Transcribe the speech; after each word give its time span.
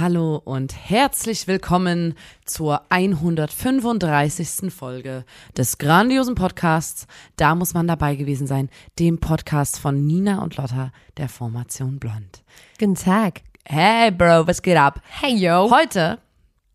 Hallo 0.00 0.40
und 0.44 0.76
herzlich 0.76 1.48
willkommen 1.48 2.14
zur 2.44 2.82
135. 2.88 4.72
Folge 4.72 5.24
des 5.56 5.78
grandiosen 5.78 6.36
Podcasts. 6.36 7.08
Da 7.34 7.56
muss 7.56 7.74
man 7.74 7.88
dabei 7.88 8.14
gewesen 8.14 8.46
sein, 8.46 8.68
dem 9.00 9.18
Podcast 9.18 9.80
von 9.80 10.06
Nina 10.06 10.40
und 10.40 10.56
Lotta 10.56 10.92
der 11.16 11.28
Formation 11.28 11.98
Blond. 11.98 12.44
Guten 12.78 12.94
Tag. 12.94 13.40
Hey 13.64 14.12
Bro, 14.12 14.46
was 14.46 14.62
geht 14.62 14.76
ab? 14.76 15.00
Hey, 15.20 15.34
yo. 15.34 15.68
Heute 15.72 16.20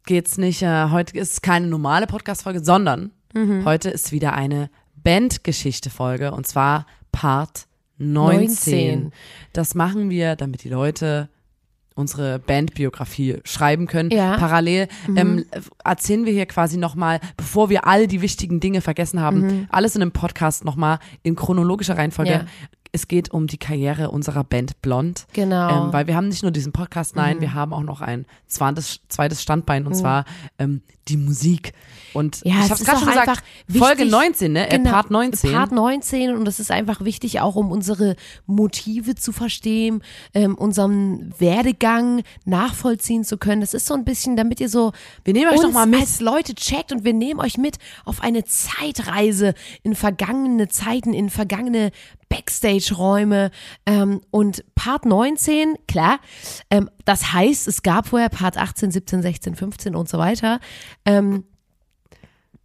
geht's 0.06 0.38
nicht, 0.38 0.62
äh, 0.62 0.90
heute 0.90 1.18
ist 1.18 1.42
keine 1.42 1.68
normale 1.68 2.08
Podcast-Folge, 2.08 2.62
sondern 2.62 3.12
heute 3.64 3.90
ist 3.90 4.12
wieder 4.12 4.34
eine 4.34 4.70
Bandgeschichte-Folge 4.98 6.34
und 6.34 6.46
zwar 6.46 6.86
Part 7.14 7.68
19. 8.00 8.42
19. 8.48 9.12
Das 9.54 9.76
machen 9.76 10.10
wir, 10.10 10.36
damit 10.36 10.66
die 10.66 10.70
Leute 10.70 11.30
unsere 11.96 12.40
Bandbiografie 12.40 13.38
schreiben 13.44 13.88
können. 13.88 14.12
Ja. 14.12 14.38
Parallel 14.38 14.88
ähm, 15.16 15.46
erzählen 15.84 16.26
wir 16.26 16.34
hier 16.34 16.46
quasi 16.46 16.78
nochmal, 16.78 17.20
bevor 17.38 17.70
wir 17.70 17.88
all 17.88 18.08
die 18.08 18.22
wichtigen 18.22 18.60
Dinge 18.60 18.82
vergessen 18.82 19.20
haben, 19.20 19.68
alles 19.70 19.96
in 19.96 20.02
einem 20.02 20.12
Podcast 20.12 20.66
nochmal 20.66 21.00
in 21.24 21.36
chronologischer 21.36 21.98
Reihenfolge. 21.98 22.32
Ja. 22.32 22.46
Es 22.96 23.08
geht 23.08 23.32
um 23.32 23.48
die 23.48 23.58
Karriere 23.58 24.12
unserer 24.12 24.44
Band 24.44 24.80
Blond. 24.84 25.26
Genau. 25.34 25.88
Ähm, 25.88 25.94
weil 25.94 26.06
wir 26.06 26.16
haben 26.16 26.28
nicht 26.28 26.44
nur 26.44 26.52
diesen 26.52 26.72
Podcast, 26.72 27.16
nein, 27.16 27.42
wir 27.42 27.56
haben 27.56 27.74
auch 27.74 27.82
noch 27.82 28.02
ein 28.02 28.28
zweites, 28.46 29.00
zweites 29.10 29.42
Standbein 29.42 29.88
und 29.88 29.96
zwar 29.96 30.26
ähm, 30.60 30.82
die 31.08 31.18
Musik. 31.18 31.74
Und 32.14 32.42
Ja, 32.46 32.52
ich 32.64 32.70
habe 32.70 32.74
es 32.76 32.84
gerade 32.86 33.00
schon 33.00 33.08
gesagt, 33.10 33.28
einfach 33.28 33.42
Folge 33.68 33.98
wichtig- 34.04 34.12
19, 34.12 34.52
ne? 34.54 34.68
Äh, 34.72 34.78
Genau, 34.78 34.92
Part 34.92 35.10
19. 35.10 35.52
Part 35.52 35.72
19 35.72 36.36
und 36.36 36.48
es 36.48 36.60
ist 36.60 36.70
einfach 36.70 37.04
wichtig, 37.04 37.40
auch 37.42 37.56
um 37.56 37.72
unsere 37.72 38.16
Motive 38.46 39.16
zu 39.16 39.32
verstehen, 39.32 40.04
ähm, 40.36 40.54
unseren 40.56 41.34
Werdegang 41.40 42.22
nachvollziehen 42.46 43.24
zu 43.24 43.38
können. 43.38 43.62
Das 43.62 43.74
ist 43.74 43.88
so 43.88 43.96
ein 43.96 44.06
bisschen, 44.06 44.36
damit 44.38 44.60
ihr 44.60 44.70
so 44.70 44.92
Wir 45.26 45.34
nehmen 45.34 45.48
euch 45.48 45.56
uns 45.56 45.64
noch 45.64 45.72
mal 45.74 45.88
mit. 45.88 46.00
als 46.00 46.22
Leute 46.22 46.54
checkt 46.54 46.92
und 46.92 47.04
wir 47.04 47.14
nehmen 47.14 47.40
euch 47.40 47.58
mit 47.58 47.78
auf 48.06 48.22
eine 48.22 48.44
Zeitreise 48.46 49.56
in 49.82 49.96
vergangene 49.96 50.68
Zeiten, 50.68 51.12
in 51.14 51.32
vergangene 51.32 51.92
Backstage-Räume 52.34 53.52
ähm, 53.86 54.22
und 54.32 54.66
Part 54.74 55.06
19, 55.06 55.76
klar, 55.88 56.20
ähm, 56.72 56.90
das 57.06 57.32
heißt, 57.32 57.68
es 57.68 57.84
gab 57.84 58.08
vorher 58.08 58.30
Part 58.30 58.58
18, 58.58 58.90
17, 58.90 59.22
16, 59.22 59.56
15 59.56 59.96
und 59.96 60.10
so 60.10 60.18
weiter. 60.18 60.60
Ähm, 61.06 61.44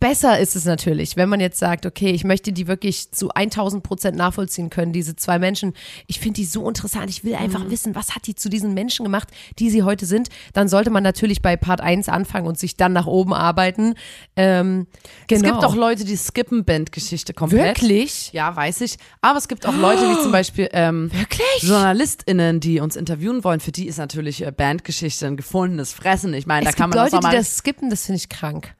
Besser 0.00 0.38
ist 0.38 0.54
es 0.54 0.64
natürlich, 0.64 1.16
wenn 1.16 1.28
man 1.28 1.40
jetzt 1.40 1.58
sagt, 1.58 1.84
okay, 1.84 2.10
ich 2.10 2.22
möchte 2.22 2.52
die 2.52 2.68
wirklich 2.68 3.10
zu 3.10 3.30
1000 3.30 3.82
Prozent 3.82 4.16
nachvollziehen 4.16 4.70
können, 4.70 4.92
diese 4.92 5.16
zwei 5.16 5.40
Menschen. 5.40 5.72
Ich 6.06 6.20
finde 6.20 6.34
die 6.36 6.44
so 6.44 6.68
interessant. 6.68 7.10
Ich 7.10 7.24
will 7.24 7.34
einfach 7.34 7.64
Mhm. 7.64 7.70
wissen, 7.70 7.94
was 7.96 8.14
hat 8.14 8.26
die 8.28 8.36
zu 8.36 8.48
diesen 8.48 8.74
Menschen 8.74 9.02
gemacht, 9.04 9.28
die 9.58 9.70
sie 9.70 9.82
heute 9.82 10.06
sind. 10.06 10.28
Dann 10.52 10.68
sollte 10.68 10.90
man 10.90 11.02
natürlich 11.02 11.42
bei 11.42 11.56
Part 11.56 11.80
1 11.80 12.08
anfangen 12.08 12.46
und 12.46 12.58
sich 12.58 12.76
dann 12.76 12.92
nach 12.92 13.06
oben 13.06 13.34
arbeiten. 13.34 13.94
Ähm, 14.36 14.86
genau. 15.26 15.40
Es 15.40 15.52
gibt 15.52 15.64
auch 15.64 15.74
Leute, 15.74 16.04
die 16.04 16.16
skippen 16.16 16.64
Bandgeschichte 16.64 17.34
komplett. 17.34 17.80
Wirklich? 17.82 18.32
Ja, 18.32 18.54
weiß 18.54 18.82
ich. 18.82 18.98
Aber 19.20 19.38
es 19.38 19.48
gibt 19.48 19.66
auch 19.66 19.74
Leute 19.76 20.02
wie 20.02 20.22
zum 20.22 20.30
Beispiel 20.32 20.68
ähm, 20.74 21.10
Wirklich? 21.12 21.62
JournalistInnen, 21.62 22.60
die 22.60 22.78
uns 22.78 22.94
interviewen 22.94 23.42
wollen. 23.42 23.58
Für 23.58 23.72
die 23.72 23.88
ist 23.88 23.98
natürlich 23.98 24.46
äh, 24.46 24.52
Bandgeschichte 24.52 25.26
ein 25.26 25.36
gefundenes 25.36 25.92
Fressen. 25.92 26.34
Ich 26.34 26.46
meine, 26.46 26.66
da 26.66 26.72
kann 26.72 26.90
man 26.90 26.98
Leute, 27.00 27.10
das 27.10 27.14
auch 27.18 27.20
die 27.30 27.34
mal. 27.34 27.36
das 27.36 27.56
skippen, 27.56 27.90
das 27.90 28.06
finde 28.06 28.18
ich 28.18 28.28
krank. 28.28 28.74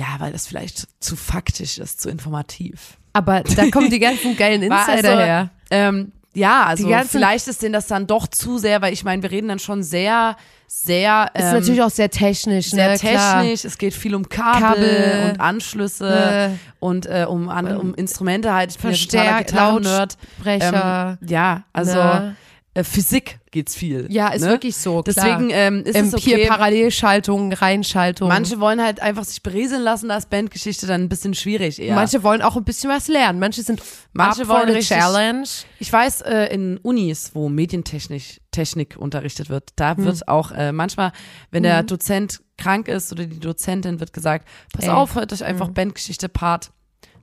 Ja, 0.00 0.06
weil 0.18 0.32
das 0.32 0.46
vielleicht 0.46 0.88
zu 0.98 1.14
faktisch 1.14 1.76
ist, 1.76 2.00
zu 2.00 2.08
informativ. 2.08 2.96
Aber 3.12 3.42
da 3.42 3.68
kommen 3.70 3.90
die 3.90 3.98
ganzen 3.98 4.34
geilen 4.34 4.62
Insider 4.62 4.92
also, 4.92 5.08
her. 5.08 5.50
Ähm, 5.70 6.12
ja, 6.32 6.64
also 6.64 6.88
vielleicht 7.08 7.48
ist 7.48 7.60
denen 7.60 7.72
das 7.74 7.88
dann 7.88 8.06
doch 8.06 8.26
zu 8.28 8.56
sehr, 8.56 8.80
weil 8.80 8.92
ich 8.94 9.04
meine, 9.04 9.22
wir 9.22 9.30
reden 9.30 9.48
dann 9.48 9.58
schon 9.58 9.82
sehr, 9.82 10.36
sehr, 10.68 11.30
Ist 11.34 11.42
ähm, 11.42 11.52
natürlich 11.52 11.82
auch 11.82 11.90
sehr 11.90 12.08
technisch, 12.08 12.70
sehr 12.70 12.92
ne? 12.92 12.98
Klar. 12.98 13.42
technisch. 13.42 13.64
Es 13.64 13.76
geht 13.76 13.92
viel 13.92 14.14
um 14.14 14.28
Kabel, 14.28 14.60
Kabel, 14.62 15.30
und 15.30 15.40
Anschlüsse 15.40 16.50
äh, 16.52 16.74
und 16.78 17.06
äh, 17.06 17.26
um, 17.28 17.48
an, 17.48 17.76
um 17.76 17.94
Instrumente 17.94 18.54
halt. 18.54 18.70
Ich 18.70 18.78
bin 18.78 18.92
ja 18.92 18.96
totaler 18.96 19.24
Verstärk, 19.24 19.46
Gitarren-Nerd. 19.48 20.16
Lautsprecher. 20.38 21.18
Ähm, 21.20 21.28
ja, 21.28 21.64
also 21.72 21.98
Ne? 21.98 22.36
Äh, 22.74 22.84
Physik 22.84 23.40
geht's 23.50 23.74
viel. 23.74 24.06
Ja, 24.10 24.28
ist 24.28 24.42
ne? 24.42 24.48
wirklich 24.48 24.76
so. 24.76 25.02
Klar. 25.02 25.14
Deswegen 25.14 25.50
ähm, 25.52 25.82
ist 25.84 25.96
ähm, 25.96 26.12
es 26.14 26.22
hier 26.22 26.36
okay. 26.36 26.46
Parallelschaltung, 26.46 27.52
Reinschaltung. 27.52 28.28
Manche 28.28 28.60
wollen 28.60 28.80
halt 28.80 29.00
einfach 29.00 29.24
sich 29.24 29.42
berieseln 29.42 29.82
lassen, 29.82 30.08
da 30.08 30.16
ist 30.16 30.30
Bandgeschichte 30.30 30.86
dann 30.86 31.02
ein 31.02 31.08
bisschen 31.08 31.34
schwierig 31.34 31.80
eher. 31.80 31.96
Manche 31.96 32.22
wollen 32.22 32.42
auch 32.42 32.56
ein 32.56 32.64
bisschen 32.64 32.88
was 32.90 33.08
lernen. 33.08 33.40
Manche 33.40 33.62
sind 33.62 33.82
Manche 34.12 34.46
wollen 34.46 34.68
richtig- 34.68 34.96
Challenge. 34.96 35.48
Ich 35.80 35.92
weiß, 35.92 36.20
äh, 36.22 36.54
in 36.54 36.78
Unis, 36.78 37.32
wo 37.34 37.48
Medientechnik 37.48 38.40
Technik 38.52 38.96
unterrichtet 38.96 39.48
wird, 39.48 39.70
da 39.76 39.96
Hm. 39.96 40.04
wird 40.04 40.28
auch 40.28 40.52
äh, 40.52 40.70
manchmal, 40.72 41.12
wenn 41.50 41.62
der 41.62 41.82
Dozent 41.82 42.40
krank 42.56 42.88
ist 42.88 43.10
oder 43.12 43.24
die 43.26 43.40
Dozentin 43.40 44.00
wird 44.00 44.12
gesagt, 44.12 44.46
pass 44.72 44.84
Ey. 44.84 44.90
auf, 44.90 45.14
hört 45.14 45.32
euch 45.32 45.44
einfach 45.44 45.68
Hm. 45.68 45.74
Bandgeschichte 45.74 46.28
Part 46.28 46.70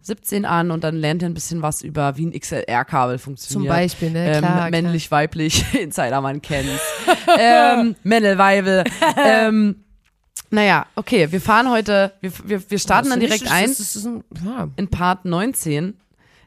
17 0.02 0.46
an 0.46 0.72
und 0.72 0.84
dann 0.84 0.96
lernt 0.96 1.22
ihr 1.22 1.30
ein 1.30 1.34
bisschen 1.34 1.62
was 1.62 1.82
über, 1.82 2.18
wie 2.18 2.26
ein 2.28 2.40
XLR-Kabel 2.40 3.18
funktioniert. 3.18 3.72
Zum 3.72 3.78
Beispiel, 3.78 4.12
ne? 4.12 4.34
Ähm, 4.34 4.40
Klar, 4.40 4.70
männlich, 4.70 5.12
weiblich, 5.12 5.74
Insider, 5.82 6.22
man 6.22 6.42
kennt's. 6.42 6.82
ähm, 7.40 7.96
Männel, 8.04 8.38
Weibel. 8.38 8.84
ähm, 9.18 9.84
naja, 10.50 10.86
okay, 10.96 11.32
wir 11.32 11.42
fahren 11.42 11.70
heute, 11.70 12.14
wir, 12.22 12.32
wir, 12.46 12.72
wir 12.72 12.80
starten 12.80 13.10
dann 13.10 13.20
direkt 13.20 13.52
ein 13.52 13.76
in 14.78 14.88
Part 14.88 15.26
19. 15.26 15.96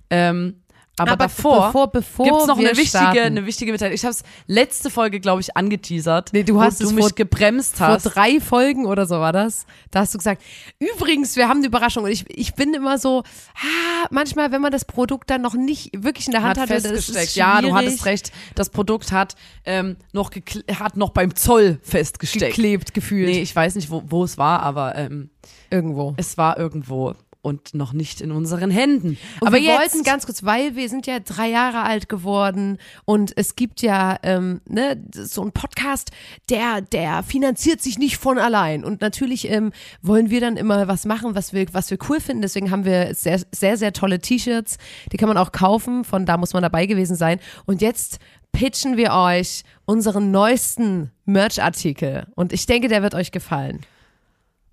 Ähm, 0.08 0.62
aber, 1.00 1.12
Aber 1.12 1.24
davor, 1.24 1.66
bevor- 1.68 1.90
bevor 1.90 2.24
gibt's 2.26 2.46
noch 2.46 2.58
wir 2.58 2.68
eine 2.68 2.76
wichtige, 2.76 2.88
starten. 2.88 3.18
eine 3.18 3.46
wichtige 3.46 3.72
Mitteilung. 3.72 3.94
Ich 3.94 4.04
habe 4.04 4.12
es 4.12 4.22
letzte 4.46 4.90
Folge, 4.90 5.18
glaube 5.20 5.40
ich, 5.40 5.56
angeteasert. 5.56 6.32
Nee, 6.32 6.42
du 6.42 6.56
wo 6.56 6.60
hast 6.60 6.80
du 6.80 6.84
es 6.84 6.92
mich 6.92 7.04
vor- 7.04 7.12
gebremst 7.14 7.76
Vor 7.76 7.86
hast. 7.88 8.02
drei 8.04 8.38
Folgen 8.40 8.84
oder 8.86 9.06
so 9.06 9.14
war 9.16 9.32
das. 9.32 9.64
Da 9.90 10.00
hast 10.00 10.12
du 10.14 10.18
gesagt, 10.18 10.42
übrigens, 10.78 11.36
wir 11.36 11.48
haben 11.48 11.58
eine 11.58 11.66
Überraschung. 11.68 12.04
Und 12.04 12.10
ich, 12.10 12.24
ich 12.28 12.54
bin 12.54 12.74
immer 12.74 12.98
so, 12.98 13.22
ah, 13.56 14.06
manchmal, 14.10 14.52
wenn 14.52 14.60
man 14.60 14.72
das 14.72 14.84
Produkt 14.84 15.30
dann 15.30 15.40
noch 15.42 15.54
nicht 15.54 15.90
wirklich 15.96 16.26
in 16.26 16.32
der 16.32 16.42
Hand 16.42 16.58
hat 16.58 16.68
hat, 16.68 16.76
das 16.76 16.84
ist 16.84 17.06
festgesteckt. 17.06 17.36
Ja, 17.36 17.62
du 17.62 17.74
hattest 17.74 18.04
recht. 18.04 18.30
Das 18.54 18.68
Produkt 18.70 19.12
hat 19.12 19.36
ähm, 19.64 19.96
noch 20.12 20.30
hat 20.78 20.96
noch 20.96 21.10
beim 21.10 21.34
Zoll 21.34 21.78
festgesteckt. 21.82 22.54
geklebt 22.56 22.94
gefühlt. 22.94 23.28
Nee, 23.28 23.40
ich 23.40 23.56
weiß 23.56 23.74
nicht, 23.76 23.90
wo, 23.90 24.02
wo 24.06 24.24
es 24.24 24.36
war, 24.38 24.60
aber 24.62 24.94
ähm, 24.96 25.30
Irgendwo. 25.70 26.14
es 26.16 26.36
war 26.36 26.58
irgendwo 26.58 27.14
und 27.42 27.74
noch 27.74 27.92
nicht 27.92 28.20
in 28.20 28.32
unseren 28.32 28.70
Händen. 28.70 29.18
Und 29.40 29.48
aber 29.48 29.56
wir 29.56 29.62
jetzt 29.62 29.78
wollten 29.78 30.04
ganz 30.04 30.26
kurz, 30.26 30.44
weil 30.44 30.76
wir 30.76 30.88
sind 30.88 31.06
ja 31.06 31.20
drei 31.20 31.48
Jahre 31.48 31.82
alt 31.82 32.08
geworden 32.08 32.78
und 33.04 33.32
es 33.36 33.56
gibt 33.56 33.82
ja 33.82 34.18
ähm, 34.22 34.60
ne, 34.68 35.02
so 35.12 35.42
einen 35.42 35.52
Podcast, 35.52 36.10
der 36.48 36.80
der 36.80 37.22
finanziert 37.22 37.80
sich 37.80 37.98
nicht 37.98 38.16
von 38.16 38.38
allein 38.38 38.84
und 38.84 39.00
natürlich 39.00 39.48
ähm, 39.50 39.72
wollen 40.02 40.30
wir 40.30 40.40
dann 40.40 40.56
immer 40.56 40.88
was 40.88 41.06
machen, 41.06 41.34
was 41.34 41.52
wir 41.52 41.66
was 41.72 41.90
wir 41.90 41.98
cool 42.08 42.20
finden. 42.20 42.42
Deswegen 42.42 42.70
haben 42.70 42.84
wir 42.84 43.14
sehr 43.14 43.40
sehr 43.52 43.76
sehr 43.76 43.92
tolle 43.92 44.18
T-Shirts, 44.18 44.78
die 45.12 45.16
kann 45.16 45.28
man 45.28 45.38
auch 45.38 45.52
kaufen. 45.52 46.04
Von 46.04 46.26
da 46.26 46.36
muss 46.36 46.52
man 46.52 46.62
dabei 46.62 46.86
gewesen 46.86 47.16
sein. 47.16 47.40
Und 47.66 47.82
jetzt 47.82 48.18
pitchen 48.52 48.96
wir 48.96 49.12
euch 49.12 49.62
unseren 49.84 50.30
neuesten 50.30 51.10
Merch-Artikel 51.24 52.26
und 52.34 52.52
ich 52.52 52.66
denke, 52.66 52.88
der 52.88 53.02
wird 53.02 53.14
euch 53.14 53.32
gefallen. 53.32 53.80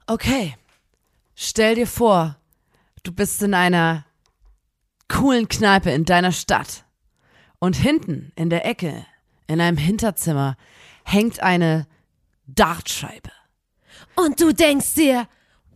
Okay, 0.07 0.55
stell 1.35 1.75
dir 1.75 1.87
vor, 1.87 2.36
du 3.07 3.13
bist 3.13 3.41
in 3.41 3.53
einer 3.53 4.05
coolen 5.07 5.47
Kneipe 5.47 5.91
in 5.91 6.03
deiner 6.03 6.33
Stadt 6.33 6.83
und 7.59 7.77
hinten 7.77 8.33
in 8.35 8.49
der 8.49 8.65
Ecke, 8.65 9.05
in 9.47 9.61
einem 9.61 9.77
Hinterzimmer, 9.77 10.57
hängt 11.05 11.41
eine 11.41 11.87
Dartscheibe. 12.47 13.31
Und 14.15 14.41
du 14.41 14.51
denkst 14.51 14.95
dir, 14.95 15.27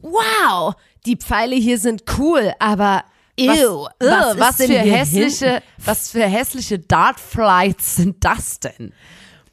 wow, 0.02 0.76
die 1.06 1.16
Pfeile 1.16 1.56
hier 1.56 1.80
sind 1.80 2.04
cool, 2.18 2.54
aber 2.60 3.06
ew, 3.40 3.88
Was, 4.00 4.38
was, 4.38 4.40
was, 4.40 4.56
für 4.58 4.80
hässliche, 4.80 5.64
was 5.78 6.12
für 6.12 6.26
hässliche 6.26 6.80
Dartflights 6.80 7.96
sind 7.96 8.26
das 8.26 8.60
denn? 8.60 8.94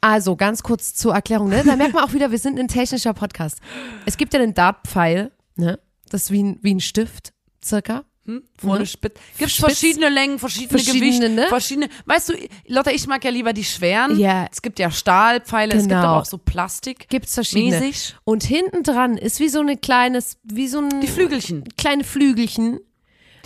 Also 0.01 0.35
ganz 0.35 0.63
kurz 0.63 0.95
zur 0.95 1.13
Erklärung, 1.13 1.49
ne? 1.49 1.63
Da 1.65 1.75
merkt 1.75 1.93
man 1.93 2.03
auch 2.03 2.13
wieder, 2.13 2.31
wir 2.31 2.39
sind 2.39 2.59
ein 2.59 2.67
technischer 2.67 3.13
Podcast. 3.13 3.59
Es 4.05 4.17
gibt 4.17 4.33
ja 4.33 4.39
den 4.39 4.53
Dartpfeil, 4.53 5.31
ne? 5.55 5.79
Das 6.09 6.23
ist 6.23 6.31
wie 6.31 6.43
ein, 6.43 6.59
wie 6.61 6.73
ein 6.73 6.79
Stift, 6.79 7.33
circa. 7.63 8.03
Hm? 8.25 8.43
Vorne 8.57 8.81
Ne? 8.81 8.85
spitz. 8.85 9.17
Gibt 9.37 9.51
verschiedene 9.51 10.09
Längen, 10.09 10.37
verschiedene, 10.37 10.69
Verschiedene, 10.79 10.99
Gewichte, 10.99 11.29
ne? 11.29 11.47
verschiedene. 11.47 11.89
Weißt 12.05 12.29
du, 12.29 12.33
Lotta, 12.67 12.91
ich 12.91 13.07
mag 13.07 13.23
ja 13.23 13.31
lieber 13.31 13.53
die 13.53 13.63
schweren. 13.63 14.19
Ja. 14.19 14.45
Es 14.51 14.61
gibt 14.61 14.77
ja 14.77 14.91
Stahlpfeile, 14.91 15.73
es 15.73 15.83
gibt 15.83 15.89
Genau. 15.89 16.03
aber 16.09 16.21
auch 16.21 16.25
so 16.25 16.37
Plastik. 16.37 17.07
Gibt's 17.09 17.33
verschiedene. 17.33 17.79
Mäßig. 17.79 18.15
Und 18.25 18.43
hinten 18.43 18.83
dran 18.83 19.17
ist 19.17 19.39
wie 19.39 19.49
so 19.49 19.61
eine 19.61 19.77
kleines, 19.77 20.37
wie 20.43 20.67
so 20.67 20.79
ein 20.79 21.01
Die 21.01 21.07
Flügelchen, 21.07 21.63
kleine 21.77 22.03
Flügelchen. 22.03 22.79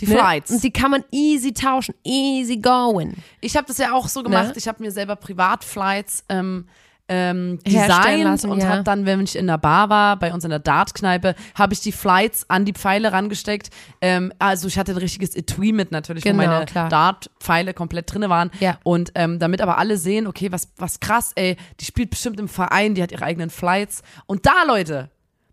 die 0.00 0.06
ne? 0.06 0.16
Flights. 0.16 0.50
Und 0.50 0.62
die 0.64 0.72
kann 0.72 0.90
man 0.90 1.04
easy 1.12 1.54
tauschen, 1.54 1.94
easy 2.04 2.56
going. 2.58 3.14
Ich 3.40 3.56
habe 3.56 3.66
das 3.68 3.78
ja 3.78 3.92
auch 3.92 4.08
so 4.08 4.22
gemacht. 4.24 4.48
Ne? 4.48 4.54
Ich 4.56 4.66
habe 4.68 4.82
mir 4.82 4.90
selber 4.90 5.14
Privatflights 5.16 6.24
ähm, 6.28 6.66
ähm, 7.08 7.58
designt 7.66 8.24
lassen, 8.24 8.50
und 8.50 8.60
ja. 8.60 8.68
habe 8.68 8.82
dann, 8.82 9.04
wenn 9.04 9.20
ich 9.20 9.36
in 9.36 9.46
der 9.46 9.58
Bar 9.58 9.90
war, 9.90 10.18
bei 10.18 10.32
uns 10.32 10.44
in 10.44 10.50
der 10.50 10.58
Dartkneipe, 10.58 11.34
habe 11.54 11.74
ich 11.74 11.80
die 11.80 11.92
Flights 11.92 12.48
an 12.48 12.64
die 12.64 12.72
Pfeile 12.72 13.12
rangesteckt. 13.12 13.68
Ähm, 14.00 14.32
also 14.38 14.68
ich 14.68 14.78
hatte 14.78 14.92
ein 14.92 14.98
richtiges 14.98 15.36
Etui 15.36 15.72
mit 15.72 15.92
natürlich, 15.92 16.24
Genau, 16.24 16.42
wo 16.42 16.46
meine 16.46 16.64
klar. 16.64 16.88
Dartpfeile 16.88 17.74
komplett 17.74 18.12
drinne 18.12 18.30
waren. 18.30 18.50
Ja. 18.60 18.78
Und 18.84 19.12
ähm, 19.16 19.38
damit 19.38 19.60
aber 19.60 19.76
alle 19.78 19.98
sehen, 19.98 20.26
okay, 20.26 20.50
was, 20.50 20.72
was 20.78 21.00
krass, 21.00 21.32
ey, 21.34 21.56
die 21.80 21.84
spielt 21.84 22.10
bestimmt 22.10 22.40
im 22.40 22.48
Verein, 22.48 22.94
die 22.94 23.02
hat 23.02 23.12
ihre 23.12 23.24
eigenen 23.24 23.50
Flights. 23.50 24.02
Und 24.26 24.46
da, 24.46 24.62
Leute, 24.66 25.10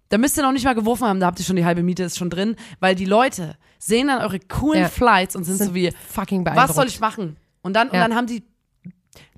da 0.07 0.17
müsst 0.17 0.37
ihr 0.37 0.43
noch 0.43 0.53
nicht 0.53 0.65
mal 0.65 0.75
geworfen 0.75 1.05
haben, 1.07 1.19
da 1.19 1.27
habt 1.27 1.39
ihr 1.39 1.45
schon 1.45 1.55
die 1.57 1.65
halbe 1.65 1.83
Miete 1.83 2.03
ist 2.03 2.17
schon 2.17 2.29
drin, 2.29 2.55
weil 2.79 2.95
die 2.95 3.05
Leute 3.05 3.57
sehen 3.77 4.07
dann 4.07 4.21
eure 4.21 4.39
coolen 4.39 4.83
Ja. 4.83 4.87
Flights 4.89 5.35
und 5.35 5.43
sind, 5.43 5.57
Sind 5.57 5.67
so 5.67 5.75
wie, 5.75 5.91
fucking 6.09 6.45
was 6.45 6.75
soll 6.75 6.87
ich 6.87 6.99
machen? 6.99 7.37
Und 7.61 7.75
dann, 7.75 7.89
und 7.89 7.95
Ja. 7.95 8.07
dann 8.07 8.15
haben 8.15 8.27
die, 8.27 8.43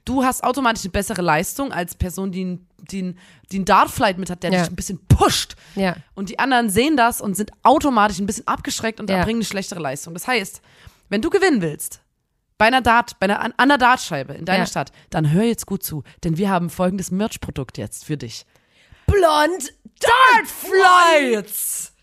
du 0.06 0.24
hast 0.24 0.44
automatisch 0.44 0.84
eine 0.84 0.92
bessere 0.92 1.22
Leistung 1.22 1.72
als 1.72 1.96
Person, 1.96 2.32
die 2.32 2.44
ein, 2.46 2.68
die 2.78 3.02
ein, 3.04 3.20
die 3.52 3.60
ein 3.60 3.66
Dartflight 3.66 4.18
mit 4.18 4.30
hat, 4.30 4.44
der 4.44 4.52
Ja. 4.52 4.60
dich 4.62 4.70
ein 4.70 4.76
bisschen 4.76 5.00
pusht. 5.08 5.56
Ja. 5.76 5.96
Und 6.16 6.30
die 6.30 6.40
anderen 6.40 6.70
sehen 6.70 6.98
das 6.98 7.22
und 7.22 7.36
sind 7.36 7.52
automatisch 7.64 8.20
ein 8.20 8.26
bisschen 8.26 8.48
abgeschreckt 8.48 9.00
und 9.00 9.10
erbringen 9.10 9.38
eine 9.40 9.46
schlechtere 9.46 9.80
Leistung. 9.80 10.14
Das 10.14 10.28
heißt, 10.28 10.62
wenn 11.10 11.22
du 11.22 11.30
gewinnen 11.30 11.62
willst, 11.62 12.02
bei 12.58 12.68
einer 12.68 12.82
Dart, 12.82 13.20
bei 13.20 13.26
einer, 13.26 13.42
an 13.42 13.54
einer 13.58 13.78
Dartscheibe 13.78 14.34
in 14.34 14.46
deiner. 14.46 14.66
Stadt, 14.68 14.92
dann 15.10 15.32
hör 15.32 15.44
jetzt 15.44 15.66
gut 15.66 15.84
zu, 15.84 16.04
denn 16.24 16.38
wir 16.38 16.50
haben 16.50 16.70
folgendes 16.70 17.12
Merch-Produkt 17.12 17.78
jetzt 17.78 18.06
für 18.06 18.16
dich. 18.18 18.46
Blond 19.06 19.74
Dartflights! 20.00 21.94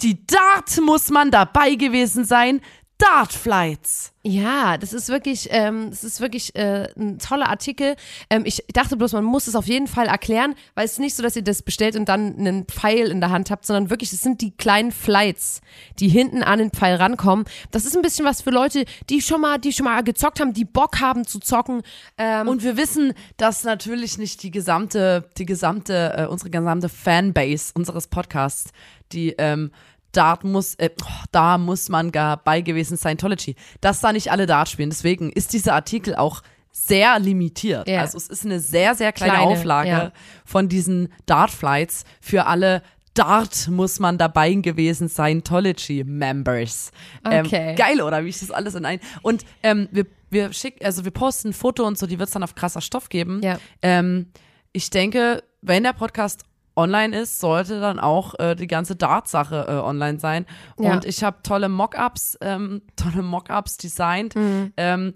Die 0.00 0.26
Dart 0.26 0.78
muss 0.82 1.08
man 1.10 1.30
dabei 1.30 1.74
gewesen 1.76 2.24
sein. 2.24 2.60
Dartflights. 2.98 4.12
Ja, 4.22 4.78
das 4.78 4.92
ist 4.92 5.08
wirklich, 5.08 5.48
ähm, 5.50 5.90
das 5.90 6.02
ist 6.02 6.20
wirklich 6.20 6.54
äh, 6.54 6.88
ein 6.96 7.18
toller 7.18 7.48
Artikel. 7.50 7.96
Ähm, 8.30 8.42
ich 8.46 8.64
dachte 8.72 8.96
bloß, 8.96 9.12
man 9.12 9.24
muss 9.24 9.48
es 9.48 9.54
auf 9.54 9.66
jeden 9.66 9.86
Fall 9.86 10.06
erklären, 10.06 10.54
weil 10.74 10.86
es 10.86 10.92
ist 10.92 10.98
nicht 11.00 11.14
so, 11.14 11.22
dass 11.22 11.36
ihr 11.36 11.42
das 11.42 11.62
bestellt 11.62 11.96
und 11.96 12.08
dann 12.08 12.38
einen 12.38 12.64
Pfeil 12.64 13.10
in 13.10 13.20
der 13.20 13.30
Hand 13.30 13.50
habt, 13.50 13.66
sondern 13.66 13.90
wirklich, 13.90 14.12
es 14.12 14.22
sind 14.22 14.40
die 14.40 14.52
kleinen 14.52 14.92
Flights, 14.92 15.60
die 15.98 16.08
hinten 16.08 16.42
an 16.42 16.58
den 16.58 16.70
Pfeil 16.70 16.94
rankommen. 16.94 17.44
Das 17.70 17.84
ist 17.84 17.96
ein 17.96 18.02
bisschen 18.02 18.24
was 18.24 18.40
für 18.40 18.50
Leute, 18.50 18.84
die 19.10 19.20
schon 19.20 19.42
mal, 19.42 19.58
die 19.58 19.72
schon 19.72 19.84
mal 19.84 20.02
gezockt 20.02 20.40
haben, 20.40 20.54
die 20.54 20.64
Bock 20.64 21.00
haben 21.00 21.26
zu 21.26 21.40
zocken. 21.40 21.82
Ähm, 22.16 22.48
Und 22.48 22.62
wir 22.62 22.76
wissen, 22.78 23.12
dass 23.36 23.64
natürlich 23.64 24.16
nicht 24.16 24.42
die 24.42 24.50
gesamte, 24.50 25.28
die 25.36 25.46
gesamte, 25.46 26.14
äh, 26.16 26.26
unsere 26.26 26.48
gesamte 26.48 26.88
Fanbase 26.88 27.72
unseres 27.74 28.06
Podcasts, 28.06 28.70
die 29.12 29.34
ähm, 29.36 29.70
Dart 30.16 30.44
muss, 30.44 30.74
äh, 30.76 30.90
oh, 31.02 31.24
da 31.32 31.58
muss 31.58 31.88
man 31.88 32.12
gar 32.12 32.36
bei 32.36 32.60
gewesen 32.60 32.96
Scientology, 32.96 33.56
dass 33.80 34.00
da 34.00 34.12
nicht 34.12 34.30
alle 34.30 34.46
Dart 34.46 34.68
spielen. 34.68 34.90
Deswegen 34.90 35.30
ist 35.30 35.52
dieser 35.52 35.74
Artikel 35.74 36.14
auch 36.14 36.42
sehr 36.72 37.18
limitiert. 37.20 37.88
Ja. 37.88 38.00
Also 38.00 38.18
es 38.18 38.28
ist 38.28 38.44
eine 38.44 38.58
sehr, 38.60 38.94
sehr 38.94 39.12
kleine, 39.12 39.34
Kleine, 39.34 39.46
Auflage 39.46 39.88
ja. 39.88 40.12
von 40.44 40.68
diesen 40.68 41.08
Dart-Flights 41.26 42.04
für 42.20 42.46
alle 42.46 42.82
Dart 43.14 43.68
muss 43.68 44.00
man 44.00 44.18
dabei 44.18 44.52
gewesen 44.54 45.08
Scientology-Members. 45.08 46.90
Okay. 47.22 47.70
Ähm, 47.70 47.76
geil, 47.76 48.00
oder? 48.00 48.24
Wie 48.24 48.28
ich 48.28 48.40
das 48.40 48.50
alles 48.50 48.74
in 48.74 48.84
ein. 48.84 48.98
Und 49.22 49.44
ähm, 49.62 49.88
wir, 49.92 50.06
wir 50.30 50.52
schicken, 50.52 50.84
also 50.84 51.04
wir 51.04 51.12
posten 51.12 51.50
ein 51.50 51.52
Foto 51.52 51.86
und 51.86 51.96
so, 51.96 52.06
die 52.06 52.18
wird 52.18 52.28
es 52.28 52.32
dann 52.32 52.42
auf 52.42 52.56
krasser 52.56 52.80
Stoff 52.80 53.08
geben. 53.08 53.40
Ja. 53.42 53.58
Ähm, 53.82 54.32
ich 54.72 54.90
denke, 54.90 55.44
wenn 55.62 55.84
der 55.84 55.92
Podcast 55.92 56.44
online 56.76 57.16
ist, 57.16 57.40
sollte 57.40 57.80
dann 57.80 57.98
auch 57.98 58.34
äh, 58.38 58.54
die 58.54 58.66
ganze 58.66 58.96
Dart-Sache 58.96 59.66
äh, 59.68 59.72
online 59.72 60.18
sein. 60.18 60.46
Ja. 60.78 60.92
Und 60.92 61.04
ich 61.04 61.22
habe 61.22 61.38
tolle 61.42 61.68
Mockups, 61.68 62.38
ähm, 62.40 62.82
tolle 62.96 63.22
Mockups 63.22 63.76
designt. 63.76 64.34
Mhm. 64.34 64.72
Ähm, 64.76 65.14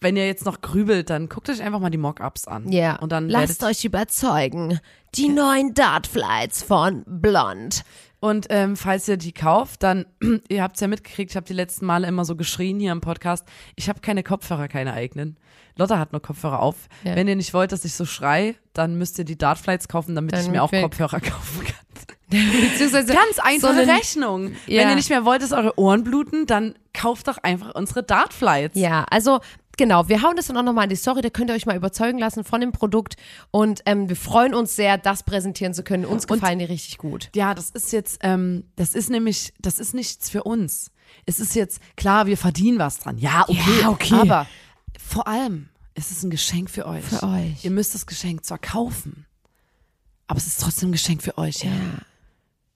wenn 0.00 0.16
ihr 0.16 0.26
jetzt 0.26 0.46
noch 0.46 0.60
grübelt, 0.60 1.10
dann 1.10 1.28
guckt 1.28 1.50
euch 1.50 1.62
einfach 1.62 1.80
mal 1.80 1.90
die 1.90 1.98
Mockups 1.98 2.48
an. 2.48 2.70
ja, 2.72 2.96
Und 2.96 3.12
dann 3.12 3.28
lasst 3.28 3.62
euch 3.64 3.84
überzeugen. 3.84 4.80
Die 5.14 5.28
neuen 5.28 5.74
Dartflights 5.74 6.62
von 6.62 7.04
Blond. 7.06 7.84
Und 8.24 8.46
ähm, 8.48 8.74
falls 8.74 9.06
ihr 9.06 9.18
die 9.18 9.32
kauft, 9.32 9.82
dann, 9.82 10.06
ihr 10.48 10.62
habt 10.62 10.76
es 10.76 10.80
ja 10.80 10.88
mitgekriegt, 10.88 11.32
ich 11.32 11.36
habe 11.36 11.44
die 11.44 11.52
letzten 11.52 11.84
Male 11.84 12.06
immer 12.06 12.24
so 12.24 12.36
geschrien 12.36 12.80
hier 12.80 12.90
im 12.90 13.02
Podcast, 13.02 13.46
ich 13.76 13.90
habe 13.90 14.00
keine 14.00 14.22
Kopfhörer, 14.22 14.66
keine 14.66 14.94
eigenen. 14.94 15.36
Lotta 15.76 15.98
hat 15.98 16.12
nur 16.12 16.22
Kopfhörer 16.22 16.60
auf. 16.60 16.88
Ja. 17.02 17.16
Wenn 17.16 17.28
ihr 17.28 17.36
nicht 17.36 17.52
wollt, 17.52 17.70
dass 17.70 17.84
ich 17.84 17.92
so 17.92 18.06
schrei, 18.06 18.54
dann 18.72 18.96
müsst 18.96 19.18
ihr 19.18 19.26
die 19.26 19.36
Dartflights 19.36 19.88
kaufen, 19.88 20.14
damit 20.14 20.34
ich 20.34 20.40
Dann 20.44 20.52
mir 20.52 20.62
auch 20.62 20.70
Kopfhörer 20.70 21.20
kaufen 21.20 21.64
kann. 21.64 21.84
Beziehungsweise 22.70 23.12
Ganz 23.12 23.38
einfache 23.42 23.84
so 23.84 23.92
Rechnung. 23.92 24.52
Ja. 24.68 24.80
Wenn 24.80 24.88
ihr 24.88 24.96
nicht 24.96 25.10
mehr 25.10 25.26
wollt, 25.26 25.42
dass 25.42 25.52
eure 25.52 25.78
Ohren 25.78 26.02
bluten, 26.02 26.46
dann 26.46 26.76
kauft 26.94 27.28
doch 27.28 27.36
einfach 27.36 27.74
unsere 27.74 28.02
Dartflights. 28.02 28.80
Ja, 28.80 29.04
also 29.10 29.40
genau, 29.76 30.08
wir 30.08 30.22
hauen 30.22 30.36
das 30.36 30.46
dann 30.46 30.56
auch 30.56 30.62
nochmal 30.62 30.84
in 30.84 30.90
die 30.90 30.96
Story, 30.96 31.22
da 31.22 31.30
könnt 31.30 31.50
ihr 31.50 31.54
euch 31.54 31.66
mal 31.66 31.76
überzeugen 31.76 32.18
lassen 32.18 32.44
von 32.44 32.60
dem 32.60 32.72
Produkt 32.72 33.16
und 33.50 33.82
ähm, 33.86 34.08
wir 34.08 34.16
freuen 34.16 34.54
uns 34.54 34.76
sehr, 34.76 34.98
das 34.98 35.22
präsentieren 35.22 35.74
zu 35.74 35.82
können. 35.82 36.04
Uns 36.04 36.26
gefallen 36.26 36.58
die 36.58 36.64
richtig 36.64 36.98
gut. 36.98 37.30
Ja, 37.34 37.54
das 37.54 37.70
ist 37.70 37.92
jetzt, 37.92 38.18
ähm, 38.22 38.64
das 38.76 38.94
ist 38.94 39.10
nämlich, 39.10 39.52
das 39.60 39.78
ist 39.78 39.94
nichts 39.94 40.30
für 40.30 40.44
uns. 40.44 40.90
Es 41.26 41.40
ist 41.40 41.54
jetzt, 41.54 41.80
klar, 41.96 42.26
wir 42.26 42.36
verdienen 42.36 42.78
was 42.78 42.98
dran. 42.98 43.18
Ja, 43.18 43.44
okay. 43.48 43.80
Ja, 43.80 43.88
okay. 43.90 44.14
Aber 44.14 44.46
vor 44.98 45.26
allem, 45.26 45.68
es 45.94 46.10
ist 46.10 46.22
ein 46.22 46.30
Geschenk 46.30 46.70
für 46.70 46.86
euch. 46.86 47.04
Für 47.04 47.22
euch. 47.22 47.64
Ihr 47.64 47.70
müsst 47.70 47.94
das 47.94 48.06
Geschenk 48.06 48.44
zwar 48.44 48.58
kaufen, 48.58 49.26
aber 50.26 50.38
es 50.38 50.46
ist 50.46 50.60
trotzdem 50.60 50.88
ein 50.88 50.92
Geschenk 50.92 51.22
für 51.22 51.38
euch, 51.38 51.64
ja. 51.64 51.70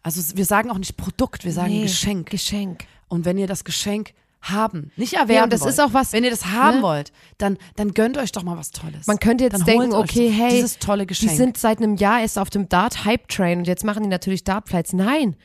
Also 0.03 0.37
wir 0.37 0.45
sagen 0.45 0.71
auch 0.71 0.79
nicht 0.79 0.97
Produkt, 0.97 1.45
wir 1.45 1.53
sagen 1.53 1.71
Nee, 1.73 1.83
Geschenk. 1.83 2.31
Geschenk. 2.31 2.85
Und 3.09 3.25
wenn 3.25 3.37
ihr 3.37 3.47
das 3.47 3.65
Geschenk 3.65 4.15
haben, 4.41 4.93
nicht 4.97 5.15
erwerben 5.15 5.35
Ja, 5.35 5.45
und 5.45 5.53
das 5.53 5.63
wollt, 5.63 5.73
ist 5.73 5.81
auch 5.81 5.93
was, 5.93 6.13
wenn 6.13 6.25
ihr 6.25 6.31
das 6.31 6.47
haben 6.47 6.79
ne? 6.79 6.83
wollt, 6.83 7.13
dann, 7.39 7.59
dann 7.77 7.93
gönnt 7.93 8.17
euch 8.19 8.33
doch 8.33 8.43
mal 8.43 8.57
was 8.57 8.71
Tolles. 8.71 9.07
Man 9.07 9.19
könnte 9.19 9.45
jetzt 9.45 9.55
dann 9.55 9.65
denken, 9.65 9.95
okay, 9.95 10.31
hey, 10.31 10.51
dieses 10.51 10.79
tolle 10.79 11.07
Geschenk. 11.07 11.31
die 11.31 11.37
sind 11.37 11.59
seit 11.59 11.79
einem 11.79 11.97
Jahr 11.97 12.21
erst 12.21 12.39
auf 12.39 12.51
dem 12.51 12.69
Dart-Hype-Train 12.69 13.59
und 13.59 13.67
jetzt 13.67 13.85
machen 13.85 14.03
die 14.03 14.09
natürlich 14.09 14.45
Dartflights. 14.45 14.93
Nein, 14.93 15.37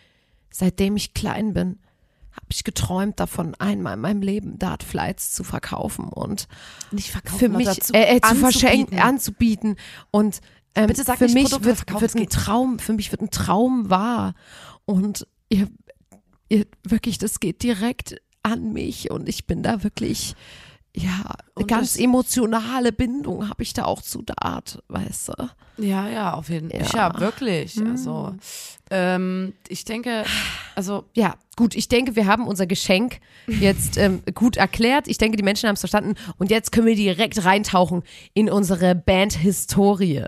seitdem 0.52 0.96
ich 0.96 1.14
klein 1.14 1.54
bin, 1.54 1.80
habe 2.32 2.48
ich 2.50 2.64
geträumt 2.64 3.20
davon, 3.20 3.56
einmal 3.56 3.94
in 3.94 4.02
meinem 4.02 4.22
Leben 4.22 4.58
Dartflights 4.58 5.34
zu 5.34 5.44
verkaufen 5.44 6.10
und 6.10 6.48
nicht 6.92 7.12
verkaufen, 7.12 7.40
für 7.40 7.50
mich 7.50 7.68
dazu 7.68 7.94
äh, 7.94 8.18
äh, 8.18 8.22
zu 8.22 8.30
anzubieten. 8.30 8.40
verschenken, 8.40 9.00
anzubieten 9.00 9.76
und 10.12 10.42
ähm, 10.76 10.88
Bitte 10.88 11.04
sag 11.04 11.20
für 11.20 11.28
mich 11.28 11.44
Produkt, 11.44 11.66
wird, 11.66 11.78
verkauf, 11.78 12.02
wird 12.02 12.16
ein. 12.16 12.30
Traum, 12.30 12.80
für 12.80 12.94
mich 12.94 13.12
wird 13.12 13.22
ein 13.22 13.30
Traum 13.30 13.90
wahr 13.90 14.34
und 14.86 15.28
ihr, 15.50 15.68
ihr 16.50 16.66
wirklich, 16.84 17.20
das 17.20 17.40
geht 17.40 17.62
direkt 17.62 18.16
an 18.44 18.74
mich 18.74 19.10
und 19.10 19.28
ich 19.28 19.48
bin 19.48 19.64
da 19.64 19.84
wirklich 19.84 20.36
ja, 20.96 21.24
eine 21.56 21.66
ganz 21.66 21.98
emotionale 21.98 22.92
Bindung 22.92 23.50
habe 23.50 23.64
ich 23.64 23.74
da 23.74 23.86
auch 23.86 24.02
zu 24.02 24.22
Dart, 24.22 24.84
weißt 24.90 25.30
du? 25.30 25.50
Ja, 25.78 26.08
ja, 26.08 26.34
auf 26.36 26.50
jeden 26.50 26.70
Fall. 26.70 26.82
Ja. 26.82 27.10
Ja, 27.10 27.20
wirklich. 27.20 27.82
Also, 27.84 28.36
ähm, 28.92 29.54
ich 29.68 29.86
denke, 29.86 30.24
also, 30.76 31.06
Ja, 31.16 31.34
gut, 31.56 31.74
ich 31.74 31.88
denke, 31.88 32.16
wir 32.16 32.28
haben 32.28 32.48
unser 32.48 32.68
Geschenk 32.68 33.22
jetzt 33.48 33.98
ähm, 33.98 34.22
gut 34.36 34.56
erklärt. 34.56 35.08
Ich 35.08 35.18
denke, 35.18 35.36
die 35.36 35.44
Menschen 35.44 35.68
haben 35.68 35.74
es 35.74 35.80
verstanden. 35.80 36.14
Und 36.38 36.52
jetzt 36.52 36.72
können 36.72 36.86
wir 36.86 36.96
direkt 36.96 37.44
reintauchen 37.44 38.04
in 38.36 38.48
unsere 38.52 38.94
Band-Historie. 38.94 40.26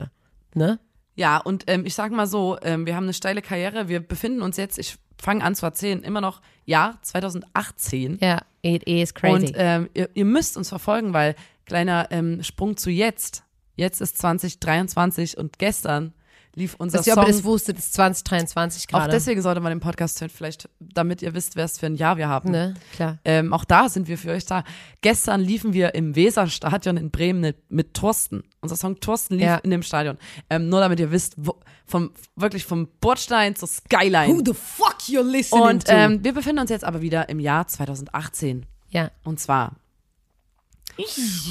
Ne? 0.55 0.79
ja, 1.15 1.38
und 1.38 1.63
ähm, 1.67 1.86
ich 1.86 1.95
sag 1.95 2.12
mal 2.12 2.27
so, 2.27 2.57
ähm, 2.62 2.86
wir 2.86 2.95
haben 2.95 3.03
eine 3.03 3.13
steile 3.13 3.41
Karriere. 3.41 3.88
Wir 3.88 4.00
befinden 4.00 4.41
uns 4.41 4.57
jetzt, 4.57 4.77
ich 4.77 4.98
fange 5.22 5.43
an 5.43 5.55
zu 5.55 5.65
erzählen, 5.65 6.03
immer 6.03 6.22
noch 6.22 6.41
Jahr 6.65 7.00
2018. 7.01 8.19
Ja, 8.22 8.41
it 8.62 8.84
is 8.84 9.13
crazy. 9.13 9.48
Und 9.48 9.53
ähm, 9.55 9.89
ihr, 9.93 10.10
ihr 10.13 10.25
müsst 10.25 10.57
uns 10.57 10.69
verfolgen, 10.69 11.13
weil 11.13 11.36
kleiner 11.65 12.07
ähm, 12.12 12.43
Sprung 12.43 12.77
zu 12.77 12.89
jetzt. 12.89 13.43
Jetzt 13.75 14.01
ist 14.01 14.17
2023 14.17 15.38
und 15.38 15.60
gestern 15.60 16.13
lief 16.55 16.75
unser 16.77 16.97
Dass 17.00 17.07
ihr 17.07 17.13
Song. 17.13 17.24
aber 17.24 17.31
das 17.31 17.43
wusstet, 17.43 17.77
ist 17.77 17.93
2023 17.93 18.85
auch 18.85 18.89
gerade. 19.00 19.12
deswegen 19.12 19.41
sollte 19.41 19.59
man 19.59 19.71
den 19.71 19.79
Podcast 19.81 20.19
hören, 20.21 20.31
vielleicht, 20.33 20.69
damit 20.79 21.21
ihr 21.21 21.33
wisst, 21.33 21.55
wer 21.55 21.65
es 21.65 21.77
für 21.77 21.85
ein 21.85 21.95
Jahr 21.95 22.17
wir 22.17 22.27
haben. 22.29 22.51
Ne, 22.51 22.74
klar. 22.93 23.19
Ähm, 23.25 23.53
auch 23.53 23.65
da 23.65 23.89
sind 23.89 24.07
wir 24.07 24.17
für 24.17 24.31
euch 24.31 24.45
da. 24.45 24.63
Gestern 25.01 25.41
liefen 25.41 25.74
wir 25.74 25.93
im 25.95 26.15
Weserstadion 26.15 26.97
in 26.97 27.12
Bremen 27.12 27.41
mit, 27.41 27.57
mit 27.69 27.93
Thorsten. 27.93 28.43
Unser 28.62 28.75
Song 28.77 29.00
Thorsten 29.00 29.35
lief 29.35 29.45
Ja. 29.45 29.57
in 29.57 29.69
dem 29.71 29.83
Stadion. 29.83 30.17
Ähm, 30.50 30.69
nur 30.69 30.79
damit 30.79 31.00
ihr 31.00 31.12
wisst, 31.12 31.33
wo, 31.38 31.59
vom, 31.85 32.12
wirklich 32.35 32.65
vom 32.65 32.88
Bordstein 33.01 33.55
zur 33.55 33.67
Skyline. 33.67 34.41
the 34.45 34.53
fuck 34.53 34.97
you're 35.07 35.21
listening 35.24 35.63
Und 35.63 35.83
ähm, 35.88 36.24
wir 36.24 36.33
befinden 36.33 36.62
uns 36.62 36.69
jetzt 36.71 36.83
aber 36.85 37.01
wieder 37.01 37.29
im 37.29 37.39
Jahr 37.39 37.67
2018. 37.67 38.65
ja. 38.89 39.12
Und 39.24 39.39
zwar 39.39 39.75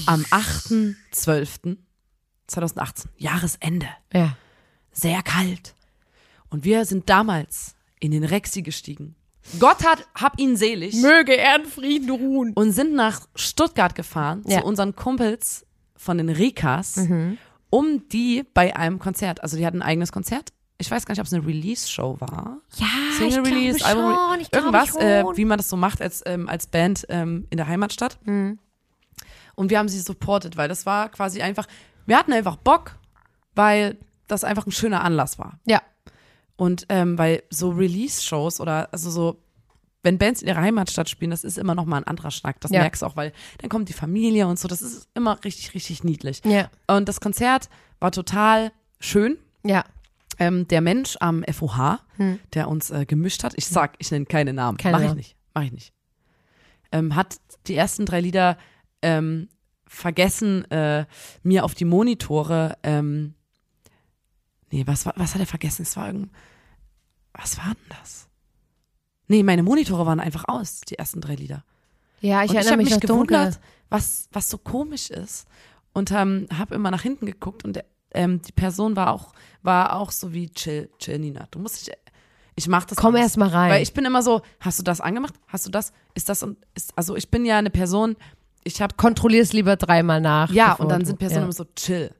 am 0.06 0.22
8.12.2018. 0.22 1.76
Jahresende. 3.18 3.86
Ja. 4.12 4.36
Sehr 4.94 5.22
kalt. 5.22 5.74
Und 6.48 6.64
wir 6.64 6.84
sind 6.86 7.10
damals 7.10 7.74
in 8.00 8.12
den 8.12 8.24
Rexy 8.24 8.62
gestiegen. 8.62 9.14
Gott 9.58 9.84
hat, 9.84 10.06
hab 10.14 10.38
ihn 10.40 10.56
selig. 10.56 10.94
Möge 11.02 11.36
er 11.36 11.56
in 11.56 11.66
Frieden 11.66 12.08
ruhen. 12.10 12.52
Und 12.54 12.72
sind 12.72 12.94
nach 12.94 13.26
Stuttgart 13.34 13.94
gefahren 13.94 14.42
Ja. 14.46 14.60
zu 14.60 14.64
unseren 14.66 14.96
Kumpels 14.96 15.66
von 15.96 16.16
den 16.16 16.30
Rikas, 16.30 16.98
um 17.70 18.08
die 18.08 18.44
bei 18.54 18.74
einem 18.76 18.98
Konzert, 18.98 19.42
also 19.42 19.56
die 19.56 19.66
hatten 19.66 19.82
ein 19.82 19.88
eigenes 19.88 20.12
Konzert. 20.12 20.52
Ich 20.78 20.90
weiß 20.90 21.06
gar 21.06 21.12
nicht, 21.12 21.20
ob 21.20 21.26
es 21.26 21.32
eine 21.32 21.46
Release-Show 21.46 22.16
war. 22.20 22.58
Ja, 22.76 22.86
Single 23.18 23.46
ich 23.46 23.52
Release, 23.52 23.78
glaube 23.78 24.00
Album 24.00 24.14
schon. 24.14 24.40
Ich 24.40 24.52
irgendwas, 24.52 24.88
schon. 24.88 25.00
äh, 25.02 25.24
wie 25.36 25.44
man 25.44 25.58
das 25.58 25.68
so 25.68 25.76
macht 25.76 26.00
als, 26.02 26.22
ähm, 26.26 26.48
als 26.48 26.66
Band 26.66 27.06
ähm, 27.10 27.46
in 27.50 27.56
der 27.58 27.68
Heimatstadt. 27.68 28.18
Mhm. 28.24 28.58
Und 29.54 29.70
wir 29.70 29.78
haben 29.78 29.88
sie 29.88 30.00
supportet, 30.00 30.56
weil 30.56 30.68
das 30.68 30.84
war 30.84 31.08
quasi 31.10 31.42
einfach, 31.42 31.66
wir 32.06 32.18
hatten 32.18 32.32
einfach 32.32 32.56
Bock, 32.56 32.96
weil 33.54 33.96
das 34.26 34.44
einfach 34.44 34.66
ein 34.66 34.72
schöner 34.72 35.02
Anlass 35.04 35.38
war. 35.38 35.58
ja, 35.66 35.82
Und 36.56 36.86
ähm, 36.88 37.18
weil 37.18 37.42
so 37.50 37.70
Release-Shows 37.70 38.60
oder 38.60 38.88
also 38.92 39.10
so, 39.10 39.40
wenn 40.02 40.18
Bands 40.18 40.42
in 40.42 40.48
ihrer 40.48 40.60
Heimatstadt 40.60 41.08
spielen, 41.08 41.30
das 41.30 41.44
ist 41.44 41.56
immer 41.58 41.74
noch 41.74 41.84
mal 41.86 41.96
ein 41.98 42.04
anderer 42.06 42.30
Schnack. 42.30 42.60
Das 42.60 42.70
Ja. 42.70 42.80
merkst 42.80 43.02
du 43.02 43.06
auch, 43.06 43.16
weil 43.16 43.32
dann 43.58 43.70
kommt 43.70 43.88
die 43.88 43.92
Familie 43.94 44.46
und 44.46 44.58
so. 44.58 44.68
Das 44.68 44.82
ist 44.82 45.08
immer 45.14 45.42
richtig, 45.44 45.74
richtig 45.74 46.04
niedlich. 46.04 46.42
ja, 46.44 46.70
Und 46.86 47.08
das 47.08 47.20
Konzert 47.20 47.68
war 48.00 48.12
total 48.12 48.72
schön. 49.00 49.38
ja. 49.64 49.84
Ähm, 50.40 50.66
der 50.66 50.80
Mensch 50.80 51.16
am 51.20 51.44
FOH, 51.44 52.00
der 52.54 52.66
uns 52.68 52.90
äh, 52.90 53.06
gemischt 53.06 53.44
hat, 53.44 53.52
ich 53.56 53.66
sag, 53.66 53.94
ich 54.00 54.10
nenne 54.10 54.24
keine 54.26 54.52
Namen, 54.52 54.78
Keine 54.78 54.98
mach 54.98 55.04
ich 55.04 55.14
nicht, 55.14 55.36
mach 55.54 55.62
ich 55.62 55.70
nicht, 55.70 55.92
ähm, 56.90 57.14
hat 57.14 57.36
die 57.68 57.76
ersten 57.76 58.04
drei 58.04 58.20
Lieder 58.20 58.58
ähm, 59.00 59.48
vergessen, 59.86 60.68
äh, 60.72 61.06
mir 61.44 61.64
auf 61.64 61.74
die 61.76 61.84
Monitore, 61.84 62.76
ähm, 62.82 63.34
nee, 64.74 64.86
was, 64.86 65.06
was 65.06 65.34
hat 65.34 65.40
er 65.40 65.46
vergessen? 65.46 65.82
Es 65.82 65.96
war 65.96 66.08
irgend, 66.08 66.30
was 67.32 67.56
war 67.58 67.74
denn 67.74 67.96
das? 68.00 68.28
Nee, 69.28 69.42
meine 69.42 69.62
Monitore 69.62 70.04
waren 70.04 70.20
einfach 70.20 70.44
aus, 70.48 70.80
die 70.80 70.98
ersten 70.98 71.20
drei 71.20 71.36
Lieder. 71.36 71.64
Ja, 72.20 72.42
ich 72.42 72.50
und 72.50 72.56
ich 72.56 72.56
erinnere 72.56 72.72
habe 72.72 72.82
mich 72.82 72.92
mich 72.92 73.02
noch 73.02 73.08
dunkel. 73.08 73.36
gewundert, 73.38 73.60
was, 73.88 74.28
was 74.32 74.50
so 74.50 74.58
komisch 74.58 75.10
ist. 75.10 75.46
Und 75.92 76.10
ähm, 76.10 76.48
habe 76.52 76.74
immer 76.74 76.90
nach 76.90 77.02
hinten 77.02 77.26
geguckt 77.26 77.64
und 77.64 77.80
ähm, 78.12 78.42
die 78.42 78.52
Person 78.52 78.96
war 78.96 79.12
auch, 79.12 79.32
war 79.62 79.96
auch 79.96 80.10
so 80.10 80.32
wie 80.32 80.50
chill, 80.50 80.90
chill, 80.98 81.20
Nina. 81.20 81.46
Du 81.52 81.60
musst 81.60 81.86
dich, 81.86 81.94
ich 82.56 82.66
mach 82.66 82.84
das 82.84 82.98
Komm 82.98 83.14
alles. 83.14 83.26
erst 83.26 83.36
mal 83.36 83.48
rein. 83.48 83.70
Weil 83.70 83.82
ich 83.82 83.94
bin 83.94 84.04
immer 84.04 84.22
so, 84.22 84.42
hast 84.60 84.78
du 84.80 84.82
das 84.82 85.00
angemacht? 85.00 85.34
Hast 85.46 85.66
du 85.66 85.70
das? 85.70 85.92
Ist 86.14 86.28
das 86.28 86.42
und 86.42 86.58
ist, 86.74 86.92
also 86.96 87.14
ich 87.14 87.30
bin 87.30 87.44
ja 87.44 87.58
eine 87.58 87.70
Person, 87.70 88.16
ich 88.64 88.82
habe 88.82 88.94
Kontrollier's 88.96 89.52
lieber 89.52 89.76
dreimal 89.76 90.20
nach. 90.20 90.50
ja, 90.50 90.72
und 90.72 90.88
dann 90.88 91.04
sind 91.04 91.18
Personen 91.18 91.42
ja. 91.42 91.44
immer 91.44 91.52
so 91.52 91.66
chill. 91.76 92.10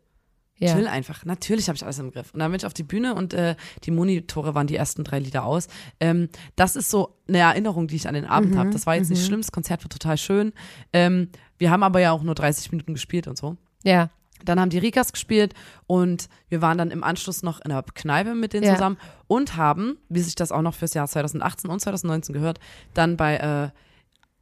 Ja. 0.58 0.74
Chill 0.74 0.86
einfach. 0.86 1.24
Natürlich 1.24 1.68
habe 1.68 1.76
ich 1.76 1.82
alles 1.84 1.98
im 1.98 2.10
Griff. 2.12 2.32
Und 2.32 2.40
dann 2.40 2.50
bin 2.50 2.58
ich 2.58 2.66
auf 2.66 2.74
die 2.74 2.82
Bühne 2.84 3.14
und 3.14 3.34
äh, 3.34 3.56
die 3.84 3.90
Monitore 3.90 4.54
waren 4.54 4.66
die 4.66 4.76
ersten 4.76 5.02
drei 5.04 5.18
Lieder 5.18 5.44
aus. 5.44 5.66
Ähm, 6.00 6.28
das 6.56 6.76
ist 6.76 6.90
so 6.90 7.16
eine 7.28 7.38
Erinnerung, 7.38 7.88
die 7.88 7.96
ich 7.96 8.06
an 8.08 8.14
den 8.14 8.24
Abend 8.24 8.52
Mhm, 8.52 8.58
habe. 8.58 8.70
Das 8.70 8.86
war 8.86 8.94
jetzt 8.94 9.10
nicht 9.10 9.24
schlimm, 9.26 9.40
das 9.40 9.52
Konzert 9.52 9.82
war 9.82 9.88
total 9.90 10.16
schön. 10.16 10.52
Ähm, 10.92 11.28
wir 11.58 11.70
haben 11.70 11.82
aber 11.82 12.00
ja 12.00 12.12
auch 12.12 12.22
nur 12.22 12.34
30 12.34 12.70
Minuten 12.72 12.94
gespielt 12.94 13.26
und 13.26 13.36
so. 13.36 13.56
Ja, 13.82 14.10
Dann 14.44 14.60
haben 14.60 14.68
die 14.70 14.78
Rikas 14.78 15.10
gespielt 15.12 15.54
und 15.86 16.28
wir 16.48 16.60
waren 16.60 16.76
dann 16.76 16.90
im 16.90 17.02
Anschluss 17.02 17.42
noch 17.42 17.60
in 17.60 17.70
einer 17.72 17.82
Kneipe 17.82 18.34
mit 18.34 18.52
denen 18.52 18.64
Ja. 18.66 18.74
zusammen 18.74 18.98
und 19.26 19.56
haben, 19.56 19.96
wie 20.10 20.20
sich 20.20 20.34
das 20.34 20.52
auch 20.52 20.60
noch 20.62 20.74
fürs 20.74 20.92
Jahr 20.94 21.08
2018 21.08 21.70
und 21.70 21.80
2019 21.80 22.32
gehört, 22.34 22.60
dann 22.92 23.16
bei 23.16 23.36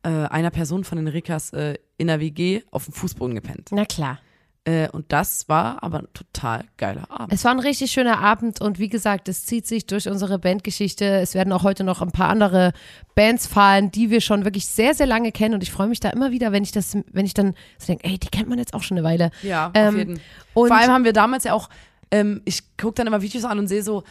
äh, 0.04 0.09
äh, 0.09 0.26
einer 0.26 0.50
Person 0.50 0.83
von 0.85 0.97
den 0.97 1.07
Rikas 1.09 1.52
äh, 1.52 1.76
in 1.99 2.09
der 2.09 2.19
WG 2.21 2.62
auf 2.73 2.87
dem 2.87 2.95
Fußboden 2.95 3.35
gepennt. 3.37 3.69
na 3.71 3.85
klar. 3.85 4.19
Äh, 4.64 4.88
und 4.90 5.11
das 5.11 5.49
war 5.49 5.83
aber 5.83 5.99
ein 5.99 6.09
total 6.14 6.64
geiler 6.76 7.11
Abend. 7.11 7.33
Es 7.33 7.45
war 7.45 7.50
ein 7.50 7.59
richtig 7.59 7.90
schöner 7.90 8.21
Abend 8.21 8.61
und 8.61 8.78
wie 8.78 8.88
gesagt, 8.88 9.28
es 9.28 9.45
zieht 9.45 9.66
sich 9.66 9.87
durch 9.87 10.09
unsere 10.09 10.38
Bandgeschichte. 10.38 11.04
Es 11.04 11.35
werden 11.35 11.52
auch 11.52 11.64
heute 11.64 11.83
noch 11.83 12.00
ein 12.00 12.12
paar 12.12 12.28
andere 12.28 12.73
Bands 13.16 13.49
fallen, 13.49 13.90
die 13.90 14.11
wir 14.11 14.21
schon 14.21 14.45
wirklich 14.45 14.66
sehr, 14.66 14.95
sehr 14.95 15.07
lange 15.09 15.33
kennen 15.33 15.54
und 15.54 15.64
ich 15.64 15.73
freue 15.73 15.88
mich 15.88 15.99
da 15.99 16.11
immer 16.11 16.31
wieder, 16.31 16.52
wenn 16.52 16.62
ich 16.62 16.71
das, 16.71 16.97
wenn 17.11 17.26
ich 17.26 17.35
dann 17.35 17.54
so 17.76 17.87
denke, 17.88 18.04
ey, 18.04 18.19
die 18.19 18.28
kennt 18.28 18.49
man 18.49 18.59
jetzt 18.59 18.73
auch 18.75 18.85
schon 18.85 18.97
eine 18.99 19.04
Weile. 19.04 19.31
Ja, 19.42 19.66
auf 19.66 19.73
Ähm, 19.75 19.99
jeden 19.99 20.21
und- 20.54 20.69
Vor 20.69 20.76
allem 20.76 20.92
haben 20.92 21.04
wir 21.04 21.12
damals 21.12 21.42
ja 21.42 21.54
auch, 21.54 21.69
ähm, 22.12 22.40
ich 22.45 22.62
gucke 22.76 22.95
dann 22.95 23.09
immer 23.09 23.21
Videos 23.21 23.45
an 23.45 23.59
und 23.59 23.66
sehe 23.66 23.83
so, 23.83 24.04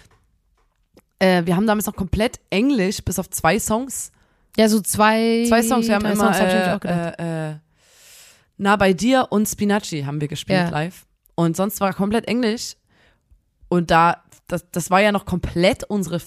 äh, 1.20 1.46
wir 1.46 1.56
haben 1.56 1.66
damals 1.68 1.86
noch 1.86 1.96
komplett 1.96 2.42
Englisch, 2.50 3.02
bis 3.04 3.20
auf 3.20 3.30
zwei 3.30 3.58
Songs. 3.58 4.12
Ja, 4.58 4.68
so 4.68 4.82
zwei, 4.82 5.46
Zwei 5.48 5.64
Songs, 5.64 5.88
wir 5.88 5.96
haben 5.96 6.04
immer 6.06 6.16
Songs 6.18 6.40
hab 6.42 6.48
ich 6.48 6.54
äh, 6.54 6.74
auch 6.74 6.80
gedacht. 6.82 7.20
äh, 7.20 7.52
äh, 7.52 7.56
Na 8.64 8.76
bei 8.76 8.94
dir 8.94 9.26
und 9.32 9.48
Spinacci 9.48 10.04
haben 10.04 10.22
wir 10.22 10.28
gespielt 10.28 10.60
Ja. 10.60 10.70
live. 10.70 11.08
Und 11.34 11.58
sonst 11.58 11.82
war 11.82 11.94
komplett 11.94 12.28
Englisch. 12.28 12.76
Und 13.70 13.90
da, 13.90 14.24
das, 14.48 14.70
das 14.72 14.92
war 14.92 15.02
ja 15.02 15.12
noch 15.12 15.26
komplett 15.26 15.84
unsere 15.86 16.22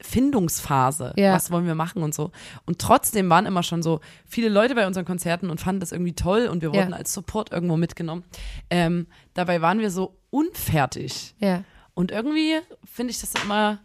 Findungsphase. 0.00 1.12
Ja. 1.16 1.32
Was 1.34 1.50
wollen 1.50 1.66
wir 1.66 1.74
machen 1.74 2.02
und 2.02 2.14
so. 2.14 2.30
Und 2.66 2.78
trotzdem 2.78 3.28
waren 3.30 3.46
immer 3.46 3.62
schon 3.64 3.82
so 3.82 4.00
viele 4.26 4.48
Leute 4.48 4.74
bei 4.76 4.86
unseren 4.86 5.04
Konzerten 5.04 5.50
und 5.50 5.60
fanden 5.60 5.80
das 5.80 5.90
irgendwie 5.90 6.14
toll 6.14 6.46
und 6.46 6.62
wir 6.62 6.68
Ja. 6.70 6.82
wurden 6.82 6.92
als 6.94 7.12
Support 7.12 7.50
irgendwo 7.50 7.76
mitgenommen. 7.76 8.22
Ähm, 8.70 9.06
dabei 9.34 9.60
waren 9.60 9.80
wir 9.80 9.90
so 9.90 10.18
unfertig. 10.30 11.34
ja. 11.38 11.64
Und 11.94 12.10
irgendwie 12.10 12.54
finde 12.84 13.10
ich 13.10 13.20
das 13.20 13.34
immer, 13.44 13.78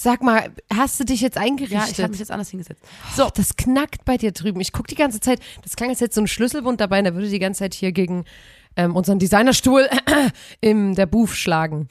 Sag 0.00 0.22
mal, 0.22 0.52
hast 0.72 1.00
du 1.00 1.04
dich 1.04 1.20
jetzt 1.22 1.36
eingerichtet? 1.36 1.76
ja, 1.76 1.86
ich 1.90 1.98
habe 1.98 2.10
mich 2.10 2.20
jetzt 2.20 2.30
anders 2.30 2.50
hingesetzt. 2.50 2.80
So, 3.16 3.28
das 3.34 3.56
knackt 3.56 4.04
bei 4.04 4.16
dir 4.16 4.30
drüben. 4.30 4.60
Ich 4.60 4.70
gucke 4.70 4.86
die 4.86 4.94
ganze 4.94 5.18
Zeit, 5.18 5.40
das 5.64 5.74
klang 5.74 5.90
jetzt 5.90 6.14
so 6.14 6.20
ein 6.20 6.28
Schlüsselbund 6.28 6.80
dabei, 6.80 6.98
und 6.98 7.04
der 7.04 7.14
würde 7.16 7.28
die 7.28 7.40
ganze 7.40 7.58
Zeit 7.58 7.74
hier 7.74 7.90
gegen 7.90 8.24
ähm, 8.76 8.94
unseren 8.94 9.18
Designerstuhl 9.18 9.88
in 10.60 10.94
der 10.94 11.06
Booth 11.06 11.30
schlagen. 11.30 11.88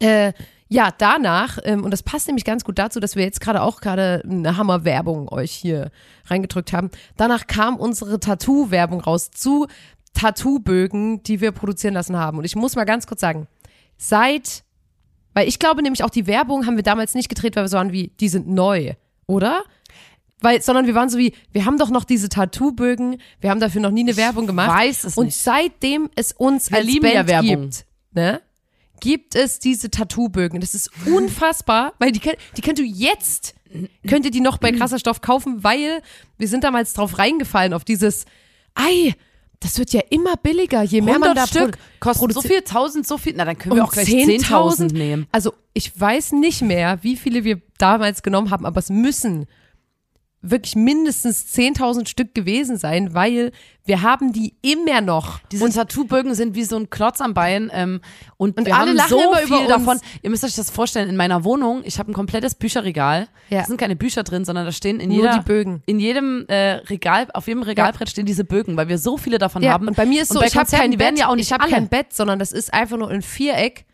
Äh, 0.00 0.32
ja, 0.66 0.90
danach, 0.98 1.58
ähm, 1.62 1.84
und 1.84 1.92
das 1.92 2.02
passt 2.02 2.26
nämlich 2.26 2.44
ganz 2.44 2.64
gut 2.64 2.80
dazu, 2.80 2.98
dass 2.98 3.14
wir 3.14 3.22
jetzt 3.22 3.40
gerade 3.40 3.62
auch 3.62 3.80
gerade 3.80 4.20
eine 4.28 4.56
Hammerwerbung 4.56 5.28
euch 5.28 5.52
hier 5.52 5.92
reingedrückt 6.26 6.72
haben. 6.72 6.90
Danach 7.16 7.46
kam 7.46 7.76
unsere 7.76 8.18
Tattoo-Werbung 8.18 9.00
raus 9.00 9.30
zu 9.30 9.68
Tattoo-Bögen, 10.14 11.22
die 11.22 11.40
wir 11.40 11.52
produzieren 11.52 11.94
lassen 11.94 12.16
haben. 12.16 12.38
Und 12.38 12.44
ich 12.44 12.56
muss 12.56 12.74
mal 12.74 12.82
ganz 12.82 13.06
kurz 13.06 13.20
sagen, 13.20 13.46
seit 13.98 14.64
weil 15.34 15.48
ich 15.48 15.58
glaube 15.58 15.82
nämlich 15.82 16.02
auch 16.04 16.10
die 16.10 16.26
Werbung 16.26 16.66
haben 16.66 16.76
wir 16.76 16.82
damals 16.82 17.14
nicht 17.14 17.28
gedreht, 17.28 17.56
weil 17.56 17.64
wir 17.64 17.68
so 17.68 17.76
waren 17.76 17.92
wie, 17.92 18.08
die 18.20 18.28
sind 18.28 18.48
neu, 18.48 18.94
oder? 19.26 19.64
Weil, 20.40 20.60
sondern 20.62 20.86
wir 20.86 20.94
waren 20.94 21.08
so 21.08 21.16
wie, 21.18 21.32
wir 21.52 21.64
haben 21.64 21.78
doch 21.78 21.90
noch 21.90 22.04
diese 22.04 22.28
Tattoo-Bögen, 22.28 23.18
wir 23.40 23.50
haben 23.50 23.60
dafür 23.60 23.80
noch 23.80 23.90
nie 23.90 24.02
eine 24.02 24.16
Werbung 24.16 24.46
gemacht. 24.46 24.70
weiß 24.70 25.04
es 25.04 25.16
Und 25.16 25.26
nicht. 25.26 25.36
seitdem 25.38 26.10
es 26.16 26.32
uns 26.32 26.70
Wir 26.70 26.78
als 26.78 26.86
lieben 26.86 27.02
Band 27.02 27.14
ja 27.14 27.26
Werbung. 27.26 27.48
gibt, 27.70 27.86
ne, 28.12 28.42
gibt 29.00 29.34
es 29.34 29.58
diese 29.58 29.90
Tattoo-Bögen. 29.90 30.60
Das 30.60 30.74
ist 30.74 30.90
unfassbar, 31.06 31.94
weil 31.98 32.12
die, 32.12 32.20
die 32.56 32.60
könnt 32.60 32.78
ihr 32.78 32.84
jetzt, 32.86 33.54
könnt 34.06 34.24
ihr 34.26 34.30
die 34.30 34.40
noch 34.40 34.58
bei 34.58 34.70
krasser 34.76 34.98
Stoff 34.98 35.20
kaufen, 35.22 35.64
weil 35.64 36.02
wir 36.36 36.48
sind 36.48 36.62
damals 36.64 36.92
drauf 36.92 37.18
reingefallen, 37.18 37.72
auf 37.72 37.84
dieses, 37.84 38.26
ei, 38.74 39.14
das 39.64 39.78
wird 39.78 39.94
ja 39.94 40.02
immer 40.10 40.36
billiger, 40.36 40.82
je 40.82 41.00
mehr 41.00 41.18
man 41.18 41.30
100 41.30 41.42
da 41.42 41.46
Stück 41.46 41.78
kosten 41.98 42.30
so 42.30 42.42
viel, 42.42 42.58
1000, 42.58 43.06
so 43.06 43.16
viel, 43.16 43.32
na 43.34 43.46
dann 43.46 43.56
können 43.56 43.76
wir 43.76 43.82
und 43.82 43.88
auch 43.88 43.92
gleich 43.92 44.08
10.000 44.08 44.92
nehmen. 44.92 45.26
Also 45.32 45.54
ich 45.72 45.98
weiß 45.98 46.32
nicht 46.32 46.60
mehr, 46.60 46.98
wie 47.00 47.16
viele 47.16 47.44
wir 47.44 47.62
damals 47.78 48.22
genommen 48.22 48.50
haben, 48.50 48.66
aber 48.66 48.78
es 48.78 48.90
müssen 48.90 49.46
wirklich 50.50 50.76
mindestens 50.76 51.46
10.000 51.54 52.06
Stück 52.08 52.34
gewesen 52.34 52.76
sein, 52.76 53.14
weil 53.14 53.52
wir 53.86 54.02
haben 54.02 54.32
die 54.32 54.54
immer 54.62 55.00
noch. 55.00 55.40
Diese 55.52 55.68
Tattoo-Bögen 55.68 56.34
sind 56.34 56.54
wie 56.54 56.64
so 56.64 56.76
ein 56.76 56.88
Klotz 56.90 57.20
am 57.20 57.34
Bein 57.34 57.70
ähm, 57.72 58.00
und, 58.36 58.56
Und 58.56 58.66
wir 58.66 58.74
alle 58.76 58.90
haben 58.90 58.96
lachen 58.96 59.08
so 59.10 59.20
immer 59.20 59.38
viel 59.38 59.66
davon. 59.66 60.00
Ihr 60.22 60.30
müsst 60.30 60.44
euch 60.44 60.54
das 60.54 60.70
vorstellen, 60.70 61.08
in 61.08 61.16
meiner 61.16 61.44
Wohnung, 61.44 61.82
ich 61.84 61.98
habe 61.98 62.10
ein 62.10 62.14
komplettes 62.14 62.54
Bücherregal. 62.54 63.28
Ja. 63.50 63.60
Da 63.60 63.66
sind 63.66 63.76
keine 63.78 63.96
Bücher 63.96 64.22
drin, 64.22 64.44
sondern 64.44 64.64
da 64.64 64.72
stehen 64.72 65.00
in 65.00 65.08
Nur 65.10 65.18
jeder, 65.18 65.38
die 65.38 65.44
Bögen. 65.44 65.82
in 65.86 66.00
jedem 66.00 66.46
äh, 66.48 66.72
Regal, 66.88 67.26
auf 67.34 67.46
jedem 67.46 67.62
Regalbrett 67.62 68.08
stehen 68.08 68.26
diese 68.26 68.44
Bögen, 68.44 68.76
weil 68.76 68.88
wir 68.88 68.98
so 68.98 69.18
viele 69.18 69.38
davon 69.38 69.62
Ja, 69.62 69.72
haben. 69.72 69.88
und 69.88 69.96
bei 69.96 70.06
mir 70.06 70.22
ist 70.22 70.30
Und 70.30 70.38
so, 70.38 70.44
ich 70.44 70.56
habe 70.56 70.70
kein 70.70 70.90
die 70.90 70.98
werden 70.98 71.16
ja 71.16 71.28
auch 71.28 71.36
nicht 71.36 71.46
ich 71.46 71.52
habe 71.52 71.68
kein 71.68 71.88
Bett, 71.88 72.12
sondern 72.14 72.38
das 72.38 72.52
ist 72.52 72.72
einfach 72.72 72.96
nur 72.96 73.10
ein 73.10 73.22
Viereck, 73.22 73.84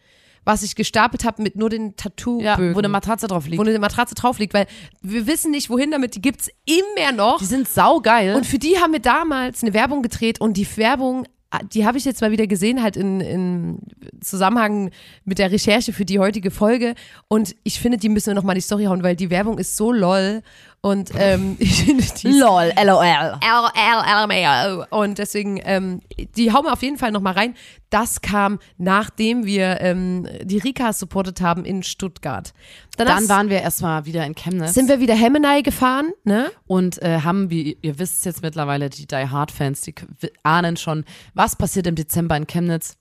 was 0.45 0.63
ich 0.63 0.75
gestapelt 0.75 1.25
habe 1.25 1.43
mit 1.43 1.57
nur 1.57 1.69
den 1.71 1.97
Tattoo-Bögen. 1.97 2.45
ja, 2.45 2.75
wo 2.75 2.79
eine 2.79 2.89
Matratze 2.89 3.27
drauf 3.27 3.47
liegt. 3.47 3.59
wo 3.59 3.67
eine 3.67 3.79
Matratze 3.79 4.15
drauf 4.15 4.39
liegt, 4.39 4.55
weil 4.55 4.67
wir 5.03 5.27
wissen 5.27 5.51
nicht, 5.51 5.71
wohin 5.71 5.91
damit, 5.91 6.15
die 6.15 6.23
gibt's 6.23 6.49
immer 6.67 7.13
noch. 7.13 7.39
die 7.39 7.45
sind 7.45 7.69
saugeil. 7.69 8.35
Und 8.35 8.47
für 8.47 8.59
die 8.59 8.79
haben 8.79 8.93
wir 8.93 9.01
damals 9.01 9.63
eine 9.63 9.75
Werbung 9.75 10.03
gedreht 10.03 10.41
und 10.41 10.57
die 10.57 10.67
Werbung, 10.77 11.27
die 11.73 11.85
habe 11.85 11.99
ich 11.99 12.05
jetzt 12.05 12.21
mal 12.21 12.31
wieder 12.31 12.47
gesehen, 12.47 12.83
halt 12.83 12.97
in, 12.97 13.21
in 13.21 13.79
Zusammenhang 14.21 14.91
mit 15.25 15.39
der 15.39 15.51
Recherche 15.51 15.93
für 15.93 16.05
die 16.05 16.19
heutige 16.19 16.51
Folge. 16.51 16.95
Und 17.29 17.57
ich 17.65 17.81
finde, 17.81 17.99
die 17.99 18.09
müssen 18.09 18.29
wir 18.29 18.35
nochmal 18.35 18.55
die 18.55 18.61
Story 18.61 18.85
hauen, 18.85 19.03
weil 19.03 19.17
die 19.17 19.31
Werbung 19.31 19.59
ist 19.59 19.77
so 19.77 19.93
lol. 19.93 20.43
Und 20.83 21.11
ähm, 21.15 21.57
ich 21.59 21.87
LOL, 22.23 22.73
LOL. 22.85 23.39
LLLMAO. 23.43 24.87
Und 24.91 25.19
deswegen, 25.19 25.61
ähm, 25.65 26.01
die 26.37 26.53
hauen 26.53 26.65
wir 26.65 26.73
auf 26.73 26.83
jeden 26.83 26.97
Fall 26.97 27.11
nochmal 27.11 27.35
rein. 27.35 27.55
Das 27.91 28.23
kam, 28.23 28.59
nachdem 28.79 29.45
wir 29.45 29.81
ähm, 29.81 30.27
die 30.43 30.59
Rikas 30.59 30.99
supportet 30.99 31.43
haben 31.43 31.65
in 31.65 31.83
Stuttgart. 31.83 32.55
Danach 32.97 33.17
Dann 33.17 33.29
waren 33.29 33.51
wir 33.51 33.61
erstmal 33.61 34.07
wieder 34.07 34.25
in 34.25 34.35
Chemnitz. 34.35 34.75
sind 34.75 34.89
wir 34.89 35.01
wieder 35.01 35.15
Hemmenei 35.15 35.61
gefahren, 35.61 36.13
ne? 36.25 36.51
und 36.67 37.03
äh, 37.03 37.21
haben, 37.21 37.51
wie 37.51 37.77
ihr 37.83 37.99
wisst 37.99 38.25
jetzt 38.25 38.43
mittlerweile, 38.43 38.89
die 38.89 39.07
Die 39.07 39.17
Hard 39.17 39.51
Fans, 39.51 39.83
die 39.83 39.95
ahnen 40.43 40.77
schon, 40.77 41.05
was 41.35 41.57
passiert 41.57 41.87
im 41.89 41.95
Dezember 41.95 42.37
in 42.37 42.47
Chemnitz. 42.47 42.97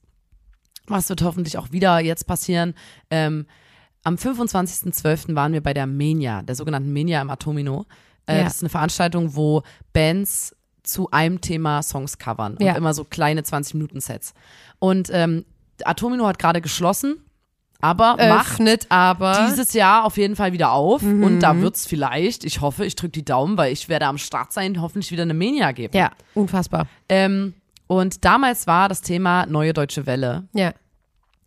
Was 0.88 1.08
wird 1.08 1.22
hoffentlich 1.22 1.58
auch 1.58 1.72
wieder 1.72 2.00
jetzt 2.00 2.26
passieren. 2.26 2.74
Ähm, 3.12 3.46
am 4.04 4.16
25.12. 4.16 5.36
waren 5.36 5.54
wir 5.54 5.62
bei 5.62 5.74
der 5.74 5.88
Mania, 5.88 6.42
der 6.42 6.56
sogenannten 6.56 6.92
Mania 6.94 7.22
im 7.22 7.30
Atomino. 7.30 7.86
Äh, 8.26 8.38
Ja. 8.38 8.44
Das 8.44 8.56
ist 8.56 8.64
eine 8.64 8.70
Veranstaltung, 8.70 9.36
wo 9.36 9.64
Bands 9.94 10.56
zu 10.84 11.10
einem 11.12 11.42
Thema 11.42 11.84
Songs 11.84 12.18
covern 12.18 12.54
und 12.54 12.62
Ja. 12.64 12.76
immer 12.76 12.94
so 12.94 13.04
kleine 13.04 13.42
20-Minuten-Sets. 13.42 14.34
Und 14.80 15.10
ähm, 15.12 15.46
Atomino 15.84 16.26
hat 16.26 16.40
gerade 16.40 16.62
geschlossen, 16.62 17.18
aber 17.82 18.18
macht 18.18 18.54
Öffnet 18.54 18.88
aber. 18.90 19.48
dieses 19.50 19.74
Jahr 19.74 20.04
auf 20.06 20.18
jeden 20.18 20.36
Fall 20.36 20.52
wieder 20.54 20.72
auf 20.72 21.02
und 21.04 21.40
da 21.42 21.60
wird's 21.62 21.86
vielleicht, 21.86 22.44
ich 22.44 22.60
hoffe, 22.62 22.86
ich 22.86 22.96
drücke 22.96 23.12
die 23.12 23.24
Daumen, 23.26 23.58
weil 23.58 23.72
ich 23.72 23.88
werde 23.88 24.06
am 24.08 24.18
Start 24.18 24.52
sein, 24.52 24.82
hoffentlich 24.82 25.12
wieder 25.12 25.24
eine 25.24 25.34
Mania 25.34 25.72
geben. 25.72 25.96
ja, 25.96 26.12
unfassbar. 26.34 26.88
Ähm, 27.08 27.54
und 27.88 28.26
damals 28.26 28.68
war 28.68 28.90
das 28.90 29.02
Thema 29.02 29.46
Neue 29.46 29.74
Deutsche 29.74 30.06
Welle. 30.06 30.48
Ja, 30.54 30.74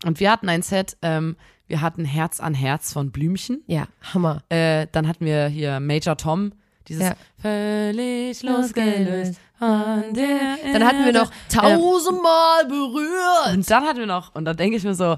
Und 0.05 0.19
wir 0.19 0.31
hatten 0.31 0.49
ein 0.49 0.61
Set, 0.63 0.97
ähm, 1.03 1.35
wir 1.73 1.81
hatten 1.81 2.05
Herz 2.05 2.39
an 2.39 2.53
Herz 2.53 2.93
von 2.93 3.09
Blümchen. 3.11 3.63
ja, 3.65 3.87
Hammer. 4.13 4.43
Äh, 4.49 4.85
dann 4.91 5.07
hatten 5.07 5.25
wir 5.25 5.47
hier 5.47 5.79
Major 5.79 6.15
Tom, 6.15 6.51
dieses 6.87 7.01
Ja. 7.09 7.13
völlig 7.41 8.43
losgelöst 8.43 9.39
von 9.57 10.03
der 10.13 10.57
Dann 10.71 10.85
hatten 10.85 11.03
wir 11.03 11.13
noch 11.13 11.31
Erde. 11.31 11.49
tausendmal 11.49 12.65
berührt. 12.67 13.55
Und 13.55 13.71
dann 13.71 13.83
hatten 13.85 13.97
wir 13.99 14.05
noch, 14.05 14.35
und 14.35 14.45
da 14.45 14.53
denke 14.53 14.77
ich 14.77 14.83
mir 14.83 14.93
so, 14.93 15.17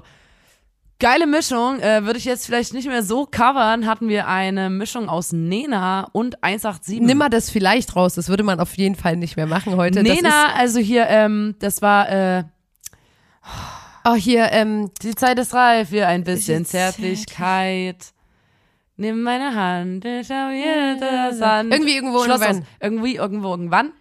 geile 0.98 1.26
Mischung, 1.26 1.78
äh, 1.80 2.04
würde 2.06 2.18
ich 2.18 2.24
jetzt 2.24 2.46
vielleicht 2.46 2.72
nicht 2.72 2.88
mehr 2.88 3.02
so 3.02 3.26
covern, 3.26 3.84
hatten 3.86 4.08
wir 4.08 4.26
eine 4.28 4.70
Mischung 4.70 5.10
aus 5.10 5.32
Nena 5.32 6.08
und 6.12 6.42
187. 6.42 7.00
Nimm 7.02 7.18
mal 7.18 7.28
das 7.28 7.50
vielleicht 7.50 7.94
raus, 7.96 8.14
das 8.14 8.30
würde 8.30 8.44
man 8.44 8.60
auf 8.60 8.74
jeden 8.78 8.94
Fall 8.94 9.16
nicht 9.18 9.36
mehr 9.36 9.46
machen 9.46 9.76
heute. 9.76 10.02
Nena, 10.02 10.54
also 10.54 10.78
hier, 10.78 11.06
ähm, 11.08 11.54
das 11.58 11.82
war, 11.82 12.08
äh, 12.08 12.44
oh, 14.06 14.14
hier, 14.14 14.50
ähm, 14.52 14.90
die 15.02 15.14
Zeit 15.14 15.38
ist 15.38 15.54
reif 15.54 15.90
für 15.90 16.06
ein 16.06 16.24
bisschen 16.24 16.64
Zärtlichkeit. 16.64 18.12
Nimm 18.96 19.22
meine 19.22 19.54
Hand, 19.54 20.04
ich 20.04 20.26
schau 20.26 20.48
mir 20.48 20.96
das 20.98 21.40
an. 21.42 21.70
Irgendwie 21.70 21.96
irgendwo 21.96 22.24
irgendwann. 22.24 22.58
aus. 22.60 22.66
Irgendwie 22.80 23.16
irgendwo 23.16 23.50
irgendwann. 23.50 23.92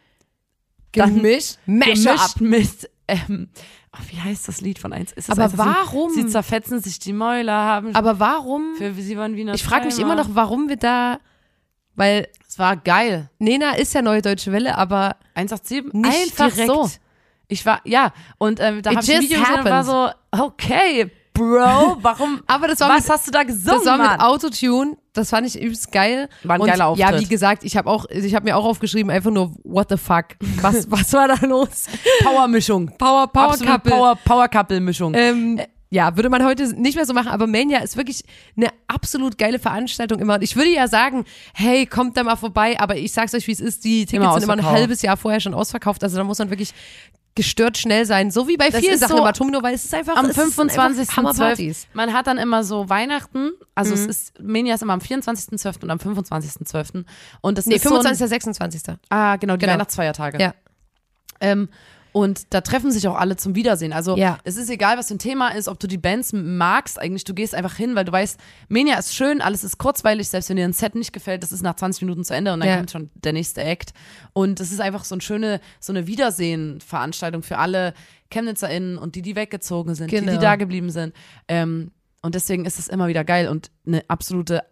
Dann 0.93 1.15
gemischt, 1.15 1.57
Mashup. 1.65 2.35
Gemischt 2.37 2.79
mit, 2.79 2.89
ähm, 3.09 3.49
oh, 3.93 4.01
wie 4.09 4.21
heißt 4.21 4.47
das 4.47 4.61
Lied 4.61 4.79
von 4.79 4.93
eins? 4.93 5.13
Aber 5.29 5.57
warum? 5.57 6.11
Sie 6.11 6.25
zerfetzen 6.27 6.79
sich 6.79 6.99
die 6.99 7.11
Mäuler, 7.11 7.53
haben 7.53 7.93
Aber 7.93 8.19
warum? 8.19 8.75
für 8.77 8.93
sie 8.93 9.17
waren 9.17 9.35
Wiener 9.35 9.53
Ich 9.55 9.63
frage 9.63 9.85
mich 9.87 9.99
immer 9.99 10.15
noch, 10.15 10.29
warum 10.31 10.69
wir 10.69 10.77
da, 10.77 11.19
weil 11.95 12.29
Es 12.47 12.57
war 12.57 12.77
geil. 12.77 13.29
Nena 13.39 13.71
ist 13.75 13.93
ja 13.93 14.01
Neue 14.01 14.21
Deutsche 14.21 14.53
Welle, 14.53 14.77
aber 14.77 15.17
187, 15.33 15.93
Nicht 15.93 16.39
einfach 16.39 16.55
direkt. 16.55 16.71
so. 16.71 16.89
Ich 17.47 17.65
war, 17.65 17.81
ja, 17.83 18.11
und 18.37 18.59
ähm, 18.59 18.81
da 18.81 18.91
habe 18.91 19.01
ich 19.01 19.13
ein 19.15 19.21
Video 19.21 19.39
und 19.39 19.65
war 19.65 19.83
so, 19.83 20.09
okay, 20.31 21.11
Bro, 21.33 21.97
warum, 22.01 22.41
Aber 22.47 22.67
das 22.69 22.79
war 22.79 22.89
was 22.89 23.03
mit- 23.03 23.09
hast 23.11 23.27
du 23.27 23.31
da 23.31 23.43
gesungen, 23.43 23.65
das 23.79 23.85
war 23.85 23.97
Mann? 23.97 24.11
mit 24.13 24.21
Autotune, 24.21 24.95
das 25.11 25.29
fand 25.31 25.45
ich 25.45 25.61
übelst 25.61 25.91
geil. 25.91 26.29
War 26.43 26.55
ein 26.55 26.61
und 26.61 26.67
geiler 26.67 26.95
Ja, 26.95 27.07
Auftritt. 27.07 27.21
wie 27.21 27.27
gesagt, 27.27 27.63
ich 27.65 27.75
habe 27.75 27.89
auch, 27.89 28.05
ich 28.09 28.33
habe 28.33 28.45
mir 28.45 28.55
auch 28.55 28.63
aufgeschrieben, 28.63 29.11
einfach 29.11 29.31
nur, 29.31 29.53
what 29.65 29.87
the 29.89 29.97
fuck, 29.97 30.27
was, 30.61 30.89
was 30.89 31.11
war 31.11 31.27
da 31.27 31.45
los? 31.45 31.87
Power-Mischung. 32.23 32.87
Power, 32.97 33.27
Power 33.27 33.49
Absolut 33.49 33.73
Couple. 33.73 33.91
Power, 33.91 34.15
Power-Couple-Mischung. 34.23 35.13
Ähm, 35.13 35.59
ja, 35.89 36.15
würde 36.15 36.29
man 36.29 36.43
heute 36.45 36.73
nicht 36.79 36.95
mehr 36.95 37.05
so 37.05 37.13
machen, 37.13 37.27
aber 37.27 37.47
Mania 37.47 37.79
ist 37.79 37.97
wirklich 37.97 38.23
eine 38.55 38.69
absolut 38.87 39.37
geile 39.37 39.59
Veranstaltung 39.59 40.19
immer. 40.19 40.35
Und 40.35 40.41
ich 40.41 40.55
würde 40.55 40.69
ja 40.69 40.87
sagen, 40.87 41.25
hey, 41.53 41.85
kommt 41.85 42.15
da 42.15 42.23
mal 42.23 42.37
vorbei, 42.37 42.79
aber 42.79 42.95
ich 42.95 43.11
sag's 43.11 43.33
euch, 43.33 43.45
wie 43.47 43.51
es 43.51 43.59
ist, 43.59 43.83
die 43.83 44.05
Tickets 44.05 44.13
Immer 44.23 44.33
sind 44.39 44.43
immer 44.43 44.53
ein 44.53 44.65
halbes 44.65 45.01
Jahr 45.01 45.17
vorher 45.17 45.41
schon 45.41 45.53
ausverkauft, 45.53 46.01
also 46.03 46.15
da 46.17 46.23
muss 46.23 46.39
man 46.39 46.49
wirklich 46.49 46.73
gestört 47.35 47.77
schnell 47.77 48.05
sein, 48.05 48.31
so 48.31 48.47
wie 48.47 48.55
bei 48.57 48.69
Das 48.69 48.79
vielen 48.79 48.97
Sachen 48.97 49.17
so 49.17 49.21
im 49.21 49.27
Atomino, 49.27 49.61
weil 49.61 49.73
es 49.75 49.83
ist 49.85 49.93
einfach 49.93 50.15
am 50.15 50.25
es 50.27 50.35
sind 50.35 50.59
einfach 50.71 50.89
25.12. 50.89 51.17
Hammerpartys. 51.17 51.87
Man 51.93 52.13
hat 52.13 52.27
dann 52.27 52.37
immer 52.37 52.63
so 52.63 52.87
Weihnachten, 52.89 53.51
also 53.75 53.93
Mhm. 53.93 54.01
es 54.01 54.05
ist, 54.07 54.41
Mania 54.41 54.75
ist 54.75 54.81
immer 54.81 54.93
am 54.93 54.99
24.12. 55.01 55.83
und 55.83 55.91
am 55.91 55.97
25.12. 55.99 57.05
Und 57.41 57.57
das 57.57 57.65
Nee, 57.65 57.75
ist 57.75 57.81
25. 57.83 58.17
so 58.19 58.27
26. 58.27 58.81
ein, 58.89 58.97
Ah, 59.09 59.35
genau, 59.35 59.55
die 59.55 59.59
Genau. 59.59 59.73
Weihnachtsfeiertage. 59.73 60.41
Ja. 60.41 60.53
Ähm, 61.41 61.67
und 62.15 62.53
da 62.53 62.61
treffen 62.61 62.91
sich 62.93 63.09
auch 63.09 63.17
alle 63.17 63.35
zum 63.35 63.55
Wiedersehen. 63.55 63.91
Also 63.91 64.15
Ja. 64.15 64.37
es 64.45 64.55
ist 64.55 64.69
egal, 64.69 64.97
was 64.97 65.09
für 65.09 65.15
ein 65.15 65.19
Thema 65.19 65.49
ist, 65.49 65.67
ob 65.67 65.81
du 65.81 65.85
die 65.87 65.97
Bands 65.97 66.31
magst, 66.31 66.97
eigentlich, 66.97 67.25
du 67.25 67.33
gehst 67.33 67.53
einfach 67.53 67.75
hin, 67.75 67.93
weil 67.93 68.05
du 68.05 68.11
weißt, 68.13 68.39
Mania 68.69 68.97
ist 68.97 69.13
schön, 69.13 69.41
alles 69.41 69.65
ist 69.65 69.77
kurzweilig, 69.79 70.29
selbst 70.29 70.47
wenn 70.49 70.55
dir 70.55 70.63
ein 70.63 70.71
Set 70.71 70.95
nicht 70.95 71.11
gefällt, 71.11 71.43
das 71.43 71.51
ist 71.51 71.61
nach 71.61 71.75
20 71.75 72.03
Minuten 72.03 72.23
zu 72.23 72.33
Ende 72.33 72.53
und 72.53 72.61
dann 72.61 72.69
Ja. 72.69 72.77
kommt 72.77 72.91
schon 72.91 73.09
der 73.15 73.33
nächste 73.33 73.61
Act. 73.65 73.91
Und 74.31 74.61
es 74.61 74.71
ist 74.71 74.79
einfach 74.79 75.03
so 75.03 75.13
eine 75.15 75.21
schöne, 75.21 75.59
so 75.81 75.91
eine 75.91 76.07
Wiedersehen-Veranstaltung 76.07 77.43
für 77.43 77.57
alle 77.57 77.93
ChemnitzerInnen 78.31 78.97
und 78.97 79.15
die, 79.15 79.21
die 79.21 79.35
weggezogen 79.35 79.93
sind, 79.95 80.09
die, 80.11 80.19
die 80.21 80.25
Genau. 80.25 80.39
da 80.39 80.55
geblieben 80.55 80.91
sind. 80.91 81.13
Ähm, 81.49 81.91
und 82.21 82.33
deswegen 82.33 82.63
ist 82.65 82.79
es 82.79 82.87
immer 82.87 83.07
wieder 83.09 83.25
geil 83.25 83.49
und 83.49 83.71
eine 83.85 84.03
absolute 84.09 84.63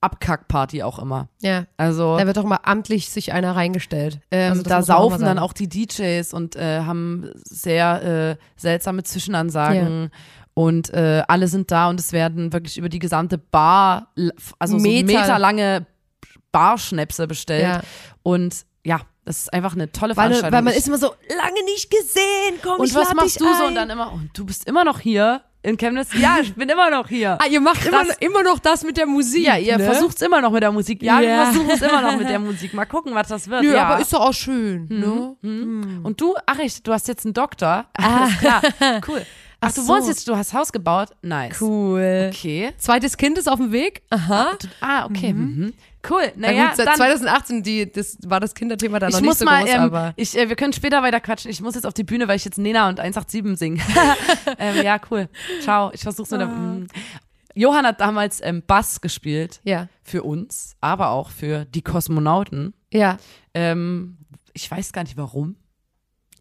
Abkackparty 0.00 0.82
auch 0.82 0.98
immer. 0.98 1.28
Ja. 1.40 1.64
Also 1.76 2.16
Da 2.16 2.26
wird 2.26 2.36
doch 2.36 2.44
mal 2.44 2.60
amtlich 2.62 3.10
sich 3.10 3.32
einer 3.32 3.54
reingestellt. 3.54 4.20
ähm, 4.30 4.50
Also 4.52 4.62
da 4.62 4.70
man 4.76 4.82
auch 4.82 4.86
saufen 4.86 5.20
dann 5.24 5.38
auch 5.38 5.52
die 5.52 5.68
DJs 5.68 6.32
und 6.32 6.56
äh, 6.56 6.80
haben 6.80 7.30
sehr 7.44 8.36
äh, 8.38 8.60
seltsame 8.60 9.02
Zwischenansagen. 9.02 10.10
Und 10.54 10.90
äh, 10.92 11.22
alle 11.28 11.48
sind 11.48 11.70
da 11.70 11.88
und 11.88 12.00
es 12.00 12.12
werden 12.12 12.52
wirklich 12.52 12.76
über 12.76 12.88
die 12.88 12.98
gesamte 12.98 13.38
Bar, 13.38 14.12
also 14.58 14.76
Meter. 14.78 15.06
so 15.12 15.18
meterlange 15.18 15.86
Barschnäpse 16.52 17.26
bestellt. 17.26 17.62
Ja. 17.62 17.80
Und 18.22 18.66
ja, 18.84 19.00
das 19.24 19.38
ist 19.42 19.52
einfach 19.52 19.74
eine 19.74 19.92
tolle 19.92 20.16
Weil, 20.16 20.28
Veranstaltung. 20.30 20.56
weil 20.56 20.62
man 20.62 20.74
ist 20.74 20.88
immer 20.88 20.98
so, 20.98 21.14
lange 21.28 21.64
nicht 21.64 21.90
gesehen, 21.90 22.58
komm, 22.62 22.80
und 22.80 22.86
ich 22.86 22.94
was 22.94 23.14
machst 23.14 23.40
du 23.40 23.44
so? 23.44 23.62
ein. 23.62 23.68
Und 23.68 23.74
dann 23.76 23.90
immer, 23.90 24.12
und 24.12 24.30
du 24.34 24.44
bist 24.44 24.66
immer 24.66 24.84
noch 24.84 24.98
hier 24.98 25.42
in 25.62 25.76
Chemnitz? 25.76 26.08
Ja, 26.18 26.38
ich 26.40 26.54
bin 26.54 26.68
immer 26.68 26.90
noch 26.90 27.08
hier. 27.08 27.38
Ah, 27.40 27.46
ihr 27.50 27.60
macht 27.60 27.84
immer, 27.86 28.02
immer 28.20 28.42
noch 28.42 28.58
das 28.58 28.82
mit 28.84 28.96
der 28.96 29.06
Musik. 29.06 29.44
Ja, 29.44 29.56
ihr 29.58 29.76
ne? 29.78 29.84
versucht 29.84 30.16
es 30.16 30.22
immer 30.22 30.40
noch 30.40 30.50
mit 30.52 30.62
der 30.62 30.72
Musik. 30.72 31.02
Ja, 31.02 31.20
wir 31.20 31.28
Ja. 31.28 31.44
versuchen 31.46 31.70
es 31.70 31.82
immer 31.82 32.00
noch 32.02 32.16
mit 32.16 32.28
der 32.28 32.38
Musik. 32.50 32.72
Mal 32.74 32.86
gucken, 32.86 33.14
was 33.14 33.28
das 33.28 33.48
wird. 33.48 33.62
Nö, 33.62 33.74
ja. 33.74 33.84
aber 33.86 34.00
ist 34.00 34.12
doch 34.12 34.20
auch 34.20 34.34
schön, 34.34 34.86
ne? 34.88 35.36
Und 36.02 36.20
du, 36.20 36.34
ach 36.46 36.58
ich, 36.58 36.82
du 36.82 36.92
hast 36.92 37.08
jetzt 37.08 37.24
einen 37.26 37.34
Doktor. 37.34 37.86
Alles 37.94 38.38
klar, 38.38 38.62
cool. 39.08 39.22
Ach, 39.62 39.68
Ach 39.68 39.74
du 39.74 39.82
so. 39.82 39.88
wohnst 39.88 40.08
jetzt, 40.08 40.26
du 40.26 40.34
hast 40.34 40.54
Haus 40.54 40.72
gebaut? 40.72 41.08
Nice. 41.20 41.60
Cool. 41.60 42.30
Okay. 42.32 42.72
Zweites 42.78 43.18
Kind 43.18 43.36
ist 43.36 43.46
auf 43.46 43.58
dem 43.58 43.72
Weg. 43.72 44.00
Aha. 44.08 44.52
Ah, 44.80 45.04
okay. 45.04 45.34
Mhm. 45.34 45.74
Cool. 46.08 46.32
Na 46.36 46.48
Naja, 46.48 46.68
gut, 46.68 46.76
seit 46.76 46.86
dann, 46.86 46.96
2018, 46.96 47.62
die, 47.62 47.90
das 47.92 48.16
war 48.24 48.40
das 48.40 48.54
Kinderthema 48.54 48.98
dann 48.98 49.10
ich 49.10 49.16
noch 49.16 49.20
nicht 49.22 49.38
so 49.38 49.44
mal, 49.44 49.62
groß, 49.64 49.74
ähm, 49.74 49.80
aber. 49.80 50.12
ich, 50.16 50.36
äh, 50.36 50.48
wir 50.48 50.56
können 50.56 50.72
später 50.72 51.02
weiter 51.02 51.20
quatschen. 51.20 51.50
Ich 51.50 51.60
muss 51.60 51.74
jetzt 51.74 51.84
auf 51.86 51.92
die 51.94 52.04
Bühne, 52.04 52.26
weil 52.26 52.36
ich 52.36 52.44
jetzt 52.44 52.56
Nena 52.58 52.88
und 52.88 53.00
187 53.00 53.58
singe. 53.58 53.82
ähm, 54.58 54.82
ja, 54.84 54.98
cool. 55.10 55.28
Ciao. 55.60 55.90
Ich 55.92 56.02
versuch's 56.02 56.30
mit 56.30 56.40
der. 56.40 56.48
Mm. 56.48 56.86
Johann 57.54 57.84
hat 57.84 58.00
damals 58.00 58.40
ähm, 58.42 58.62
Bass 58.66 59.00
gespielt 59.00 59.60
Ja. 59.64 59.88
für 60.02 60.22
uns, 60.22 60.76
aber 60.80 61.10
auch 61.10 61.30
für 61.30 61.64
die 61.66 61.82
Kosmonauten. 61.82 62.72
Ja. 62.92 63.18
Ähm, 63.54 64.16
ich 64.54 64.70
weiß 64.70 64.92
gar 64.92 65.02
nicht 65.02 65.16
warum. 65.16 65.56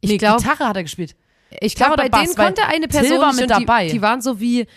Ich 0.01 0.09
Nee, 0.11 0.17
glaube, 0.17 0.41
Gitarre 0.41 0.69
hat 0.69 0.77
er 0.77 0.83
gespielt. 0.83 1.15
ich 1.59 1.75
glaube, 1.75 1.97
bei 1.97 2.09
Bass, 2.09 2.23
denen 2.23 2.35
konnte 2.35 2.65
eine 2.65 2.87
Person 2.87 3.19
mit 3.35 3.51
und 3.51 3.59
die, 3.59 3.65
dabei. 3.65 3.89
Die 3.89 4.01
waren 4.01 4.21
so 4.21 4.39
wie, 4.39 4.67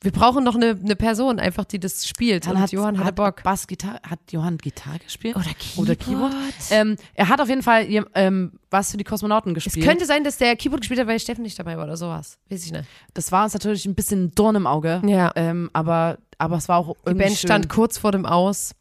wir 0.00 0.12
brauchen 0.12 0.44
noch 0.44 0.54
eine, 0.54 0.78
eine 0.82 0.94
Person 0.94 1.40
einfach, 1.40 1.64
die 1.64 1.80
das 1.80 2.06
spielt. 2.06 2.46
Dann 2.46 2.54
und 2.56 2.62
hat 2.62 2.70
Johann 2.70 2.98
hatte 2.98 3.06
hat 3.08 3.14
Bock. 3.16 3.42
Bass, 3.42 3.66
Gitarre, 3.66 4.00
hat 4.08 4.20
Johann 4.30 4.56
Gitarre 4.58 5.00
gespielt? 5.00 5.34
Oder 5.34 5.46
Oder 5.76 5.96
Keyboard. 5.96 6.30
Keyboard? 6.32 6.54
Ähm, 6.70 6.96
er 7.14 7.28
hat 7.28 7.40
auf 7.40 7.48
jeden 7.48 7.62
Fall 7.62 7.86
ähm, 8.14 8.52
was 8.70 8.92
für 8.92 8.96
die 8.96 9.04
Kosmonauten 9.04 9.56
Es 9.56 9.64
gespielt. 9.64 9.84
könnte 9.86 10.06
sein, 10.06 10.22
dass 10.22 10.38
der 10.38 10.54
Keyboard 10.54 10.82
gespielt 10.82 11.00
hat, 11.00 11.08
weil 11.08 11.18
Steffen 11.18 11.42
nicht 11.42 11.58
dabei 11.58 11.76
war 11.76 11.84
oder 11.84 11.96
sowas. 11.96 12.38
Weiß 12.48 12.64
ich 12.64 12.70
nicht. 12.72 12.84
das 13.14 13.32
war 13.32 13.42
uns 13.44 13.54
natürlich 13.54 13.86
ein 13.86 13.94
bisschen 13.96 14.32
Dorn 14.36 14.54
im 14.54 14.66
Auge. 14.68 15.02
Ja. 15.04 15.32
Ähm, 15.34 15.68
aber, 15.72 16.18
aber 16.38 16.56
es 16.58 16.68
war 16.68 16.78
auch 16.78 16.92
Die 16.94 16.98
irgendwie 17.10 17.24
Band 17.24 17.36
schön. 17.36 17.48
stand 17.48 17.68
kurz 17.68 17.98
vor 17.98 18.12
dem 18.12 18.24
Aus. 18.24 18.72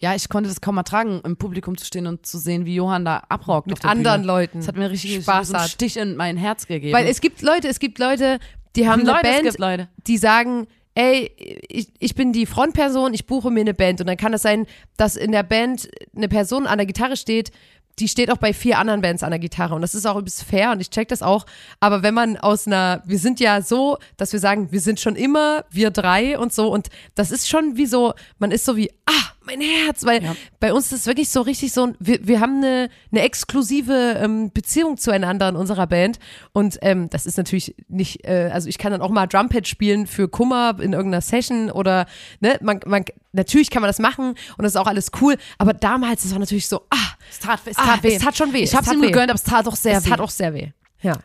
Ja, 0.00 0.14
ich 0.14 0.28
konnte 0.28 0.48
das 0.48 0.60
kaum 0.60 0.76
ertragen, 0.76 1.20
im 1.24 1.36
Publikum 1.36 1.76
zu 1.76 1.84
stehen 1.84 2.06
und 2.06 2.24
zu 2.24 2.38
sehen, 2.38 2.64
wie 2.64 2.76
Johann 2.76 3.04
da 3.04 3.24
abrockt. 3.28 3.66
Mit 3.66 3.82
der 3.82 3.90
anderen 3.90 4.20
Bühne. 4.20 4.32
Leuten. 4.32 4.58
Das 4.58 4.68
hat 4.68 4.76
mir 4.76 4.88
richtig 4.88 5.22
Spaß 5.24 5.48
so 5.48 5.54
einen 5.54 5.64
hat. 5.64 5.70
Stich 5.70 5.96
in 5.96 6.14
mein 6.14 6.36
Herz 6.36 6.68
gegeben. 6.68 6.96
Weil 6.96 7.08
es 7.08 7.20
gibt 7.20 7.42
Leute, 7.42 7.66
es 7.66 7.80
gibt 7.80 7.98
Leute, 7.98 8.38
die 8.76 8.88
haben 8.88 9.00
eine 9.00 9.12
Leute, 9.12 9.28
es 9.28 9.56
Band, 9.56 9.58
Leute. 9.58 9.88
die 10.06 10.18
sagen, 10.18 10.66
ey, 10.94 11.30
ich, 11.68 11.92
ich 11.98 12.14
bin 12.14 12.32
die 12.32 12.46
Frontperson, 12.46 13.14
ich 13.14 13.26
buche 13.26 13.50
mir 13.50 13.60
eine 13.60 13.74
Band. 13.74 14.00
Und 14.00 14.08
dann 14.08 14.16
kann 14.16 14.34
es 14.34 14.42
sein, 14.42 14.66
dass 14.96 15.16
in 15.16 15.32
der 15.32 15.44
Band 15.44 15.88
eine 16.14 16.28
Person 16.28 16.66
an 16.66 16.78
der 16.78 16.86
Gitarre 16.86 17.16
steht, 17.16 17.52
die 17.98 18.08
steht 18.08 18.30
auch 18.30 18.36
bei 18.36 18.52
vier 18.52 18.78
anderen 18.78 19.00
Bands 19.00 19.22
an 19.22 19.30
der 19.30 19.38
Gitarre. 19.38 19.74
Und 19.74 19.82
das 19.82 19.94
ist 19.94 20.06
auch 20.06 20.16
ein 20.16 20.24
bisschen 20.24 20.46
fair 20.46 20.72
und 20.72 20.80
ich 20.80 20.90
check 20.90 21.08
das 21.08 21.22
auch. 21.22 21.46
Aber 21.80 22.02
wenn 22.02 22.14
man 22.14 22.36
aus 22.36 22.66
einer, 22.66 23.02
wir 23.06 23.18
sind 23.18 23.40
ja 23.40 23.62
so, 23.62 23.98
dass 24.16 24.32
wir 24.32 24.40
sagen, 24.40 24.72
wir 24.72 24.80
sind 24.80 25.00
schon 25.00 25.16
immer 25.16 25.64
wir 25.70 25.90
drei 25.90 26.38
und 26.38 26.52
so. 26.52 26.68
Und 26.68 26.88
das 27.14 27.30
ist 27.30 27.48
schon 27.48 27.76
wie 27.76 27.86
so, 27.86 28.14
man 28.38 28.50
ist 28.50 28.64
so 28.64 28.76
wie, 28.76 28.90
ah, 29.06 29.27
mein 29.48 29.60
Herz, 29.60 30.04
weil 30.04 30.22
Ja. 30.22 30.36
bei 30.60 30.72
uns 30.72 30.92
ist 30.92 31.00
es 31.00 31.06
wirklich 31.06 31.28
so 31.30 31.40
richtig 31.40 31.72
so, 31.72 31.84
ein- 31.86 31.96
wir, 31.98 32.26
wir 32.26 32.40
haben 32.40 32.58
eine, 32.58 32.88
eine 33.10 33.22
exklusive 33.22 34.16
ähm, 34.22 34.50
Beziehung 34.52 34.96
zueinander 34.98 35.48
in 35.48 35.56
unserer 35.56 35.86
Band 35.86 36.18
und 36.52 36.78
ähm, 36.82 37.08
das 37.10 37.26
ist 37.26 37.36
natürlich 37.38 37.74
nicht, 37.88 38.24
äh, 38.26 38.50
also 38.52 38.68
ich 38.68 38.78
kann 38.78 38.92
dann 38.92 39.00
auch 39.00 39.10
mal 39.10 39.26
Drumpad 39.26 39.66
spielen 39.66 40.06
für 40.06 40.28
Kummer 40.28 40.76
in 40.80 40.92
irgendeiner 40.92 41.22
Session 41.22 41.70
oder, 41.70 42.06
ne, 42.40 42.58
man, 42.62 42.80
man, 42.86 43.04
natürlich 43.32 43.70
kann 43.70 43.82
man 43.82 43.88
das 43.88 43.98
machen 43.98 44.28
und 44.30 44.62
das 44.62 44.72
ist 44.72 44.76
auch 44.76 44.86
alles 44.86 45.10
cool, 45.20 45.36
aber 45.58 45.72
damals, 45.72 46.22
das 46.22 46.32
war 46.32 46.38
natürlich 46.38 46.68
so, 46.68 46.82
ah, 46.90 46.96
Es 47.30 47.38
tat, 47.38 47.60
es 47.64 47.76
ah, 47.78 47.84
tat 47.94 48.02
weh. 48.02 48.14
es 48.14 48.22
tat 48.22 48.36
schon 48.36 48.52
weh. 48.52 48.62
Ich 48.62 48.74
hab's 48.74 48.92
ihm 48.92 49.00
gegönnt, 49.00 49.30
aber 49.30 49.34
es 49.36 49.42
tat 49.44 49.66
doch 49.66 49.76
sehr 49.76 49.98
es 49.98 50.04
weh. 50.06 50.10
tat 50.10 50.20
auch 50.20 50.30
sehr 50.30 50.52
weh. 50.54 50.68
Ja. 51.00 51.18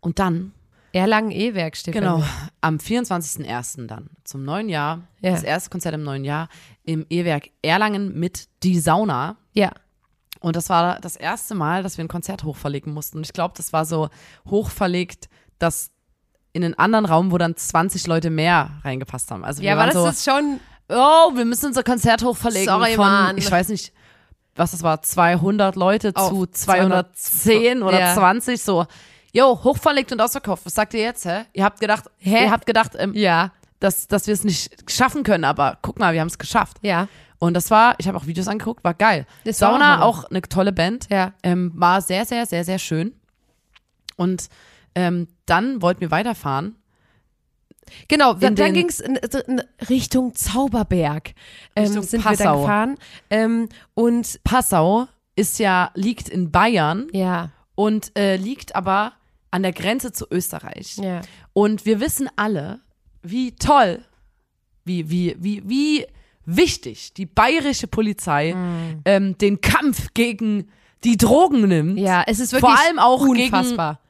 Und 0.00 0.18
dann 0.18 0.52
Erlangen-E-Werk 0.94 1.76
steht 1.76 1.92
Genau, 1.94 2.22
am 2.60 2.76
24.01. 2.78 3.86
dann 3.88 4.10
zum 4.22 4.44
neuen 4.44 4.68
Jahr, 4.68 5.00
Ja. 5.20 5.32
das 5.32 5.42
erste 5.42 5.68
Konzert 5.70 5.94
im 5.94 6.04
neuen 6.04 6.24
Jahr 6.24 6.48
im 6.84 7.04
E-Werk 7.10 7.50
Erlangen 7.62 8.18
mit 8.18 8.48
Die 8.62 8.78
Sauna. 8.78 9.36
Ja. 9.52 9.72
Und 10.40 10.54
das 10.56 10.68
war 10.68 11.00
das 11.00 11.16
erste 11.16 11.54
Mal, 11.54 11.82
dass 11.82 11.98
wir 11.98 12.04
ein 12.04 12.08
Konzert 12.08 12.44
hochverlegen 12.44 12.92
mussten. 12.92 13.18
Und 13.18 13.26
ich 13.26 13.32
glaube, 13.32 13.54
das 13.56 13.72
war 13.72 13.84
so 13.84 14.08
hochverlegt, 14.48 15.28
dass 15.58 15.90
in 16.52 16.62
einen 16.62 16.74
anderen 16.78 17.06
Raum, 17.06 17.32
wo 17.32 17.38
dann 17.38 17.56
20 17.56 18.06
Leute 18.06 18.30
mehr 18.30 18.70
reingepasst 18.84 19.30
haben. 19.32 19.44
Also 19.44 19.62
wir 19.62 19.70
Ja, 19.70 19.76
waren 19.76 19.86
das 19.90 19.94
so, 19.96 20.06
ist 20.06 20.24
schon. 20.24 20.60
oh, 20.90 21.34
wir 21.34 21.44
müssen 21.44 21.66
unser 21.66 21.82
Konzert 21.82 22.22
hochverlegen 22.22 22.68
Sorry, 22.68 22.94
von, 22.94 23.04
Mann. 23.06 23.36
ich 23.38 23.50
weiß 23.50 23.68
nicht, 23.70 23.92
was 24.54 24.70
das 24.70 24.84
war, 24.84 25.02
200 25.02 25.74
Leute 25.74 26.12
Auf 26.14 26.28
zu 26.28 26.46
210 26.46 27.82
oder 27.82 27.98
ja. 27.98 28.14
20, 28.14 28.62
so, 28.62 28.86
jo, 29.34 29.60
hochverlegt 29.62 30.10
und 30.12 30.20
ausverkauft. 30.20 30.64
Was 30.64 30.74
sagt 30.74 30.94
ihr 30.94 31.00
jetzt, 31.00 31.24
hä? 31.26 31.44
Ihr 31.52 31.64
habt 31.64 31.80
gedacht, 31.80 32.04
Hä? 32.18 32.44
ihr 32.44 32.50
habt 32.50 32.64
gedacht, 32.66 32.92
ähm, 32.98 33.12
Ja. 33.14 33.52
dass, 33.80 34.06
dass 34.08 34.26
wir 34.26 34.32
es 34.34 34.44
nicht 34.44 34.90
schaffen 34.90 35.22
können, 35.24 35.44
aber 35.44 35.78
guck 35.82 35.98
mal, 35.98 36.14
wir 36.14 36.20
haben 36.20 36.28
es 36.28 36.38
geschafft. 36.38 36.78
Ja. 36.82 37.08
Und 37.38 37.52
das 37.54 37.70
war, 37.70 37.96
ich 37.98 38.08
habe 38.08 38.16
auch 38.16 38.26
Videos 38.26 38.48
angeguckt, 38.48 38.82
war 38.84 38.94
geil. 38.94 39.26
Das 39.44 39.60
war 39.60 39.72
Sauna 39.72 39.94
Hammer. 39.96 40.04
auch 40.06 40.24
eine 40.24 40.40
tolle 40.40 40.72
Band. 40.72 41.08
Ja. 41.10 41.34
Ähm, 41.42 41.72
war 41.74 42.00
sehr, 42.00 42.24
sehr, 42.24 42.46
sehr, 42.46 42.64
sehr 42.64 42.78
schön. 42.78 43.12
Und 44.16 44.48
ähm, 44.94 45.28
dann 45.44 45.82
wollten 45.82 46.00
wir 46.00 46.10
weiterfahren. 46.10 46.76
Genau, 48.08 48.32
dann, 48.32 48.52
In 48.52 48.56
dann 48.56 48.72
ging 48.72 48.88
es 48.88 49.00
in, 49.00 49.16
in 49.16 49.62
Richtung 49.90 50.34
Zauberberg. 50.34 51.34
Ähm, 51.76 51.84
Richtung 51.84 52.02
sind 52.04 52.24
wir 52.24 52.30
Passau. 52.30 52.60
gefahren. 52.62 52.96
Ähm, 53.28 53.68
und 53.92 54.40
Passau 54.44 55.06
ist 55.36 55.58
ja, 55.58 55.90
liegt 55.94 56.28
in 56.30 56.50
Bayern 56.50 57.08
ja, 57.12 57.50
und 57.74 58.16
äh, 58.16 58.36
liegt 58.36 58.74
aber 58.74 59.12
an 59.54 59.62
der 59.62 59.72
Grenze 59.72 60.10
zu 60.10 60.26
Österreich. 60.30 60.96
ja. 60.96 61.20
Und 61.52 61.86
wir 61.86 62.00
wissen 62.00 62.28
alle, 62.34 62.80
wie 63.22 63.54
toll, 63.54 64.04
wie, 64.84 65.08
wie, 65.08 65.36
wie, 65.38 65.62
wie 65.64 66.06
wichtig 66.44 67.14
die 67.14 67.24
bayerische 67.24 67.86
Polizei 67.86 68.56
ähm, 69.04 69.38
den 69.38 69.60
Kampf 69.60 70.08
gegen 70.12 70.68
die 71.04 71.16
Drogen 71.16 71.68
nimmt. 71.68 72.00
Ja, 72.00 72.24
es 72.26 72.40
ist 72.40 72.52
wirklich 72.52 72.74
Vor 72.74 72.84
allem 72.84 72.98
auch 72.98 73.24
gegen 73.32 73.44
unfassbar. 73.44 74.00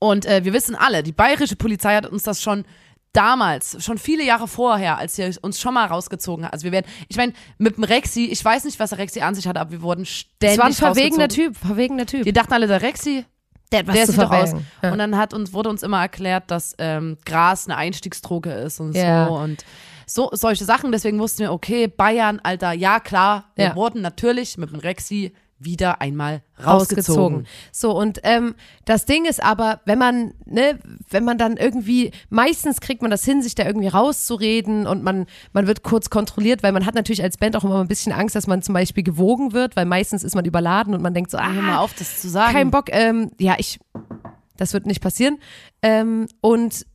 Und 0.00 0.26
äh, 0.26 0.44
wir 0.44 0.52
wissen 0.52 0.74
alle, 0.74 1.04
die 1.04 1.12
bayerische 1.12 1.54
Polizei 1.54 1.94
hat 1.94 2.06
uns 2.06 2.24
das 2.24 2.42
schon 2.42 2.64
damals, 3.12 3.84
schon 3.84 3.98
viele 3.98 4.24
Jahre 4.24 4.48
vorher, 4.48 4.98
als 4.98 5.14
sie 5.14 5.30
uns 5.42 5.60
schon 5.60 5.74
mal 5.74 5.86
rausgezogen 5.86 6.44
hat. 6.44 6.52
Also 6.54 6.64
wir 6.64 6.72
werden, 6.72 6.86
ich 7.08 7.16
meine, 7.16 7.34
mit 7.58 7.76
dem 7.76 7.84
Rexi, 7.84 8.24
ich 8.24 8.44
weiß 8.44 8.64
nicht, 8.64 8.80
was 8.80 8.90
der 8.90 8.98
Rexi 8.98 9.20
an 9.20 9.36
sich 9.36 9.46
hatte, 9.46 9.60
aber 9.60 9.70
wir 9.70 9.82
wurden 9.82 10.06
ständig 10.06 10.54
Es 10.54 10.58
war 10.58 10.66
ein 10.66 10.72
verwegener. 10.72 11.28
Typ, 11.28 11.56
verwegener 11.56 12.06
Typ. 12.06 12.24
Wir 12.24 12.32
dachten 12.32 12.52
alle, 12.52 12.66
der 12.66 12.82
Rexi, 12.82 13.24
Der 13.72 13.80
hat 13.80 13.86
was 13.88 13.94
der 13.94 14.06
zu 14.06 14.12
sieht 14.12 14.20
doch 14.20 14.30
aus. 14.30 14.50
verbergen. 14.50 14.66
Ja. 14.82 14.92
Und 14.92 14.98
dann 14.98 15.16
hat 15.16 15.34
uns, 15.34 15.52
wurde 15.52 15.68
uns 15.70 15.82
immer 15.82 16.00
erklärt, 16.00 16.50
dass 16.50 16.74
ähm, 16.78 17.16
Gras 17.24 17.66
eine 17.66 17.76
Einstiegsdroge 17.76 18.50
ist 18.52 18.78
und 18.80 18.94
Ja. 18.94 19.26
so 19.26 19.34
und 19.36 19.64
so 20.06 20.28
solche 20.32 20.64
Sachen. 20.64 20.92
Deswegen 20.92 21.18
wussten 21.18 21.40
wir, 21.40 21.52
okay, 21.52 21.88
Bayern, 21.88 22.40
Alter, 22.42 22.72
ja 22.72 23.00
klar, 23.00 23.44
wir 23.56 23.66
Ja. 23.66 23.74
wurden 23.76 24.02
natürlich 24.02 24.58
mit 24.58 24.70
dem 24.70 24.78
Rexi 24.78 25.32
wieder 25.64 26.00
einmal 26.00 26.42
rausgezogen. 26.58 27.44
rausgezogen. 27.44 27.46
So, 27.72 27.96
und 27.96 28.20
ähm, 28.24 28.54
das 28.84 29.04
Ding 29.04 29.24
ist 29.24 29.42
aber, 29.42 29.80
wenn 29.84 29.98
man, 29.98 30.34
ne, 30.44 30.78
wenn 31.10 31.24
man 31.24 31.38
dann 31.38 31.56
irgendwie, 31.56 32.12
meistens 32.30 32.80
kriegt 32.80 33.02
man 33.02 33.10
das 33.10 33.24
hin, 33.24 33.42
sich 33.42 33.54
da 33.54 33.64
irgendwie 33.64 33.88
rauszureden 33.88 34.86
und 34.86 35.02
man, 35.02 35.26
man 35.52 35.66
wird 35.66 35.82
kurz 35.82 36.10
kontrolliert, 36.10 36.62
weil 36.62 36.72
man 36.72 36.86
hat 36.86 36.94
natürlich 36.94 37.22
als 37.22 37.36
Band 37.36 37.56
auch 37.56 37.64
immer 37.64 37.80
ein 37.80 37.88
bisschen 37.88 38.12
Angst, 38.12 38.34
dass 38.34 38.46
man 38.46 38.62
zum 38.62 38.74
Beispiel 38.74 39.02
gewogen 39.02 39.52
wird, 39.52 39.76
weil 39.76 39.86
meistens 39.86 40.24
ist 40.24 40.34
man 40.34 40.44
überladen 40.44 40.94
und 40.94 41.02
man 41.02 41.14
denkt 41.14 41.30
so, 41.30 41.38
ah, 41.38 41.52
Hör 41.52 41.62
mal 41.62 41.78
auf, 41.78 41.94
das 41.94 42.20
zu 42.20 42.28
sagen. 42.28 42.52
kein 42.52 42.70
Bock, 42.70 42.86
ähm, 42.90 43.30
ja, 43.38 43.56
ich, 43.58 43.80
das 44.56 44.72
wird 44.72 44.86
nicht 44.86 45.00
passieren. 45.00 45.38
Ähm, 45.82 46.28
und 46.40 46.86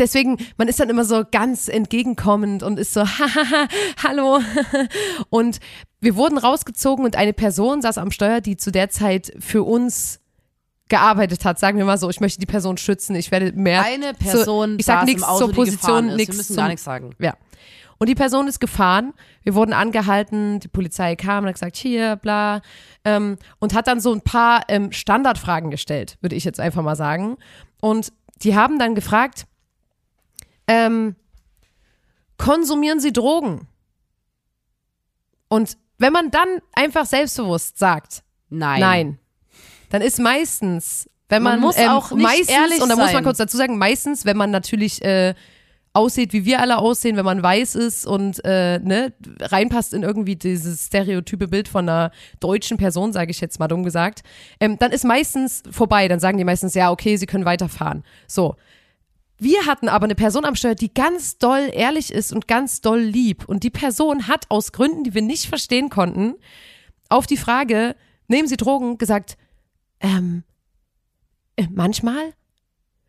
deswegen, 0.00 0.38
man 0.56 0.68
ist 0.68 0.80
dann 0.80 0.90
immer 0.90 1.04
so 1.04 1.24
ganz 1.30 1.68
entgegenkommend 1.68 2.62
und 2.62 2.78
ist 2.78 2.94
so, 2.94 3.02
hahaha, 3.06 3.68
hallo. 4.02 4.40
Und 5.28 5.60
wir 6.00 6.16
wurden 6.16 6.38
rausgezogen 6.38 7.04
und 7.04 7.16
eine 7.16 7.32
Person 7.32 7.82
saß 7.82 7.98
am 7.98 8.10
Steuer, 8.10 8.40
die 8.40 8.56
zu 8.56 8.72
der 8.72 8.90
Zeit 8.90 9.32
für 9.38 9.62
uns 9.62 10.20
gearbeitet 10.88 11.44
hat. 11.44 11.58
Sagen 11.58 11.78
wir 11.78 11.84
mal 11.84 11.98
so, 11.98 12.10
ich 12.10 12.20
möchte 12.20 12.40
die 12.40 12.46
Person 12.46 12.76
schützen, 12.76 13.14
ich 13.14 13.30
werde 13.30 13.52
mehr. 13.52 13.84
Eine 13.84 14.14
Person 14.14 14.72
zu, 14.72 14.78
ich 14.80 14.86
sag 14.86 15.04
nichts 15.04 15.22
zur 15.22 15.52
Position, 15.52 16.16
nichts 16.16 16.34
Wir 16.34 16.36
müssen 16.38 16.56
gar 16.56 16.68
nichts 16.68 16.84
sagen. 16.84 17.14
ja. 17.20 17.34
Und 18.02 18.08
die 18.08 18.14
Person 18.14 18.48
ist 18.48 18.60
gefahren. 18.60 19.12
Wir 19.42 19.54
wurden 19.54 19.74
angehalten. 19.74 20.58
Die 20.58 20.68
Polizei 20.68 21.16
kam 21.16 21.44
und 21.44 21.48
hat 21.48 21.56
gesagt, 21.56 21.76
hier, 21.76 22.16
bla. 22.16 22.62
Ähm, 23.04 23.36
und 23.58 23.74
hat 23.74 23.88
dann 23.88 24.00
so 24.00 24.10
ein 24.10 24.22
paar 24.22 24.62
ähm, 24.68 24.90
Standardfragen 24.90 25.70
gestellt, 25.70 26.16
würde 26.22 26.34
ich 26.34 26.44
jetzt 26.44 26.60
einfach 26.60 26.82
mal 26.82 26.96
sagen. 26.96 27.36
Und 27.82 28.10
die 28.42 28.56
haben 28.56 28.78
dann 28.78 28.94
gefragt, 28.94 29.46
ähm, 30.70 31.16
konsumieren 32.36 33.00
Sie 33.00 33.12
Drogen? 33.12 33.68
Und 35.48 35.76
wenn 35.98 36.12
man 36.12 36.30
dann 36.30 36.48
einfach 36.72 37.06
selbstbewusst 37.06 37.78
sagt, 37.78 38.22
Nein. 38.48 38.80
nein, 38.80 39.18
dann 39.90 40.02
ist 40.02 40.18
meistens, 40.18 41.10
wenn 41.28 41.42
Man 41.42 41.54
man, 41.54 41.60
muss 41.60 41.76
ähm, 41.76 41.88
auch 41.90 42.10
nicht 42.12 42.22
meistens, 42.22 42.48
ehrlich 42.48 42.82
und 42.82 42.88
da 42.88 42.96
muss 42.96 43.12
man 43.12 43.24
kurz 43.24 43.38
dazu 43.38 43.56
sagen, 43.56 43.78
meistens, 43.78 44.24
wenn 44.24 44.36
man 44.36 44.50
natürlich 44.50 45.02
äh, 45.02 45.34
aussieht, 45.92 46.32
wie 46.32 46.44
wir 46.44 46.60
alle 46.60 46.78
aussehen, 46.78 47.16
wenn 47.16 47.24
man 47.24 47.42
weiß 47.42 47.74
ist 47.74 48.06
und 48.06 48.44
äh, 48.44 48.78
ne, 48.78 49.12
reinpasst 49.40 49.92
in 49.92 50.02
irgendwie 50.02 50.36
dieses 50.36 50.86
stereotype 50.86 51.48
Bild 51.48 51.68
von 51.68 51.88
einer 51.88 52.12
deutschen 52.38 52.76
Person, 52.76 53.12
sage 53.12 53.30
ich 53.32 53.40
jetzt 53.40 53.58
mal 53.58 53.68
dumm 53.68 53.82
gesagt, 53.82 54.22
ähm, 54.60 54.78
dann 54.78 54.92
ist 54.92 55.04
meistens 55.04 55.62
vorbei. 55.70 56.06
Dann 56.08 56.20
sagen 56.20 56.38
die 56.38 56.44
meistens, 56.44 56.74
ja, 56.74 56.90
okay, 56.90 57.16
sie 57.16 57.26
können 57.26 57.44
weiterfahren. 57.44 58.04
So. 58.26 58.56
Wir 59.40 59.64
hatten 59.64 59.88
aber 59.88 60.04
eine 60.04 60.14
Person 60.14 60.44
am 60.44 60.54
Steuer, 60.54 60.74
die 60.74 60.92
ganz 60.92 61.38
doll 61.38 61.70
ehrlich 61.72 62.12
ist 62.12 62.30
und 62.30 62.46
ganz 62.46 62.82
doll 62.82 63.00
lieb. 63.00 63.48
Und 63.48 63.64
die 63.64 63.70
Person 63.70 64.28
hat 64.28 64.44
aus 64.50 64.70
Gründen, 64.70 65.02
die 65.02 65.14
wir 65.14 65.22
nicht 65.22 65.46
verstehen 65.46 65.88
konnten, 65.88 66.34
auf 67.08 67.26
die 67.26 67.38
Frage, 67.38 67.96
nehmen 68.28 68.46
Sie 68.46 68.58
Drogen, 68.58 68.98
gesagt, 68.98 69.38
ähm, 70.00 70.44
äh, 71.56 71.66
manchmal? 71.70 72.34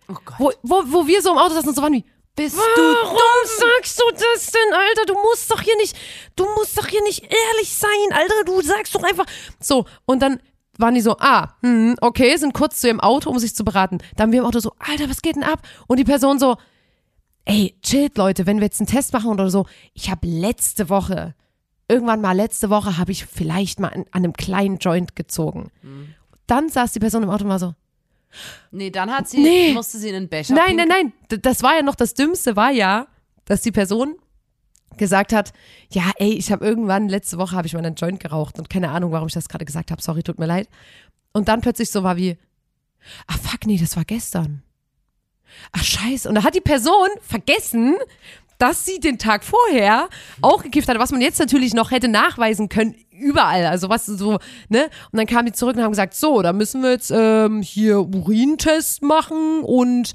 Oh 0.08 0.16
Gott. 0.24 0.36
Wo, 0.40 0.52
wo, 0.64 0.84
wo 0.86 1.08
wir 1.08 1.22
so 1.22 1.32
im 1.34 1.38
Auto 1.38 1.54
saßen 1.54 1.68
und 1.68 1.76
so 1.76 1.82
waren 1.82 1.94
wie, 1.94 2.06
Bist 2.38 2.56
Warum 2.58 3.18
sagst 3.46 4.00
du 4.00 4.04
das 4.12 4.52
denn, 4.52 4.74
Alter? 4.74 5.06
Du 5.08 5.14
musst 5.16 5.52
doch 5.52 5.62
hier 5.62 5.76
nicht, 5.76 5.98
du 6.38 6.46
musst 6.56 6.78
doch 6.78 6.88
hier 6.88 7.04
nicht 7.04 7.24
ehrlich 7.24 7.76
sein, 7.76 7.90
Alter. 8.12 8.46
Du 8.46 8.62
sagst 8.62 8.96
doch 8.96 9.04
einfach. 9.04 9.26
So, 9.60 9.86
und 10.06 10.22
dann 10.22 10.40
waren 10.82 10.96
die 10.96 11.02
so, 11.02 11.16
ah, 11.20 11.56
hm, 11.62 11.96
okay, 12.02 12.36
sind 12.38 12.54
kurz 12.54 12.82
zu 12.82 12.88
ihrem 12.88 13.00
Auto, 13.00 13.30
um 13.30 13.40
sich 13.40 13.56
zu 13.56 13.64
beraten. 13.64 14.00
Dann 14.16 14.32
wir 14.32 14.40
im 14.40 14.46
Auto 14.46 14.60
so, 14.60 14.74
Alter, 14.80 15.10
was 15.10 15.22
geht 15.22 15.36
denn 15.36 15.44
ab? 15.44 15.62
Und 15.88 15.98
die 15.98 16.04
Person 16.04 16.40
so, 16.40 16.58
ey, 17.46 17.76
chillt, 17.84 18.18
Leute, 18.18 18.46
wenn 18.46 18.58
wir 18.58 18.66
jetzt 18.66 18.80
einen 18.80 18.88
Test 18.88 19.14
machen 19.14 19.30
oder 19.32 19.50
so. 19.50 19.66
Ich 19.94 20.10
habe 20.12 20.28
letzte 20.28 20.90
Woche, 20.90 21.34
irgendwann 21.88 22.22
mal 22.22 22.34
letzte 22.34 22.70
Woche, 22.70 22.98
habe 22.98 23.12
ich 23.12 23.26
vielleicht 23.26 23.80
mal 23.80 23.90
an, 23.90 24.02
an 24.12 24.24
einem 24.24 24.34
kleinen 24.34 24.78
Joint 24.78 25.16
gezogen. 25.16 25.72
Dann 26.48 26.70
saß 26.70 26.92
die 26.94 27.00
Person 27.00 27.24
im 27.24 27.30
Auto 27.30 27.44
und 27.46 27.50
war 27.50 27.60
so, 27.60 27.74
Nee, 28.72 28.92
dann 28.92 29.12
hat 29.12 29.28
sie, 29.28 29.40
Nee. 29.42 29.74
musste 29.74 29.98
sie 29.98 30.08
in 30.08 30.14
den 30.14 30.30
Becher 30.30 30.54
Nein, 30.54 30.78
nein, 30.78 30.88
pinkeln. 30.88 31.14
nein. 31.20 31.28
D- 31.32 31.38
Das 31.40 31.64
war 31.64 31.76
ja 31.76 31.82
noch 31.82 31.96
das 31.96 32.14
Dümmste, 32.14 32.56
war 32.56 32.72
ja, 32.72 33.08
dass 33.44 33.62
die 33.62 33.74
Person 33.74 34.16
gesagt 34.98 35.34
hat, 35.34 35.54
ja, 35.92 36.12
ey, 36.18 36.34
ich 36.34 36.52
habe 36.52 36.66
irgendwann 36.66 37.10
letzte 37.10 37.38
Woche 37.38 37.56
habe 37.56 37.68
ich 37.68 37.74
mal 37.74 37.86
einen 37.86 37.96
Joint 37.96 38.20
geraucht 38.20 38.60
und 38.60 38.70
keine 38.70 38.90
Ahnung, 38.90 39.12
warum 39.12 39.28
ich 39.28 39.34
das 39.34 39.50
gerade 39.50 39.66
gesagt 39.66 39.92
habe. 39.92 40.02
Sorry, 40.02 40.24
tut 40.24 40.40
mir 40.40 40.46
leid. 40.46 40.68
Und 41.34 41.48
dann 41.48 41.62
plötzlich 41.62 41.90
so 41.90 42.04
war 42.04 42.18
wie, 42.18 42.38
ah 43.28 43.38
fuck, 43.38 43.66
nee, 43.66 43.78
das 43.78 43.96
war 43.96 44.06
gestern. 44.06 44.64
Ach 45.72 45.84
scheiße. 45.84 46.30
Und 46.30 46.36
da 46.36 46.44
hat 46.44 46.56
die 46.56 46.62
Person 46.62 47.10
vergessen, 47.22 47.96
dass 48.58 48.86
sie 48.86 49.00
den 49.00 49.18
Tag 49.18 49.44
vorher 49.44 50.08
auch 50.42 50.62
gekifft 50.62 50.88
hat, 50.88 51.00
was 51.00 51.12
man 51.12 51.22
jetzt 51.22 51.40
natürlich 51.40 51.74
noch 51.74 51.90
hätte 51.90 52.08
nachweisen 52.08 52.70
können, 52.70 52.96
überall. 53.10 53.66
Also 53.66 53.90
was 53.90 54.06
so, 54.06 54.38
ne? 54.70 54.84
Und 55.12 55.18
dann 55.18 55.26
kamen 55.26 55.48
die 55.48 55.52
zurück 55.52 55.76
und 55.76 55.82
haben 55.82 55.92
gesagt, 55.92 56.14
so, 56.14 56.44
da 56.44 56.54
müssen 56.54 56.84
wir 56.84 56.92
jetzt 56.92 57.12
ähm, 57.12 57.64
hier 57.64 58.02
Urintest 58.02 59.02
machen 59.02 59.64
und 59.64 60.12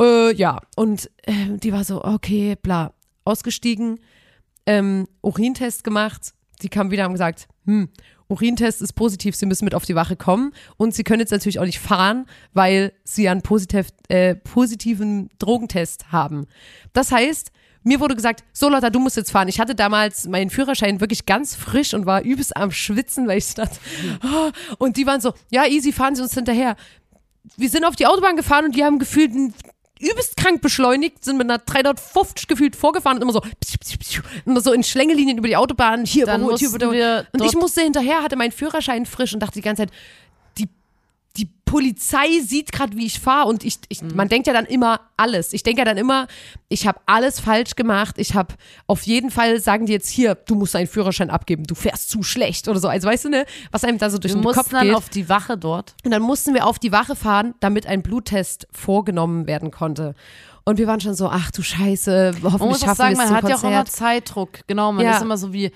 äh, 0.00 0.32
ja. 0.34 0.60
Und 0.76 1.10
ähm, 1.26 1.58
die 1.58 1.72
war 1.72 1.82
so, 1.82 2.04
okay, 2.04 2.56
bla, 2.62 2.92
ausgestiegen, 3.24 3.98
ähm, 4.70 5.08
Urintest 5.22 5.82
gemacht. 5.82 6.32
Die 6.62 6.68
kamen 6.68 6.90
wieder 6.90 7.02
und 7.02 7.06
haben 7.06 7.12
gesagt, 7.14 7.48
hm, 7.64 7.88
Urintest 8.28 8.80
ist 8.80 8.92
positiv, 8.92 9.34
sie 9.34 9.46
müssen 9.46 9.64
mit 9.64 9.74
auf 9.74 9.84
die 9.84 9.96
Wache 9.96 10.14
kommen. 10.14 10.52
Und 10.76 10.94
sie 10.94 11.02
können 11.02 11.18
jetzt 11.18 11.32
natürlich 11.32 11.58
auch 11.58 11.64
nicht 11.64 11.80
fahren, 11.80 12.26
weil 12.52 12.92
sie 13.02 13.28
einen 13.28 13.42
positiv, 13.42 13.88
äh, 14.08 14.36
positiven 14.36 15.28
Drogentest 15.40 16.12
haben. 16.12 16.46
Das 16.92 17.10
heißt, 17.10 17.50
mir 17.82 17.98
wurde 17.98 18.14
gesagt, 18.14 18.44
so 18.52 18.68
Lotta, 18.68 18.90
du 18.90 19.00
musst 19.00 19.16
jetzt 19.16 19.32
fahren. 19.32 19.48
Ich 19.48 19.58
hatte 19.58 19.74
damals 19.74 20.28
meinen 20.28 20.50
Führerschein 20.50 21.00
wirklich 21.00 21.26
ganz 21.26 21.56
frisch 21.56 21.92
und 21.94 22.06
war 22.06 22.22
übelst 22.22 22.56
am 22.56 22.70
Schwitzen, 22.70 23.26
weil 23.26 23.38
ich 23.38 23.54
dachte, 23.54 23.76
oh, 24.22 24.50
und 24.78 24.96
die 24.96 25.06
waren 25.06 25.20
so, 25.20 25.32
ja, 25.50 25.66
easy, 25.66 25.92
fahren 25.92 26.14
Sie 26.14 26.22
uns 26.22 26.34
hinterher. 26.34 26.76
Wir 27.56 27.70
sind 27.70 27.84
auf 27.84 27.96
die 27.96 28.06
Autobahn 28.06 28.36
gefahren 28.36 28.66
und 28.66 28.76
die 28.76 28.84
haben 28.84 29.00
gefühlt 29.00 29.32
ein 29.32 29.54
übelst 30.00 30.36
krank 30.36 30.60
beschleunigt, 30.62 31.24
sind 31.24 31.36
mit 31.36 31.48
einer 31.48 31.58
350 31.58 32.48
gefühlt 32.48 32.74
vorgefahren 32.74 33.18
und 33.18 33.22
immer 33.22 33.32
so, 33.32 33.42
immer 34.46 34.60
so 34.60 34.72
in 34.72 34.82
Schlängelinien 34.82 35.38
über 35.38 35.48
die 35.48 35.56
Autobahn, 35.56 36.04
hier 36.04 36.26
Dann 36.26 36.40
überholt, 36.40 36.58
hier 36.58 36.68
überholt. 36.70 37.26
Und 37.32 37.44
ich 37.44 37.54
musste 37.54 37.82
hinterher, 37.82 38.22
hatte 38.22 38.36
meinen 38.36 38.52
Führerschein 38.52 39.06
frisch 39.06 39.34
und 39.34 39.40
dachte 39.40 39.54
die 39.54 39.62
ganze 39.62 39.82
Zeit, 39.82 39.92
Polizei 41.70 42.40
sieht 42.44 42.72
gerade, 42.72 42.96
wie 42.96 43.06
ich 43.06 43.20
fahre 43.20 43.46
und 43.48 43.64
ich, 43.64 43.78
ich 43.88 44.02
man 44.02 44.28
denkt 44.28 44.48
ja 44.48 44.52
dann 44.52 44.66
immer 44.66 45.00
alles. 45.16 45.52
Ich 45.52 45.62
denke 45.62 45.78
ja 45.82 45.84
dann 45.84 45.96
immer, 45.98 46.26
ich 46.68 46.84
habe 46.84 46.98
alles 47.06 47.38
falsch 47.38 47.76
gemacht. 47.76 48.16
Ich 48.18 48.34
habe 48.34 48.54
auf 48.88 49.02
jeden 49.04 49.30
Fall 49.30 49.60
sagen 49.60 49.86
die 49.86 49.92
jetzt 49.92 50.08
hier, 50.08 50.34
du 50.34 50.56
musst 50.56 50.74
deinen 50.74 50.88
Führerschein 50.88 51.30
abgeben, 51.30 51.62
du 51.62 51.76
fährst 51.76 52.10
zu 52.10 52.24
schlecht 52.24 52.66
oder 52.66 52.80
so. 52.80 52.88
Also 52.88 53.06
weißt 53.06 53.26
du 53.26 53.28
ne, 53.28 53.46
was 53.70 53.84
einem 53.84 53.98
da 53.98 54.10
so 54.10 54.18
durch 54.18 54.32
Wir 54.32 54.38
den 54.40 54.42
mussten 54.42 54.58
Kopf 54.62 54.70
dann 54.72 54.88
geht. 54.88 54.96
auf 54.96 55.08
die 55.10 55.28
Wache 55.28 55.56
dort. 55.56 55.94
Und 56.04 56.10
dann 56.10 56.22
mussten 56.22 56.54
wir 56.54 56.66
auf 56.66 56.80
die 56.80 56.90
Wache 56.90 57.14
fahren, 57.14 57.54
damit 57.60 57.86
ein 57.86 58.02
Bluttest 58.02 58.66
vorgenommen 58.72 59.46
werden 59.46 59.70
konnte. 59.70 60.16
Und 60.64 60.78
wir 60.78 60.88
waren 60.88 61.00
schon 61.00 61.14
so, 61.14 61.28
ach 61.28 61.52
du 61.52 61.62
Scheiße, 61.62 62.32
Man 62.42 62.52
hoffentlich 62.52 62.68
muss 62.68 62.82
auch 62.82 62.86
schaffen 62.88 62.98
wir 63.06 63.12
es 63.12 63.18
man 63.18 63.30
hat 63.30 63.48
ja 63.48 63.54
auch 63.56 63.62
immer 63.62 63.76
Konzert. 63.76 63.90
Zeitdruck. 63.92 64.50
Genau, 64.66 64.90
man 64.90 65.04
Ja. 65.04 65.14
ist 65.16 65.22
immer 65.22 65.36
so 65.36 65.52
wie, 65.52 65.70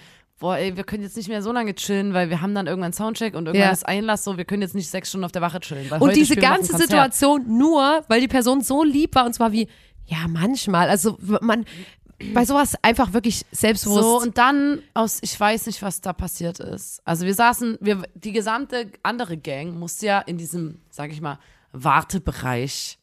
boah, 0.44 0.59
ey, 0.59 0.76
wir 0.76 0.85
können 0.85 1.02
jetzt 1.02 1.16
nicht 1.16 1.28
mehr 1.30 1.40
so 1.42 1.52
lange 1.52 1.74
chillen, 1.74 2.12
weil 2.12 2.28
wir 2.28 2.42
haben 2.42 2.54
dann 2.54 2.66
irgendwann 2.66 2.92
Soundcheck 2.92 3.35
und 3.35 3.46
irgendwann 3.46 3.68
Ja. 3.68 3.72
ist 3.72 3.87
Einlass 3.88 4.24
so, 4.24 4.37
wir 4.37 4.44
können 4.44 4.61
jetzt 4.61 4.74
nicht 4.74 4.90
sechs 4.90 5.09
Stunden 5.09 5.24
auf 5.24 5.33
der 5.33 5.40
Wache 5.40 5.59
chillen. 5.61 5.90
Und 5.90 6.14
diese 6.14 6.37
ganze. 6.37 6.76
Situation 6.76 7.44
nur, 7.59 8.04
weil 8.09 8.20
die 8.20 8.28
Person 8.28 8.61
so 8.61 8.85
lieb 8.85 9.14
war 9.14 9.24
und 9.24 9.33
zwar 9.33 9.52
wie, 9.52 9.68
ja, 10.04 10.18
manchmal. 10.28 10.90
Also 10.90 11.16
man, 11.40 11.64
bei 12.35 12.44
sowas 12.44 12.74
einfach 12.83 13.14
wirklich 13.14 13.46
selbstbewusst. 13.52 14.02
So, 14.02 14.20
und 14.20 14.37
dann 14.37 14.83
aus, 14.92 15.18
ich 15.22 15.38
weiß 15.40 15.64
nicht, 15.66 15.80
was 15.80 16.02
da 16.02 16.12
passiert 16.12 16.61
ist. 16.61 17.00
Also 17.07 17.24
wir 17.24 17.35
saßen, 17.35 17.78
wir, 17.80 18.02
die 18.14 18.33
gesamte 18.33 18.90
andere 19.02 19.38
Gang 19.38 19.78
musste 19.78 20.04
ja 20.07 20.18
in 20.20 20.37
diesem, 20.37 20.83
sag 20.90 21.11
ich 21.11 21.22
mal, 21.22 21.38
Wartebereich 21.72 22.98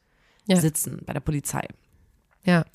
Ja. 0.47 0.57
sitzen 0.57 1.01
bei 1.07 1.13
der 1.13 1.19
Polizei. 1.21 1.67
ja, 2.43 2.65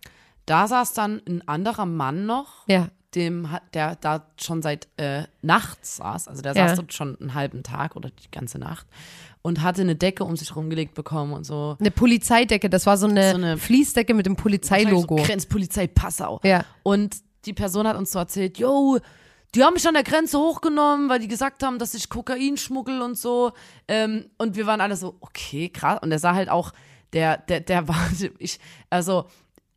Da 0.45 0.69
saß 0.69 0.93
dann 0.93 1.23
ein 1.27 1.47
anderer 1.49 1.87
Mann 1.87 2.27
noch, 2.27 2.67
ja, 2.69 2.89
dem 3.17 3.51
hat, 3.51 3.63
der 3.75 3.97
da 3.97 4.27
schon 4.41 4.63
seit 4.63 4.87
äh, 4.99 5.25
nachts 5.43 5.97
saß, 5.97 6.29
also 6.29 6.43
der 6.43 6.55
Ja. 6.55 6.69
saß 6.69 6.77
dort 6.77 6.93
schon 6.93 7.19
einen 7.21 7.35
halben 7.35 7.63
Tag 7.63 7.97
oder 7.97 8.11
die 8.11 8.31
ganze 8.31 8.59
Nacht 8.59 8.87
und 9.43 9.63
hatte 9.63 9.81
eine 9.83 9.97
Decke 9.97 10.25
um 10.25 10.37
sich 10.37 10.55
rumgelegt 10.55 10.95
bekommen 10.95 11.33
und 11.33 11.45
so. 11.45 11.77
eine 11.81 11.91
Polizeidecke. 11.91 12.69
Das 12.71 12.87
war 12.87 12.97
so 12.97 13.07
eine, 13.09 13.31
So 13.31 13.37
eine- 13.37 13.57
Fließdecke 13.59 14.15
mit 14.15 14.27
dem 14.27 14.37
Polizeilogo. 14.37 15.19
So 15.19 15.25
Grenzpolizei 15.25 15.87
Passau. 15.87 16.41
Ja. 16.45 16.65
Und 16.83 17.17
die 17.47 17.53
Person 17.53 17.87
hat 17.89 17.97
uns 17.97 18.13
so 18.13 18.19
erzählt, 18.19 18.59
yo, 18.59 18.99
die 19.55 19.63
haben 19.63 19.75
mich 19.75 19.87
an 19.89 19.95
der 19.95 20.03
Grenze 20.03 20.39
hochgenommen, 20.39 21.09
weil 21.09 21.21
die 21.21 21.29
gesagt 21.29 21.63
haben, 21.63 21.79
dass 21.79 21.95
ich 21.95 22.09
Kokain 22.09 22.57
schmuggel 22.57 23.01
und 23.01 23.17
so. 23.17 23.53
Ähm, 23.89 24.27
und 24.37 24.57
wir 24.57 24.67
waren 24.67 24.81
alle 24.81 24.97
so, 24.97 25.17
okay, 25.21 25.69
krass. 25.71 26.01
Und 26.03 26.11
der 26.11 26.19
sah 26.19 26.35
halt 26.35 26.49
auch, 26.51 26.73
der, 27.13 27.39
der, 27.39 27.61
der 27.61 27.87
war, 27.89 27.97
ich, 28.39 28.59
also, 28.91 29.27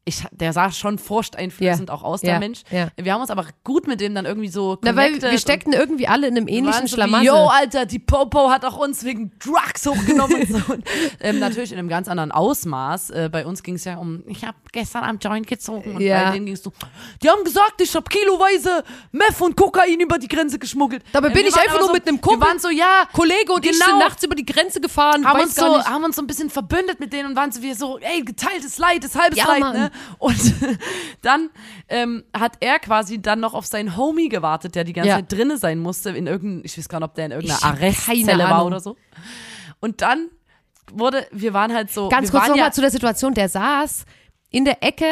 ich, 0.09 0.23
der 0.31 0.51
sah 0.53 0.71
schon 0.71 0.97
furchteinflößend 0.99 1.89
Ja. 1.89 1.95
auch 1.95 2.03
aus, 2.03 2.21
Ja. 2.21 2.31
der 2.31 2.39
Mensch. 2.39 2.61
Ja. 2.71 2.87
Wir 2.97 3.13
haben 3.13 3.21
uns 3.21 3.29
aber 3.29 3.45
gut 3.63 3.87
mit 3.87 4.01
dem 4.01 4.13
dann 4.15 4.25
irgendwie 4.25 4.49
so 4.49 4.77
Na, 4.81 4.95
weil 4.95 5.21
wir 5.21 5.37
steckten 5.37 5.73
irgendwie 5.73 6.07
alle 6.07 6.27
in 6.27 6.35
einem 6.37 6.47
ähnlichen 6.47 6.87
so 6.87 6.95
Schlamassel. 6.95 7.27
Yo, 7.27 7.47
Alter, 7.47 7.85
die 7.85 7.99
Popo 7.99 8.49
hat 8.49 8.65
auch 8.65 8.77
uns 8.77 9.03
wegen 9.03 9.31
Drugs 9.39 9.85
hochgenommen 9.85 10.41
und 10.41 10.47
so. 10.49 10.73
Und, 10.73 10.83
ähm, 11.21 11.39
natürlich 11.39 11.71
in 11.71 11.79
einem 11.79 11.89
ganz 11.89 12.07
anderen 12.07 12.31
Ausmaß. 12.31 13.09
Äh, 13.11 13.29
bei 13.31 13.45
uns 13.45 13.63
ging 13.63 13.75
es 13.75 13.85
ja 13.85 13.97
um, 13.97 14.23
ich 14.27 14.43
habe 14.43 14.57
gestern 14.71 15.03
am 15.03 15.17
Joint 15.19 15.47
gezogen 15.47 15.95
und 15.95 16.01
Ja. 16.01 16.25
bei 16.25 16.31
denen 16.33 16.45
ging 16.45 16.55
es 16.55 16.63
so, 16.63 16.71
die 17.23 17.29
haben 17.29 17.43
gesagt, 17.43 17.79
ich 17.81 17.95
habe 17.95 18.05
kiloweise 18.09 18.83
Meth 19.11 19.39
und 19.41 19.55
Kokain 19.55 19.99
über 19.99 20.17
die 20.17 20.27
Grenze 20.27 20.59
geschmuggelt. 20.59 21.03
Dabei 21.11 21.27
Ähm, 21.27 21.33
bin 21.33 21.43
wir 21.43 21.49
ich 21.49 21.55
einfach 21.57 21.79
nur 21.79 21.87
so, 21.87 21.93
mit 21.93 22.07
einem 22.07 22.17
Wir 22.17 22.21
Kumpel- 22.21 22.47
waren 22.47 22.59
so, 22.59 22.69
ja, 22.69 23.03
Kollege 23.13 23.53
und 23.53 23.65
ich 23.65 23.71
Genau. 23.71 23.85
sind 23.85 23.99
nachts 23.99 24.23
über 24.23 24.35
die 24.35 24.45
Grenze 24.45 24.81
gefahren. 24.81 25.25
haben 25.25 25.39
uns, 25.41 25.55
so, 25.55 25.83
haben 25.85 26.03
uns 26.03 26.15
so 26.15 26.21
ein 26.21 26.27
bisschen 26.27 26.49
verbündet 26.49 26.99
mit 26.99 27.13
denen 27.13 27.29
und 27.29 27.35
waren 27.35 27.51
so 27.51 27.61
wie 27.61 27.73
so, 27.73 27.99
ey, 27.99 28.21
geteiltes 28.23 28.77
Leid 28.77 29.03
ist 29.03 29.15
halbes 29.19 29.37
Ja, 29.37 29.45
Leid, 29.47 29.73
ne? 29.73 29.91
Und 30.17 30.39
dann 31.21 31.49
ähm, 31.87 32.23
hat 32.37 32.53
er 32.59 32.79
quasi 32.79 33.21
dann 33.21 33.39
noch 33.39 33.53
auf 33.53 33.65
seinen 33.65 33.97
Homie 33.97 34.29
gewartet, 34.29 34.75
der 34.75 34.83
die 34.83 34.93
ganze 34.93 35.09
Ja. 35.09 35.15
Zeit 35.17 35.31
drinne 35.31 35.57
sein 35.57 35.79
musste, 35.79 36.09
in 36.11 36.27
irgendeinem, 36.27 36.61
ich 36.65 36.77
weiß 36.77 36.89
gar 36.89 36.99
nicht, 36.99 37.09
ob 37.09 37.15
der 37.15 37.25
in 37.27 37.31
irgendeiner 37.31 37.63
Arrestzelle 37.63 38.43
war 38.43 38.65
oder 38.65 38.79
so. 38.79 38.95
Und 39.79 40.01
dann 40.01 40.29
wurde, 40.91 41.25
wir 41.31 41.53
waren 41.53 41.73
halt 41.73 41.91
so, 41.91 42.09
Ganz 42.09 42.31
kurz 42.31 42.47
nochmal 42.47 42.65
ja, 42.67 42.71
zu 42.71 42.81
der 42.81 42.91
Situation, 42.91 43.33
der 43.33 43.49
saß 43.49 44.05
in 44.49 44.65
der 44.65 44.83
Ecke, 44.83 45.05